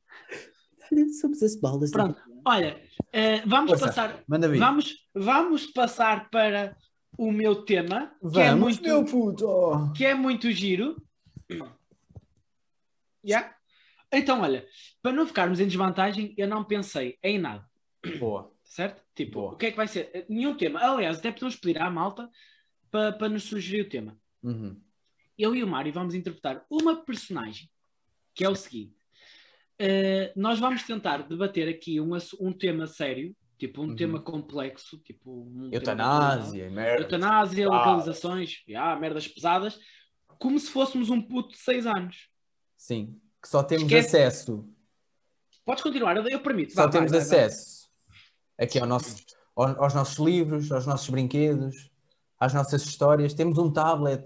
Olha, 0.93 1.09
somos 1.21 1.43
as 1.43 1.57
bolas. 1.57 1.91
Pronto. 1.91 2.15
daqui. 2.19 2.31
Olha, 2.45 2.83
eh, 3.13 3.41
vamos 3.47 3.71
Força. 3.71 3.87
passar. 3.87 4.23
Manda 4.29 4.49
vir. 4.49 4.59
Vamos, 4.59 4.95
vamos 5.15 5.67
passar 5.67 6.31
para 6.31 6.77
o 7.19 7.33
meu 7.33 7.65
tema, 7.65 8.13
que, 8.33 8.41
é 8.41 8.49
Vamos, 8.51 8.61
muito, 8.79 8.83
meu 8.83 9.05
puto. 9.05 9.93
que 9.97 10.05
é 10.05 10.15
muito 10.15 10.51
giro. 10.53 10.97
Yeah? 13.25 13.55
Então, 14.13 14.41
olha, 14.41 14.67
para 15.03 15.13
não 15.13 15.27
ficarmos 15.27 15.61
em 15.61 15.67
desvantagem, 15.67 16.35
eu 16.37 16.49
não 16.49 16.65
pensei 16.65 17.19
em 17.23 17.39
nada. 17.39 17.65
Boa. 18.19 18.53
Certo? 18.65 19.03
Tipo, 19.15 19.41
Boa. 19.41 19.53
o 19.53 19.57
que 19.57 19.67
é 19.67 19.71
que 19.71 19.77
vai 19.77 19.89
ser? 19.89 20.27
Nenhum 20.29 20.57
tema. 20.57 20.81
Aliás, 20.81 21.19
até 21.19 21.31
podemos 21.33 21.57
pedir 21.57 21.81
à 21.81 21.91
malta 21.91 22.29
para, 22.91 23.13
para 23.13 23.29
nos 23.29 23.45
sugerir 23.45 23.83
o 23.83 23.89
tema. 23.89 24.17
Uhum. 24.43 24.81
Eu 25.37 25.55
e 25.55 25.63
o 25.63 25.67
Mário 25.67 25.93
vamos 25.93 26.15
interpretar 26.15 26.65
uma 26.71 27.05
personagem, 27.05 27.69
que 28.35 28.45
é 28.45 28.49
o 28.49 28.55
seguinte. 28.55 28.95
Eh, 29.79 30.33
nós 30.37 30.59
vamos 30.59 30.83
tentar 30.83 31.27
debater 31.27 31.69
aqui 31.69 32.01
um, 32.01 32.11
um 32.41 32.53
tema 32.53 32.87
sério, 32.87 33.35
tipo 33.59 33.83
um 33.83 33.89
Uhum. 33.89 33.97
tema 33.97 34.21
complexo, 34.21 34.99
tipo 34.99 35.43
um 35.43 35.55
tema 35.71 35.75
Eutanásia, 35.77 36.71
merda. 36.71 37.03
Eutanásia, 37.03 37.67
Ah. 37.67 37.71
localizações, 37.71 38.63
yeah, 38.69 38.99
merdas 39.01 39.27
pesadas, 39.27 39.79
como 40.39 40.59
se 40.59 40.71
fôssemos 40.71 41.09
um 41.11 41.21
puto 41.21 41.51
de 41.51 41.59
6 41.59 41.87
anos. 41.87 42.29
Sim. 42.77 43.19
Que 43.43 43.49
só 43.49 43.63
temos 43.63 43.85
Esquece- 43.85 44.17
acesso, 44.19 44.69
Podes 45.65 45.83
continuar, 45.83 46.17
eu, 46.17 46.27
eu 46.27 46.41
permito. 46.41 46.73
só 46.73 46.83
vai, 46.83 46.91
temos 46.91 47.11
vai, 47.13 47.21
vai. 47.21 47.29
acesso 47.29 47.89
aqui 48.59 48.79
ao 48.79 48.87
nosso, 48.87 49.17
ao- 49.57 49.83
aos 49.85 49.95
nossos 49.95 50.19
livros, 50.19 50.71
aos 50.73 50.87
nossos 50.87 51.09
brinquedos, 51.11 51.91
às 52.39 52.53
nossas 52.55 52.83
histórias. 52.85 53.35
Temos 53.35 53.57
um 53.59 53.71
tablet. 53.73 54.25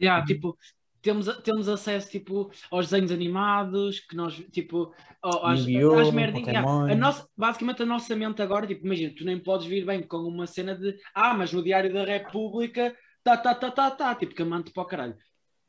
Yeah, 0.00 0.24
tipo, 0.26 0.56
temos, 1.00 1.26
temos 1.42 1.68
acesso 1.68 2.10
tipo, 2.10 2.50
aos 2.70 2.90
desenhos 2.90 3.12
animados, 3.12 4.00
que 4.00 4.16
nós, 4.16 4.34
tipo, 4.52 4.92
às, 5.22 5.60
às 5.60 5.66
merdinhas. 6.12 6.56
A 6.56 6.94
nossa, 6.94 7.28
basicamente, 7.36 7.82
a 7.82 7.86
nossa 7.86 8.14
mente 8.16 8.42
agora, 8.42 8.66
tipo, 8.66 8.84
imagina, 8.84 9.14
tu 9.16 9.24
nem 9.24 9.38
podes 9.38 9.66
vir 9.66 9.84
bem 9.86 10.02
com 10.02 10.18
uma 10.18 10.46
cena 10.46 10.74
de 10.76 10.98
ah, 11.14 11.34
mas 11.34 11.52
no 11.52 11.62
Diário 11.62 11.92
da 11.92 12.04
República, 12.04 12.94
tá, 13.22 13.36
tá, 13.36 13.54
tá, 13.54 13.70
tá, 13.70 13.90
tá, 13.90 14.14
tipo, 14.14 14.34
que 14.34 14.42
amante 14.42 14.70
para 14.72 14.82
o 14.82 14.86
caralho. 14.86 15.16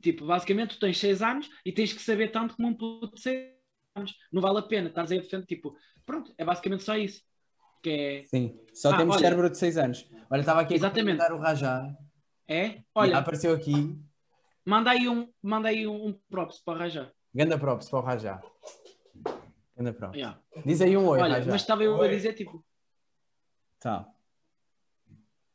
Tipo, 0.05 0.23
basicamente, 0.27 0.75
tu 0.75 0.79
tens 0.81 0.99
6 0.99 1.19
anos 1.23 1.49
e 1.65 1.71
tens 1.71 1.91
que 1.91 1.99
saber 1.99 2.31
tanto 2.31 2.55
como 2.55 2.67
um 2.67 2.75
puto 2.75 3.15
de 3.15 3.21
6 3.21 3.49
anos. 3.95 4.13
Não 4.31 4.39
vale 4.39 4.59
a 4.59 4.61
pena, 4.61 4.87
estás 4.87 5.11
aí 5.11 5.17
a 5.17 5.21
defender, 5.21 5.47
tipo, 5.47 5.75
pronto, 6.05 6.31
é 6.37 6.45
basicamente 6.45 6.83
só 6.83 6.95
isso. 6.95 7.23
Que 7.81 7.89
é, 7.89 8.23
Sim, 8.23 8.59
só 8.71 8.91
Ah, 8.91 8.97
temos 8.97 9.15
olha. 9.15 9.23
cérebro 9.25 9.49
de 9.49 9.57
6 9.57 9.77
anos. 9.79 10.07
Olha, 10.29 10.41
estava 10.41 10.61
aqui 10.61 10.75
Exatamente. 10.75 11.19
a 11.19 11.27
dar 11.27 11.33
o 11.35 11.39
Rajá. 11.39 11.91
é? 12.47 12.83
Olha, 12.93 13.17
apareceu 13.17 13.51
aqui. 13.55 13.97
manda 14.63 14.91
aí 14.91 15.09
um, 15.09 15.27
manda 15.41 15.69
aí 15.69 15.87
um, 15.87 16.09
um 16.09 16.13
props 16.29 16.59
para 16.59 16.75
arranjar. 16.81 17.11
Ganda 17.33 17.57
props 17.57 17.89
para 17.89 17.99
o 17.99 18.01
Rajá. 18.03 18.41
Ganda 19.75 19.91
props. 19.91 20.17
Yeah. 20.19 20.39
Diz 20.63 20.81
aí 20.81 20.95
um 20.95 21.07
oi, 21.07 21.19
Olha, 21.19 21.33
Rajá. 21.37 21.51
mas 21.51 21.61
estava 21.61 21.83
eu 21.83 21.95
a 21.95 21.99
Oi. 22.01 22.09
dizer, 22.09 22.33
tipo, 22.33 22.63
Tá. 23.79 24.07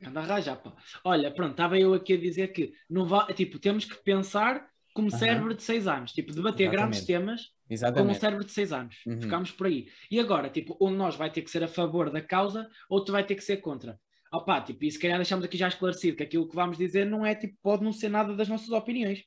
Anda 0.04 0.20
a 0.20 0.24
rajar, 0.24 0.56
pá. 0.62 0.74
Olha, 1.04 1.30
pronto, 1.30 1.52
estava 1.52 1.78
eu 1.78 1.92
aqui 1.94 2.14
a 2.14 2.16
dizer 2.16 2.48
que 2.48 2.72
não 2.88 3.04
va... 3.06 3.26
tipo, 3.32 3.58
temos 3.58 3.84
que 3.84 3.96
pensar 4.02 4.66
como 4.94 5.10
cérebro 5.10 5.54
de 5.54 5.62
6 5.62 5.86
anos, 5.86 6.12
tipo, 6.12 6.32
debater 6.32 6.68
grandes 6.70 7.00
Exatamente. 7.00 7.06
temas 7.06 7.40
como 7.42 7.52
um 7.70 7.74
Exatamente. 7.74 8.18
cérebro 8.20 8.44
de 8.44 8.52
6 8.52 8.72
anos. 8.72 8.96
Uhum. 9.06 9.20
Ficámos 9.20 9.50
por 9.52 9.66
aí. 9.66 9.86
E 10.10 10.18
agora, 10.18 10.48
tipo, 10.50 10.76
um 10.80 10.90
de 10.90 10.96
nós 10.96 11.14
vai 11.16 11.30
ter 11.30 11.42
que 11.42 11.50
ser 11.50 11.62
a 11.62 11.68
favor 11.68 12.10
da 12.10 12.20
causa, 12.20 12.68
outro 12.88 13.12
vai 13.12 13.24
ter 13.24 13.34
que 13.36 13.44
ser 13.44 13.58
contra. 13.58 13.98
Opá, 14.32 14.60
tipo, 14.60 14.84
e 14.84 14.90
se 14.90 14.98
calhar 14.98 15.16
deixamos 15.18 15.44
aqui 15.44 15.56
já 15.58 15.68
esclarecido 15.68 16.16
que 16.16 16.22
aquilo 16.22 16.48
que 16.48 16.54
vamos 16.54 16.78
dizer 16.78 17.04
não 17.04 17.24
é, 17.26 17.34
tipo, 17.34 17.56
pode 17.62 17.82
não 17.84 17.92
ser 17.92 18.08
nada 18.08 18.34
das 18.34 18.48
nossas 18.48 18.70
opiniões. 18.70 19.22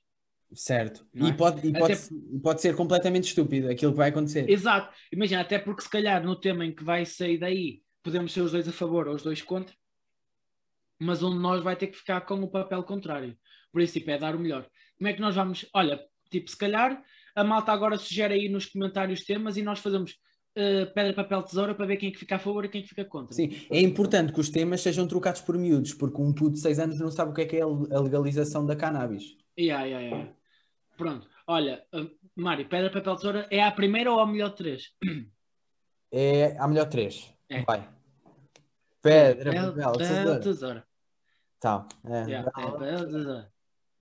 Certo. 0.54 1.06
Não 1.14 1.28
E, 1.28 1.32
é? 1.32 1.34
pode, 1.34 1.68
e 1.68 1.72
pode, 1.74 1.94
Até- 1.94 2.16
e 2.36 2.40
pode 2.40 2.62
ser 2.62 2.76
completamente 2.76 3.26
estúpido 3.26 3.70
aquilo 3.70 3.92
que 3.92 3.98
vai 3.98 4.10
acontecer. 4.10 4.50
Exato. 4.50 4.94
Imagina, 5.12 5.42
até 5.42 5.58
porque 5.60 5.82
se 5.82 5.90
calhar 5.90 6.24
no 6.24 6.36
tema 6.36 6.66
em 6.66 6.74
que 6.74 6.84
vai 6.84 7.06
sair 7.06 7.38
daí, 7.38 7.82
podemos 8.04 8.32
ser 8.34 8.42
os 8.42 8.52
dois 8.52 8.68
a 8.68 8.72
favor 8.72 9.08
ou 9.08 9.16
os 9.16 9.24
dois 9.24 9.42
contra, 9.42 9.74
mas 11.04 11.22
um 11.24 11.32
de 11.32 11.40
nós 11.40 11.64
vai 11.64 11.76
ter 11.76 11.88
que 11.88 11.98
ficar 11.98 12.22
com 12.22 12.36
o 12.36 12.50
papel 12.50 12.84
contrário. 12.84 13.38
Por 13.72 13.82
isso, 13.82 13.94
tipo, 13.94 14.10
é 14.12 14.18
dar 14.18 14.36
o 14.36 14.40
melhor. 14.40 14.68
Como 14.98 15.08
é 15.08 15.14
que 15.14 15.22
nós 15.22 15.36
vamos. 15.36 15.66
Olha, 15.74 16.00
tipo, 16.30 16.50
se 16.50 16.58
calhar 16.58 17.02
a 17.36 17.44
malta 17.44 17.72
agora 17.72 17.98
sugere 17.98 18.34
aí 18.34 18.50
nos 18.50 18.66
comentários 18.68 19.24
temas 19.24 19.58
e 19.58 19.64
nós 19.64 19.80
fazemos 19.80 20.16
eh, 20.56 20.86
pedra, 20.86 21.14
papel, 21.14 21.42
tesoura 21.42 21.74
para 21.74 21.86
ver 21.88 21.98
quem 21.98 22.10
é 22.10 22.12
que 22.12 22.20
fica 22.20 22.36
a 22.36 22.40
favor 22.40 22.64
e 22.64 22.70
quem 22.70 22.80
é 22.80 22.84
que 22.84 22.90
fica 22.90 23.04
contra. 23.06 23.34
Sim, 23.36 23.66
é 23.72 23.80
importante 23.80 24.32
que 24.32 24.40
os 24.40 24.50
temas 24.52 24.82
sejam 24.82 25.08
trocados 25.08 25.42
por 25.42 25.58
miúdos, 25.58 25.94
porque 25.96 26.22
um 26.22 26.32
puto 26.32 26.52
de 26.54 26.60
6 26.60 26.80
anos 26.80 27.00
não 27.00 27.10
sabe 27.10 27.32
o 27.32 27.34
que 27.34 27.42
é 27.42 27.46
que 27.46 27.58
é 27.58 27.62
a 27.62 28.00
legalização 28.00 28.64
da 28.66 28.76
cannabis. 28.76 29.36
Yeah, 29.58 29.86
yeah, 29.86 30.06
yeah. 30.08 30.34
Pronto. 30.96 31.28
Olha, 31.48 31.84
eh, 31.92 32.08
Mário, 32.36 32.68
pedra, 32.68 32.92
papel, 32.92 33.16
tesoura 33.16 33.48
é 33.50 33.64
a 33.64 33.72
primeira 33.72 34.12
ou 34.12 34.20
a 34.20 34.28
melhor 34.28 34.50
de 34.52 34.58
três? 34.58 34.84
É 36.12 36.56
a 36.60 36.68
melhor 36.68 36.86
3. 36.88 37.34
É. 37.50 37.64
Vai. 37.64 37.90
Pedra, 39.02 39.52
Papel, 39.52 39.68
papel, 39.74 39.92
papel, 39.92 39.98
tesoura. 39.98 40.40
tesoura. 40.40 40.88
Tá. 41.64 41.88
É. 42.04 42.24
Yeah, 42.26 42.50
é, 42.50 42.52
papel, 42.52 43.06
tesoura. 43.06 43.52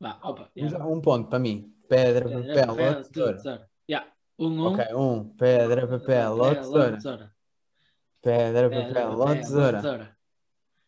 Vá, 0.01 0.18
opa. 0.25 0.51
yeah. 0.57 0.85
Um 0.85 1.01
ponto 1.01 1.29
para 1.29 1.38
mim. 1.38 1.72
Pedra, 1.88 2.25
Pedra, 2.29 2.42
papel, 2.42 2.66
papel, 2.66 2.88
ou 2.96 3.05
tesoura. 3.05 3.33
tesoura. 3.37 3.70
Yeah. 3.88 4.09
Um, 4.37 4.46
um. 4.48 4.66
Ok, 4.66 4.85
um. 4.96 5.29
Pedra, 5.37 5.87
papel, 5.87 6.33
ou 6.33 6.55
tesoura. 6.57 6.92
tesoura. 6.96 7.33
Pedra, 8.20 8.68
papel, 8.68 9.11
ou 9.12 9.35
tesoura. 9.37 9.77
tesoura. 9.77 10.16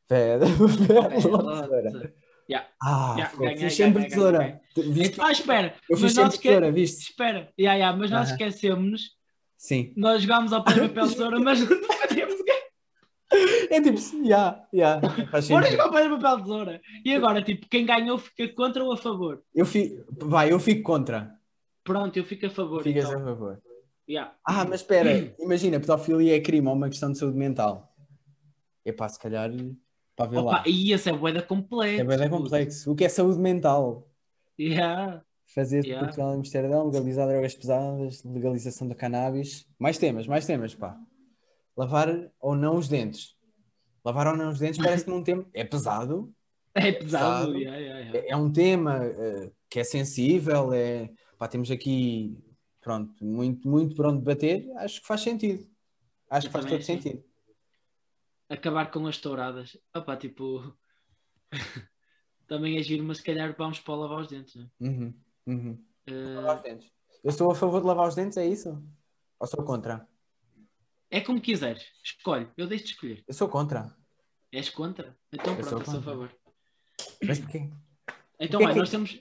Pedra, 0.08 0.48
papel, 0.58 1.30
ou 1.30 1.32
ou 1.46 1.62
tesoura. 1.62 2.14
Yeah. 2.50 2.68
Ah, 2.82 3.14
Yeah, 3.18 3.36
ganhei, 3.38 3.56
fiz 3.58 3.74
sempre 3.74 4.02
ganhei, 4.02 4.08
tesoura. 4.10 4.60
Viste? 4.76 5.20
Ah, 5.20 5.30
espera. 5.30 5.74
Eu 5.88 5.96
fiz 5.96 6.02
mas 6.02 6.02
nós 6.02 6.14
sempre 6.14 6.34
esque- 6.34 6.48
tesoura, 6.48 6.72
viste? 6.72 7.02
Espera. 7.10 7.52
Yeah, 7.56 7.78
yeah, 7.78 7.96
mas 7.96 8.10
nós 8.10 8.26
Aham. 8.26 8.32
esquecemos. 8.32 9.10
Sim. 9.56 9.92
Nós 9.96 10.22
jogámos 10.22 10.52
ao 10.52 10.64
pedra, 10.64 10.88
papel, 10.88 11.08
tesoura, 11.08 11.38
mas 11.38 11.60
não 11.60 11.68
o 11.78 12.44
que 12.44 12.50
É 13.70 13.80
tipo, 13.80 13.98
já, 14.26 14.64
já. 14.72 15.00
Bora 15.48 15.70
jogar 15.70 15.90
papel, 15.90 16.40
tesoura. 16.42 16.80
E 17.04 17.14
agora, 17.14 17.42
tipo, 17.42 17.66
quem 17.68 17.84
ganhou 17.84 18.18
fica 18.18 18.48
contra 18.54 18.84
ou 18.84 18.92
a 18.92 18.96
favor? 18.96 19.42
Eu 19.54 19.66
fico, 19.66 20.04
vai, 20.26 20.52
eu 20.52 20.60
fico 20.60 20.82
contra. 20.82 21.34
Pronto, 21.82 22.16
eu 22.16 22.24
fico 22.24 22.46
a 22.46 22.50
favor. 22.50 22.82
Ficas 22.82 23.04
então. 23.04 23.20
a 23.20 23.24
favor. 23.24 23.62
Yeah. 24.08 24.34
Ah, 24.46 24.64
mas 24.64 24.80
espera, 24.80 25.34
imagina, 25.38 25.80
pedofilia 25.80 26.36
é 26.36 26.40
crime 26.40 26.68
ou 26.68 26.74
uma 26.74 26.88
questão 26.88 27.10
de 27.10 27.18
saúde 27.18 27.38
mental. 27.38 27.94
Epá, 28.84 29.08
se 29.08 29.18
calhar, 29.18 29.50
para 30.14 30.30
ver 30.30 30.40
lá. 30.40 30.60
Opa, 30.60 30.62
e 30.66 30.92
esse 30.92 31.08
é 31.08 31.12
boeda 31.12 31.42
complexo. 31.42 32.00
É 32.00 32.04
bem 32.18 32.28
complexo. 32.28 32.92
O 32.92 32.94
que 32.94 33.04
é 33.04 33.08
saúde 33.08 33.38
mental? 33.38 34.08
Yeah. 34.60 35.22
Fazer 35.54 35.84
Yeah. 35.84 36.04
Portugal 36.04 36.34
em 36.34 36.38
Amsterdão, 36.38 36.86
legalizar 36.86 37.28
drogas 37.28 37.54
pesadas, 37.54 38.22
legalização 38.24 38.88
da 38.88 38.94
cannabis. 38.94 39.66
Mais 39.78 39.98
temas, 39.98 40.26
mais 40.26 40.46
temas, 40.46 40.74
pá. 40.74 40.98
Lavar 41.76 42.08
ou 42.40 42.54
não 42.54 42.76
os 42.76 42.88
dentes. 42.88 43.36
Lavar 44.04 44.26
ou 44.28 44.36
não 44.36 44.50
os 44.50 44.58
dentes 44.58 44.78
parece 44.82 45.04
que 45.04 45.10
num 45.10 45.22
tempo 45.22 45.48
é 45.52 45.64
pesado. 45.64 46.32
É 46.76 46.90
pesado. 46.90 47.52
Pesado. 47.52 47.56
Yeah, 47.56 47.78
yeah, 47.78 48.00
yeah. 48.00 48.18
É, 48.18 48.30
é 48.32 48.36
um 48.36 48.50
tema 48.52 49.04
eh, 49.04 49.52
que 49.70 49.78
é 49.78 49.84
sensível, 49.84 50.72
é, 50.72 51.08
pá, 51.38 51.46
temos 51.46 51.70
aqui, 51.70 52.36
pronto, 52.80 53.24
muito, 53.24 53.68
muito 53.68 53.94
por 53.94 54.06
onde 54.06 54.18
debater. 54.18 54.68
Acho 54.78 55.00
que 55.00 55.06
faz 55.06 55.20
sentido. 55.20 55.64
Acho 56.28 56.48
Eu 56.48 56.50
que 56.50 56.52
faz 56.52 56.64
todo 56.64 56.74
acho. 56.78 56.84
sentido. 56.84 57.22
Acabar 58.48 58.90
com 58.90 59.06
as 59.06 59.18
touradas. 59.18 59.78
Opa, 59.94 60.16
tipo. 60.16 60.76
Também 62.48 62.76
é 62.76 62.82
giro, 62.82 63.04
mas 63.04 63.18
se 63.18 63.22
calhar 63.22 63.54
vamos 63.56 63.78
para 63.78 63.94
lavar 63.94 64.22
os 64.22 64.26
dentes. 64.28 64.56
Né? 64.56 64.68
Uhum, 64.80 65.14
uhum. 65.46 65.84
Eh, 66.08 66.34
Lavar 66.34 66.56
os 66.56 66.62
dentes. 66.62 66.90
Eu 67.22 67.30
estou 67.30 67.50
a 67.52 67.54
favor 67.54 67.80
de 67.80 67.86
lavar 67.86 68.08
os 68.08 68.16
dentes, 68.16 68.36
é 68.36 68.44
isso? 68.44 68.82
Ou 69.38 69.46
sou 69.46 69.64
contra? 69.64 70.08
É 71.16 71.20
como 71.20 71.40
quiseres. 71.40 71.82
Escolhe. 72.04 72.48
Eu 72.56 72.66
deixo-te 72.66 72.92
escolher. 72.92 73.22
Eu 73.26 73.34
sou 73.34 73.48
contra. 73.48 73.94
És 74.52 74.68
contra? 74.70 75.16
Então 75.32 75.54
Eu 75.54 75.64
pronto, 75.64 75.68
sou 75.70 75.84
sou 75.84 76.00
a 76.00 76.02
contra. 76.02 76.10
favor. 76.10 76.36
Mas 77.24 77.38
porquê? 77.38 77.70
Então, 78.40 78.60
é 78.60 78.64
vai, 78.64 78.72
que- 78.72 78.78
nós 78.80 78.90
temos. 78.90 79.18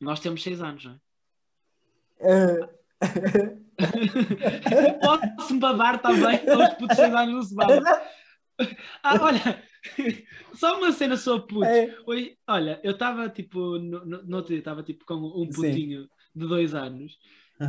Nós 0.00 0.20
temos 0.20 0.42
seis 0.42 0.60
anos, 0.60 0.84
não 0.84 0.92
é? 0.92 0.98
Eh, 2.20 2.68
Posso-me 5.36 5.60
babar 5.60 6.00
também? 6.00 6.40
Os 6.44 6.68
putos 6.74 6.88
de 6.88 6.94
seis 6.96 7.14
anos 7.14 7.34
não 7.34 7.42
se 7.42 7.54
babam. 7.54 7.82
Ah, 9.02 9.14
olha, 9.22 9.62
só 10.54 10.76
uma 10.78 10.90
cena 10.92 11.16
sua 11.16 11.40
puto. 11.46 11.64
é. 11.64 11.96
Oi, 12.06 12.36
olha, 12.48 12.80
eu 12.82 12.92
estava 12.92 13.28
tipo, 13.28 13.78
no, 13.78 14.04
no, 14.04 14.22
no 14.24 14.36
outro 14.36 14.50
dia 14.50 14.58
estava 14.58 14.82
tipo 14.82 15.04
com 15.04 15.14
um 15.14 15.44
Sim. 15.52 15.62
putinho 15.62 16.08
de 16.34 16.46
dois 16.46 16.74
anos 16.74 17.16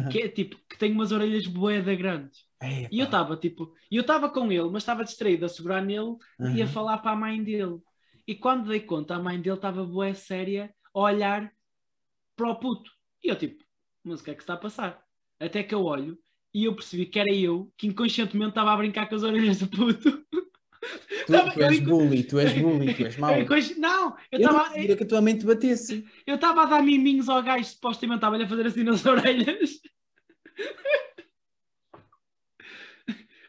que 0.09 0.19
é 0.21 0.29
tipo, 0.29 0.57
que 0.69 0.77
tem 0.77 0.91
umas 0.91 1.11
orelhas 1.11 1.45
boeda 1.47 1.95
grandes. 1.95 2.45
Epá. 2.61 2.89
E 2.91 2.99
eu 2.99 3.05
estava 3.05 3.37
tipo, 3.37 3.73
eu 3.91 4.01
estava 4.01 4.29
com 4.29 4.51
ele, 4.51 4.69
mas 4.69 4.83
estava 4.83 5.03
distraído 5.03 5.45
a 5.45 5.49
segurar 5.49 5.81
nele 5.83 6.15
e 6.51 6.61
a 6.61 6.67
Uhum. 6.67 6.67
falar 6.67 6.97
para 6.99 7.11
a 7.11 7.15
mãe 7.15 7.43
dele. 7.43 7.79
E 8.27 8.35
quando 8.35 8.69
dei 8.69 8.81
conta, 8.81 9.15
a 9.15 9.19
mãe 9.19 9.39
dele 9.41 9.55
estava 9.55 9.85
boé 9.85 10.13
séria 10.13 10.73
a 10.93 10.99
olhar 10.99 11.51
para 12.35 12.49
o 12.49 12.59
puto. 12.59 12.91
E 13.23 13.29
eu 13.29 13.37
tipo, 13.37 13.63
mas 14.03 14.21
o 14.21 14.23
que 14.23 14.31
é 14.31 14.35
que 14.35 14.41
está 14.41 14.53
a 14.55 14.57
passar? 14.57 15.03
Até 15.39 15.63
que 15.63 15.73
eu 15.75 15.83
olho 15.83 16.17
e 16.53 16.65
eu 16.65 16.75
percebi 16.75 17.05
que 17.05 17.19
era 17.19 17.33
eu 17.33 17.73
que 17.77 17.87
inconscientemente 17.87 18.49
estava 18.51 18.73
a 18.73 18.77
brincar 18.77 19.07
com 19.09 19.15
as 19.15 19.23
orelhas 19.23 19.59
do 19.59 19.67
puto. 19.69 20.25
Tu, 21.25 21.31
Tava- 21.31 21.51
tu 21.51 21.61
és 21.63 21.77
eu- 21.79 21.85
bully, 21.85 22.23
tu 22.23 22.39
és 22.39 22.53
bully, 22.61 22.93
tu 22.95 23.03
és 23.05 23.17
mau. 23.17 23.31
Eu 23.39 23.45
Não, 23.77 24.09
eu 24.31 24.39
Eu 24.39 24.39
estava 24.39 24.73
queria 24.73 24.97
que 24.97 25.03
a 25.03 25.07
tua 25.07 25.21
mãe 25.21 25.37
te 25.37 25.45
batesse. 25.45 26.07
eu 26.25 26.35
estava 26.35 26.63
a 26.63 26.65
dar 26.65 26.81
miminhos 26.83 27.29
ao 27.29 27.41
gajo, 27.43 27.65
supostamente 27.65 28.17
estava-lhe 28.17 28.43
a 28.43 28.47
fazer 28.47 28.65
assim 28.67 28.83
nas 28.83 29.05
orelhas. 29.05 29.79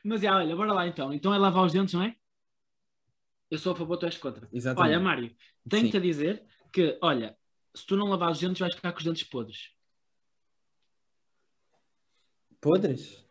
Mas 0.04 0.20
já, 0.22 0.36
olha, 0.36 0.56
bora 0.56 0.72
lá 0.72 0.86
então. 0.86 1.12
Então 1.12 1.32
é 1.34 1.38
lavar 1.38 1.64
os 1.64 1.72
dentes, 1.72 1.94
não 1.94 2.02
é? 2.02 2.16
Eu 3.50 3.58
sou 3.58 3.72
a 3.72 3.76
favor, 3.76 3.96
tu 3.96 4.06
és 4.06 4.16
contra. 4.16 4.48
Exatamente. 4.52 4.90
Olha, 4.94 5.00
Mário, 5.02 5.34
tenho-te 5.68 5.96
a 5.96 6.00
dizer 6.00 6.44
que, 6.72 6.98
olha, 7.02 7.36
se 7.74 7.84
tu 7.86 7.96
não 7.96 8.06
lavar 8.08 8.30
os 8.30 8.38
dentes, 8.40 8.60
vais 8.60 8.74
ficar 8.74 8.92
com 8.92 8.98
os 8.98 9.04
dentes 9.04 9.24
podres. 9.24 9.70
Podres? 12.60 13.24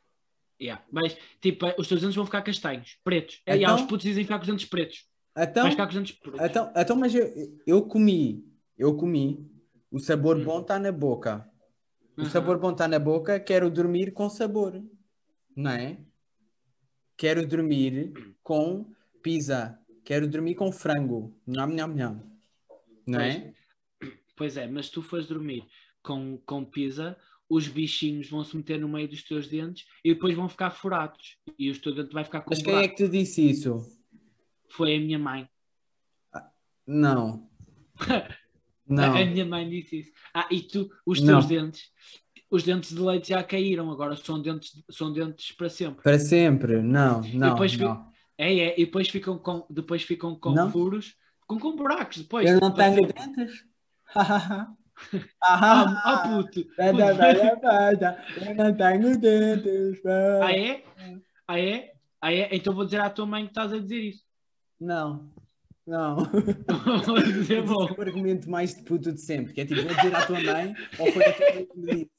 Yeah. 0.61 0.83
Mas, 0.91 1.17
tipo, 1.41 1.65
os 1.77 1.87
teus 1.87 2.01
dentes 2.01 2.15
vão 2.15 2.25
ficar 2.25 2.41
castanhos, 2.41 2.97
pretos. 3.03 3.41
Então? 3.43 3.55
yeah, 3.55 3.81
os 3.81 3.87
putos 3.87 4.03
dizem 4.03 4.23
ficar 4.23 4.37
com 4.37 4.43
os 4.43 4.47
dentes 4.49 4.65
pretos. 4.65 5.07
Então, 5.37 5.69
ficar 5.71 5.85
com 5.85 5.89
os 5.89 5.95
dentes 5.95 6.15
pretos. 6.17 6.41
então, 6.41 6.73
então 6.75 6.95
mas 6.97 7.15
eu, 7.15 7.59
eu 7.65 7.81
comi, 7.83 8.45
eu 8.77 8.95
comi, 8.95 9.49
o 9.91 9.99
sabor 9.99 10.37
Hum. 10.37 10.43
bom 10.43 10.61
está 10.61 10.77
na 10.77 10.91
boca. 10.91 11.49
O 12.17 12.25
sabor 12.25 12.59
bom 12.59 12.71
está 12.71 12.85
na 12.85 12.99
boca, 12.99 13.39
quero 13.39 13.69
dormir 13.69 14.11
com 14.11 14.29
sabor, 14.29 14.83
não 15.55 15.71
é? 15.71 15.97
Quero 17.15 17.47
dormir 17.47 18.11
com 18.43 18.93
pizza, 19.23 19.79
quero 20.03 20.27
dormir 20.27 20.55
com 20.55 20.69
frango, 20.69 21.33
nham, 21.47 21.67
nham, 21.67 21.87
nham. 21.87 22.21
Não 23.07 23.21
é? 23.21 23.53
Pois 24.35 24.57
é, 24.57 24.67
mas 24.67 24.89
tu 24.89 25.01
fores 25.01 25.27
dormir 25.27 25.65
com, 26.03 26.37
com 26.45 26.65
pizza, 26.65 27.17
os 27.49 27.67
bichinhos 27.67 28.29
vão 28.29 28.43
se 28.43 28.55
meter 28.55 28.79
no 28.79 28.88
meio 28.88 29.07
dos 29.07 29.23
teus 29.23 29.47
dentes 29.47 29.85
e 30.03 30.13
depois 30.13 30.35
vão 30.35 30.47
ficar 30.47 30.69
furados. 30.69 31.38
E 31.57 31.71
o 31.71 31.81
teu 31.81 31.95
dente 31.95 32.13
vai 32.13 32.23
ficar 32.23 32.41
com 32.41 32.51
Mas 32.51 32.59
um 32.59 32.63
quem 32.63 32.75
é 32.75 32.88
que 32.88 32.95
te 32.95 33.09
disse 33.09 33.49
isso? 33.49 33.85
Foi 34.69 34.95
a 34.95 34.99
minha 34.99 35.17
mãe. 35.17 35.49
Não. 36.85 37.49
Não. 38.88 39.15
A 39.15 39.23
minha 39.23 39.45
mãe 39.45 39.69
disse 39.69 39.99
isso. 39.99 40.12
Ah, 40.33 40.47
e 40.49 40.62
tu, 40.63 40.89
os 41.05 41.21
Não. 41.21 41.33
teus 41.33 41.45
dentes, 41.45 41.91
os 42.49 42.63
dentes 42.63 42.91
de 42.91 42.99
leite 42.99 43.29
já 43.29 43.43
caíram, 43.43 43.91
agora 43.91 44.15
são 44.15 44.41
dentes, 44.41 44.83
são 44.89 45.13
dentes 45.13 45.51
para 45.51 45.69
sempre. 45.69 46.01
Para 46.01 46.17
sempre. 46.17 46.81
Não, 46.81 47.21
não. 47.21 47.51
depois 47.51 47.77
não. 47.77 48.09
É, 48.35 48.51
é, 48.51 48.79
e 48.79 48.85
depois 48.85 49.09
ficam 49.09 49.38
com, 49.38 49.65
depois 49.69 50.01
ficam 50.01 50.33
com 50.33 50.51
Não. 50.51 50.71
furos, 50.71 51.15
com, 51.45 51.59
com 51.59 51.75
buracos 51.75 52.19
depois. 52.19 52.49
Eu 52.49 52.59
não 52.59 52.73
tenho 52.73 53.05
dentes. 53.05 53.65
Ah, 55.41 56.01
ah, 56.03 56.27
puto. 56.27 56.65
Ah, 56.77 56.91
é? 60.53 60.83
Ah, 61.47 61.59
é? 61.59 61.93
Ah, 62.21 62.33
é? 62.33 62.55
Então 62.55 62.73
vou 62.73 62.85
dizer 62.85 63.01
à 63.01 63.09
tua 63.09 63.25
mãe 63.25 63.45
que 63.45 63.51
estás 63.51 63.73
a 63.73 63.79
dizer 63.79 64.01
isso. 64.01 64.23
Não. 64.79 65.29
Não. 65.85 66.17
vou 67.05 67.21
dizer, 67.21 67.63
bom. 67.63 67.88
É 67.88 67.91
o 67.91 68.01
argumento 68.01 68.49
mais 68.49 68.75
de 68.75 68.83
puto 68.83 69.12
de 69.12 69.21
sempre, 69.21 69.53
que 69.53 69.62
é 69.62 69.65
tipo, 69.65 69.81
vou 69.81 69.95
dizer 69.95 70.15
à 70.15 70.25
tua 70.25 70.39
mãe, 70.39 70.75
ou 70.99 71.12
foi 71.12 71.25
a 71.25 71.33
tua 71.33 71.53
mãe 71.53 71.65
que 71.65 71.79
me 71.79 71.91
disse? 71.91 72.09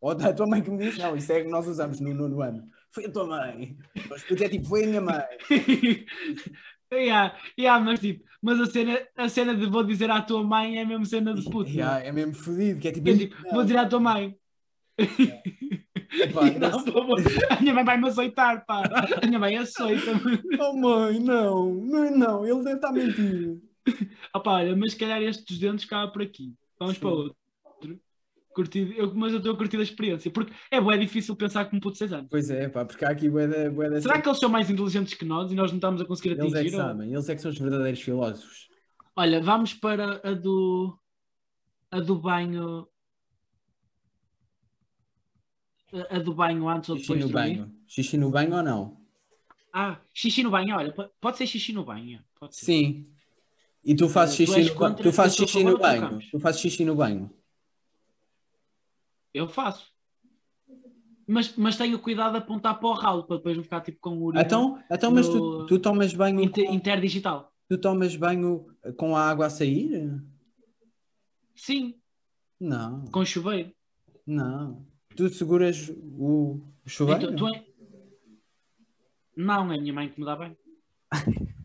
Ou 0.00 0.10
a 0.10 0.32
tua 0.32 0.46
mãe 0.46 0.62
que 0.62 0.70
me 0.70 0.78
disse, 0.78 0.98
não, 0.98 1.16
isso 1.16 1.32
é 1.32 1.42
que 1.42 1.48
nós 1.48 1.66
usamos 1.66 2.00
no 2.00 2.14
nono 2.14 2.40
ano. 2.40 2.68
Foi 2.92 3.06
a 3.06 3.10
tua 3.10 3.26
mãe. 3.26 3.76
Mas 4.08 4.22
puto 4.22 4.44
é 4.44 4.48
tipo, 4.48 4.66
foi 4.66 4.84
a 4.84 4.86
minha 4.86 5.00
mãe. 5.00 5.24
yeah, 6.92 7.36
yeah, 7.58 7.84
mas 7.84 8.00
tipo, 8.00 8.24
mas 8.40 8.60
a 8.60 8.66
cena, 8.66 9.06
a 9.16 9.28
cena 9.28 9.54
de 9.54 9.66
vou 9.66 9.82
dizer 9.84 10.10
à 10.10 10.22
tua 10.22 10.42
mãe 10.44 10.78
é 10.78 10.84
mesmo 10.84 11.04
cena 11.06 11.34
de 11.34 11.42
puto. 11.44 11.68
é? 11.70 11.72
Yeah, 11.72 12.04
é 12.04 12.12
mesmo 12.12 12.34
fodido, 12.34 12.80
que 12.80 12.88
é 12.88 12.92
tipo, 12.92 13.08
É 13.08 13.16
tipo, 13.16 13.36
vou 13.50 13.62
dizer 13.62 13.78
à 13.78 13.88
tua 13.88 14.00
mãe. 14.00 14.36
Epá, 16.18 16.42
Não, 16.50 16.78
a 17.50 17.60
minha 17.60 17.74
mãe 17.74 17.84
vai-me 17.84 18.08
aceitar, 18.08 18.64
pá. 18.64 18.82
A 19.22 19.26
minha 19.26 19.38
mãe 19.38 19.56
aceita-me. 19.56 20.40
Oh 20.60 20.72
mãe, 20.74 21.18
não, 21.18 21.74
não, 21.74 22.16
não, 22.16 22.46
ele 22.46 22.62
deve 22.62 22.76
estar 22.76 22.92
mentindo. 22.92 23.60
Opa, 24.34 24.52
olha, 24.52 24.76
mas 24.76 24.92
se 24.92 24.98
calhar 24.98 25.20
estes 25.22 25.58
dentes 25.58 25.84
acaba 25.84 26.10
por 26.10 26.22
aqui. 26.22 26.54
Vamos 26.78 26.94
Sim. 26.94 27.00
para 27.00 27.08
outro. 27.10 27.36
Curtido, 28.56 28.90
eu, 28.94 29.14
mas 29.14 29.32
eu 29.32 29.38
estou 29.38 29.52
a 29.52 29.56
curtir 29.58 29.76
a 29.76 29.82
experiência. 29.82 30.30
Porque 30.30 30.50
é 30.70 30.80
bué 30.80 30.96
difícil 30.96 31.36
pensar 31.36 31.66
como 31.66 31.78
puto 31.78 31.92
de 31.92 31.98
6 31.98 32.12
anos. 32.14 32.28
Pois 32.30 32.48
é, 32.48 32.70
pá, 32.70 32.86
porque 32.86 33.04
há 33.04 33.10
aqui 33.10 33.28
bué 33.28 33.46
da, 33.46 33.70
bué 33.70 33.90
da 33.90 34.00
Será 34.00 34.18
que 34.18 34.26
eles 34.26 34.38
são 34.38 34.48
mais 34.48 34.70
inteligentes 34.70 35.12
que 35.12 35.26
nós 35.26 35.52
e 35.52 35.54
nós 35.54 35.70
não 35.70 35.76
estamos 35.76 36.00
a 36.00 36.06
conseguir 36.06 36.30
Eles 36.30 36.46
é 36.46 36.48
que 36.50 36.56
atingir? 36.60 36.76
ou- 36.76 36.80
sabem, 36.82 37.12
eles 37.12 37.28
é 37.28 37.34
que 37.34 37.42
são 37.42 37.50
os 37.50 37.58
verdadeiros 37.58 38.00
filósofos. 38.00 38.68
Olha, 39.14 39.42
vamos 39.42 39.74
para 39.74 40.22
a 40.24 40.32
do. 40.32 40.98
A 41.90 42.00
do 42.00 42.16
banho. 42.18 42.88
A, 46.10 46.18
do 46.18 46.34
banho 46.34 46.66
antes 46.68 46.88
ou 46.88 46.96
Xixi 46.96 47.08
depois 47.08 47.20
no 47.20 47.26
de 47.28 47.32
dormir. 47.34 47.58
banho. 47.58 47.72
Xixi 47.86 48.16
no 48.16 48.30
banho 48.30 48.54
ou 48.56 48.62
não? 48.62 48.96
Ah, 49.72 50.00
xixi 50.14 50.42
no 50.42 50.50
banho, 50.50 50.74
olha, 50.76 50.92
po- 50.92 51.10
pode 51.20 51.36
ser 51.36 51.46
xixi 51.46 51.72
no 51.74 51.84
banho. 51.84 52.20
Sim. 52.50 53.06
E 53.84 53.94
tu 53.94 54.08
fazes 54.08 54.34
Tu 54.36 54.46
xixi 54.46 54.60
és 54.60 54.74
no 54.74 54.94
Tu 54.96 55.12
fazes 55.12 55.36
xixi 55.36 55.62
no 55.62 55.78
banho? 55.78 56.18
Tu 56.30 56.40
fazes 56.40 56.60
xixi 56.62 56.84
no 56.86 56.94
banho? 56.96 57.30
Eu 59.36 59.46
faço. 59.48 59.86
Mas, 61.26 61.54
mas 61.56 61.76
tenho 61.76 61.98
cuidado 61.98 62.32
de 62.32 62.38
apontar 62.38 62.78
para 62.78 62.88
o 62.88 62.92
ralo 62.92 63.24
para 63.24 63.36
depois 63.36 63.56
não 63.56 63.64
ficar 63.64 63.80
tipo 63.80 63.98
com 64.00 64.16
urina 64.22 64.42
Então, 64.42 64.80
então 64.90 65.10
mas 65.10 65.28
tu, 65.28 65.66
tu 65.66 65.78
tomas 65.78 66.14
banho 66.14 66.40
inter- 66.40 66.66
com, 66.66 66.72
interdigital. 66.72 67.52
tu 67.68 67.76
tomas 67.78 68.14
banho 68.14 68.66
com 68.96 69.16
a 69.16 69.28
água 69.28 69.46
a 69.46 69.50
sair? 69.50 70.22
Sim, 71.54 71.94
Não, 72.60 73.04
com 73.06 73.24
chuveiro. 73.24 73.72
não. 74.26 74.86
Tu 75.16 75.28
seguras 75.30 75.88
o, 76.18 76.60
o 76.84 76.88
chuveiro? 76.88 77.32
Então, 77.32 77.36
tu 77.36 77.48
é- 77.54 77.66
Não, 79.36 79.72
é 79.72 79.76
a 79.76 79.80
minha 79.80 79.92
mãe 79.92 80.08
que 80.08 80.20
me 80.20 80.26
dá 80.26 80.36
bem. 80.36 80.56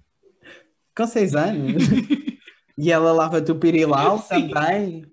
Com 0.96 1.08
seis 1.08 1.36
anos? 1.36 1.84
e 2.78 2.92
ela 2.92 3.12
lava-te 3.14 3.52
o 3.52 3.60
pirilau 3.60 4.20
também? 4.22 5.11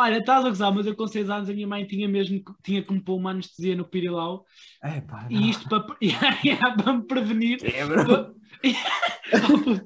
Olha, 0.00 0.18
estás 0.18 0.44
a 0.44 0.48
gozar, 0.48 0.72
mas 0.72 0.86
eu 0.86 0.94
com 0.94 1.06
6 1.06 1.28
anos 1.28 1.50
a 1.50 1.52
minha 1.52 1.66
mãe 1.66 1.84
tinha 1.84 2.08
mesmo 2.08 2.38
que- 2.38 2.52
tinha 2.62 2.82
que 2.82 2.92
me 2.92 3.00
pôr 3.00 3.16
uma 3.16 3.30
anestesia 3.32 3.74
no 3.74 3.84
pirilau 3.84 4.44
É 4.82 5.00
pá, 5.00 5.26
e 5.28 5.50
isto 5.50 5.68
para, 5.68 5.84
para 6.76 6.92
me 6.92 7.02
prevenir. 7.02 7.58
Quebra. 7.58 8.32
oh, 9.32 9.58
puto, 9.58 9.84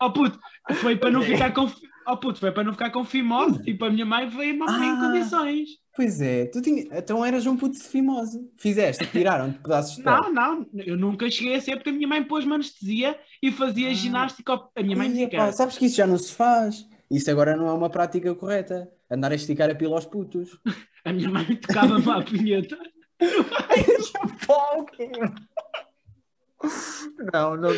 oh 0.00 0.10
puto, 0.12 0.38
foi 0.74 0.96
para 0.96 1.10
não 1.10 1.22
ficar 1.22 1.52
com 1.52 1.70
oh, 2.06 2.16
puto, 2.16 2.38
foi 2.40 2.52
para 2.52 2.64
não 2.64 2.72
ficar 2.72 2.90
com 2.90 3.04
fimose. 3.04 3.62
Tipo, 3.62 3.86
a 3.86 3.90
minha 3.90 4.04
mãe 4.06 4.28
veio 4.28 4.54
em 4.54 4.62
Ah. 4.62 4.98
condições. 5.00 5.68
Pois 5.96 6.20
é, 6.20 6.46
tu 6.46 6.60
tinha... 6.60 6.84
então 6.92 7.24
eras 7.24 7.46
um 7.46 7.56
puto 7.56 7.76
de 7.78 7.84
fimose. 7.84 8.40
Fizeste, 8.58 9.06
tiraram-te 9.06 9.58
pedaços 9.60 9.96
de 9.96 10.02
pele. 10.02 10.16
Não, 10.16 10.32
não, 10.32 10.66
eu 10.74 10.96
nunca 10.96 11.30
cheguei 11.30 11.54
a 11.56 11.60
ser 11.60 11.76
porque 11.76 11.90
a 11.90 11.92
minha 11.92 12.08
mãe 12.08 12.22
pôs-me 12.24 12.52
anestesia 12.52 13.18
e 13.42 13.50
fazia 13.52 13.90
Ah. 13.90 13.94
ginástica. 13.94 14.60
A 14.76 14.82
minha 14.82 14.96
mãe 14.96 15.08
Ia, 15.10 15.28
que 15.28 15.36
pá, 15.36 15.52
sabes 15.52 15.78
que 15.78 15.86
isso 15.86 15.96
já 15.96 16.06
não 16.06 16.18
se 16.18 16.34
faz. 16.34 16.86
Isso 17.14 17.30
agora 17.30 17.56
não 17.56 17.68
é 17.68 17.72
uma 17.72 17.88
prática 17.88 18.34
correta. 18.34 18.90
Andar 19.08 19.30
a 19.30 19.36
esticar 19.36 19.70
a 19.70 19.74
pila 19.74 19.94
aos 19.94 20.06
putos. 20.06 20.58
A 21.04 21.12
minha 21.12 21.28
mãe 21.28 21.44
tocava-me 21.56 22.10
à 22.10 22.22
punheta. 22.22 22.78
não, 27.30 27.56
não. 27.58 27.70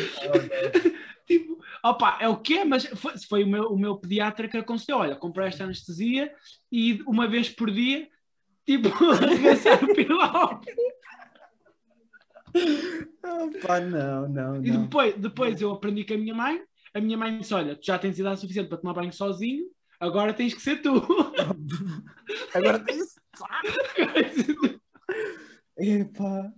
Tipo, 1.27 1.59
opa, 1.83 2.17
é 2.21 2.29
o 2.29 2.37
quê? 2.37 2.63
Mas 2.63 2.85
foi, 2.85 3.17
foi 3.17 3.43
o, 3.43 3.47
meu, 3.47 3.63
o 3.65 3.77
meu 3.77 3.97
pediatra 3.97 4.47
que 4.47 4.55
aconselhou: 4.55 5.01
olha, 5.01 5.17
comprei 5.17 5.49
esta 5.49 5.65
anestesia 5.65 6.33
e 6.71 7.01
uma 7.05 7.27
vez 7.27 7.49
por 7.49 7.69
dia, 7.69 8.07
tipo, 8.65 8.87
arregaçar 9.11 9.83
o 9.83 9.93
pilau. 9.93 10.61
Pá, 13.61 13.81
não, 13.81 14.29
não, 14.29 14.63
E 14.63 14.71
não. 14.71 14.83
depois, 14.83 15.13
depois 15.15 15.61
eu 15.61 15.73
aprendi 15.73 16.05
com 16.05 16.13
a 16.13 16.17
minha 16.17 16.33
mãe. 16.33 16.63
A 16.93 17.01
minha 17.01 17.17
mãe 17.17 17.37
disse: 17.39 17.53
olha, 17.53 17.75
tu 17.75 17.85
já 17.85 17.97
tens 17.99 18.17
idade 18.19 18.39
suficiente 18.39 18.69
para 18.69 18.77
tomar 18.77 18.93
banho 18.93 19.11
sozinho, 19.13 19.65
agora 19.99 20.33
tens 20.33 20.53
que 20.53 20.61
ser 20.61 20.81
tu. 20.81 20.93
Agora 22.53 22.79
tens. 22.79 23.15
Epá. 25.77 26.51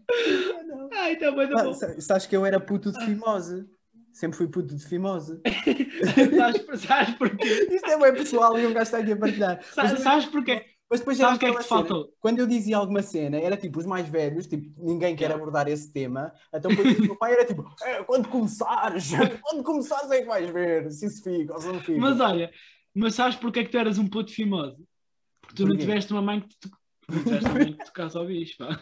Não. 0.66 0.90
Ai, 0.94 1.16
tá 1.18 1.32
bem, 1.32 1.50
tá 1.50 1.56
Ah, 1.60 1.64
bom. 1.64 1.74
sa- 1.74 2.00
Sabes 2.02 2.26
que 2.26 2.36
eu 2.36 2.46
era 2.46 2.60
puto 2.60 2.92
de 2.92 3.04
fimose. 3.06 3.66
Sempre 4.14 4.38
fui 4.38 4.48
puto 4.48 4.76
de 4.76 4.86
fimose. 4.86 5.40
sabes, 6.38 6.82
sabes 6.82 7.16
porquê? 7.16 7.48
Isto 7.72 7.88
é 7.90 8.00
bem 8.00 8.14
pessoal 8.14 8.58
e 8.58 8.66
um 8.66 8.74
gajo 8.74 8.84
está 8.84 8.98
aqui 9.00 9.12
a 9.12 9.18
partilhar. 9.18 9.64
Sabes, 9.74 10.00
sabes 10.02 10.26
porquê? 10.26 10.66
Mas 10.90 11.00
depois 11.00 11.20
era 11.20 11.30
Sabes 11.30 11.38
o 11.38 11.40
que 11.40 11.46
é 11.46 11.52
que 11.52 11.58
te 11.60 11.68
cena, 11.68 11.80
faltou? 11.86 12.14
Quando 12.20 12.40
eu 12.40 12.48
dizia 12.48 12.78
alguma 12.78 13.02
cena, 13.02 13.38
era 13.40 13.56
tipo 13.56 13.80
os 13.80 13.86
mais 13.86 14.08
velhos, 14.10 14.48
tipo, 14.48 14.74
ninguém 14.84 15.16
quer 15.16 15.32
abordar 15.32 15.68
esse 15.68 15.92
tema. 15.94 16.34
Então 16.54 16.72
depois 16.72 16.98
o 17.00 17.02
meu 17.04 17.16
pai 17.18 17.34
era 17.34 17.46
tipo, 17.46 17.64
"É, 17.84 18.04
quando 18.04 18.28
começares, 18.30 19.10
quando 19.44 19.64
começares 19.64 20.10
é 20.12 20.22
que 20.22 20.28
vais 20.28 20.50
ver 20.50 20.92
se 20.92 21.06
isso 21.06 21.24
fica 21.24 21.54
ou 21.54 21.62
se 21.62 21.68
não 21.68 21.80
fica. 21.80 22.00
Mas 22.00 22.20
olha, 22.20 22.52
mas 22.94 23.16
sabes 23.16 23.36
porquê 23.38 23.64
que 23.64 23.70
tu 23.70 23.78
eras 23.78 23.98
um 23.98 24.08
puto 24.08 24.32
fimoso? 24.34 24.78
Porque 25.42 25.56
tu 25.56 25.64
não 25.64 25.70
Porquê? 25.72 25.86
tiveste 25.86 26.12
uma 26.12 26.22
mãe 26.22 26.42
que 26.42 26.48
te, 26.50 26.70
não 27.10 27.24
tiveste 27.24 27.50
uma 27.50 27.60
mãe 27.60 27.74
que 27.74 27.86
tocasse 27.86 28.18
ao 28.18 28.26
bicho, 28.26 28.58
pá. 28.58 28.80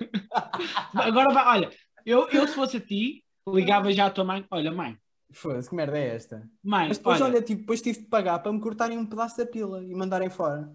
Agora 0.94 1.34
vai, 1.34 1.46
olha, 1.58 1.72
eu, 2.06 2.28
eu 2.30 2.48
se 2.48 2.54
fosse 2.56 2.78
a 2.78 2.82
ti, 2.82 3.24
ligava 3.48 3.92
já 3.92 4.06
à 4.08 4.10
tua 4.10 4.24
mãe, 4.24 4.46
olha 4.52 4.72
mãe, 4.72 4.98
Foda-se, 5.32 5.70
que 5.70 5.76
merda 5.76 5.98
é 5.98 6.16
esta? 6.16 6.50
mãe, 6.64 6.88
Mas 6.88 6.98
depois, 6.98 7.20
olha, 7.20 7.34
olha, 7.36 7.42
tipo, 7.42 7.60
depois 7.62 7.82
tive 7.82 8.00
de 8.00 8.06
pagar 8.08 8.40
para 8.40 8.52
me 8.54 8.62
cortarem 8.62 8.98
um 8.98 9.06
pedaço 9.06 9.38
da 9.38 9.46
pila 9.46 9.84
e 9.84 9.94
mandarem 9.94 10.30
fora. 10.30 10.74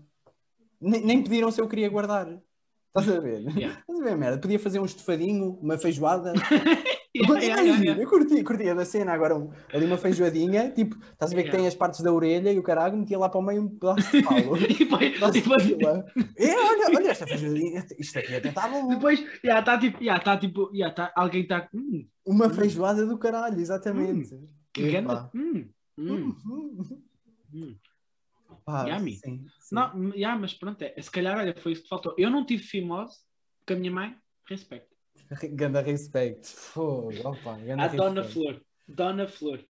Nem, 0.83 1.01
nem 1.05 1.23
pediram 1.23 1.51
se 1.51 1.61
eu 1.61 1.69
queria 1.69 1.89
guardar. 1.89 2.29
Estás 2.89 3.09
a 3.17 3.21
ver? 3.21 3.41
Yeah. 3.57 3.79
Estás 3.81 4.01
a 4.01 4.05
ver, 4.05 4.17
merda? 4.17 4.39
Podia 4.39 4.59
fazer 4.59 4.79
um 4.81 4.85
estofadinho, 4.85 5.59
uma 5.63 5.79
feijoada. 5.79 6.33
Yeah, 7.15 7.61
yeah, 7.61 7.83
yeah. 7.83 8.03
Eu 8.03 8.09
curtia, 8.09 8.43
curtia 8.43 8.75
da 8.75 8.87
cena. 8.87 9.13
Agora, 9.13 9.37
um- 9.37 9.51
ali 9.71 9.85
uma 9.85 9.99
feijoadinha, 9.99 10.71
tipo, 10.71 10.97
estás 11.13 11.31
a 11.31 11.37
ver 11.37 11.43
que 11.45 11.51
tem 11.51 11.67
as 11.67 11.75
partes 11.75 12.01
da 12.01 12.11
orelha 12.11 12.51
e 12.51 12.59
o 12.59 12.63
caralho 12.63 12.97
metia 12.97 13.19
lá 13.19 13.29
para 13.29 13.39
o 13.39 13.43
meio 13.43 13.61
um 13.65 13.69
pedaço 13.69 14.11
de 14.11 14.23
palo. 14.23 14.57
E 14.67 14.79
depois. 15.43 15.71
É, 16.39 16.57
olha, 16.59 16.87
olha 16.97 17.11
esta 17.11 17.27
feijoadinha. 17.27 17.85
Isto 17.99 18.19
aqui 18.19 18.35
até 18.35 18.49
está 18.49 18.67
bom. 18.67 18.89
depois, 18.89 19.23
já 19.45 19.59
está 19.61 19.79
tipo, 19.79 20.03
já 20.03 20.17
está 20.17 20.39
tipo, 20.39 20.71
já 20.75 20.91
tá, 20.91 21.13
alguém 21.15 21.43
está, 21.43 21.69
hum, 21.75 22.07
Uma 22.25 22.49
feijoada 22.49 23.05
do 23.05 23.19
caralho, 23.19 23.61
exatamente. 23.61 24.31
que 24.73 24.81
Epá. 24.85 24.93
ganda, 24.93 25.31
hum, 25.35 25.65
hum, 25.99 26.35
Uhum. 26.49 27.03
hum. 27.53 27.75
Pá, 28.65 28.87
Yummy. 28.87 29.17
sim, 29.17 29.47
sim. 29.61 29.75
Não, 29.75 30.13
já, 30.17 30.37
mas 30.37 30.55
pronto, 30.55 30.83
é, 30.83 31.01
se 31.01 31.11
calhar, 31.11 31.39
olha, 31.39 31.55
foi 31.57 31.73
isso 31.73 31.83
que 31.83 31.89
faltou. 31.89 32.15
Eu 32.17 32.31
não 32.31 32.45
tive 32.47 32.63
fimose 32.63 33.19
com 33.67 33.75
a 33.75 33.77
minha 33.77 33.93
mãe, 33.93 34.17
respeito. 34.49 34.87
Ganda 35.55 35.81
respect. 35.81 36.47
Fogo, 36.47 37.29
opa, 37.29 37.59
ganda 37.59 37.85
A 37.85 37.89
Dona. 37.89 38.25
Flor, 38.25 38.63
Dona 38.87 39.29
Flor. 39.29 39.65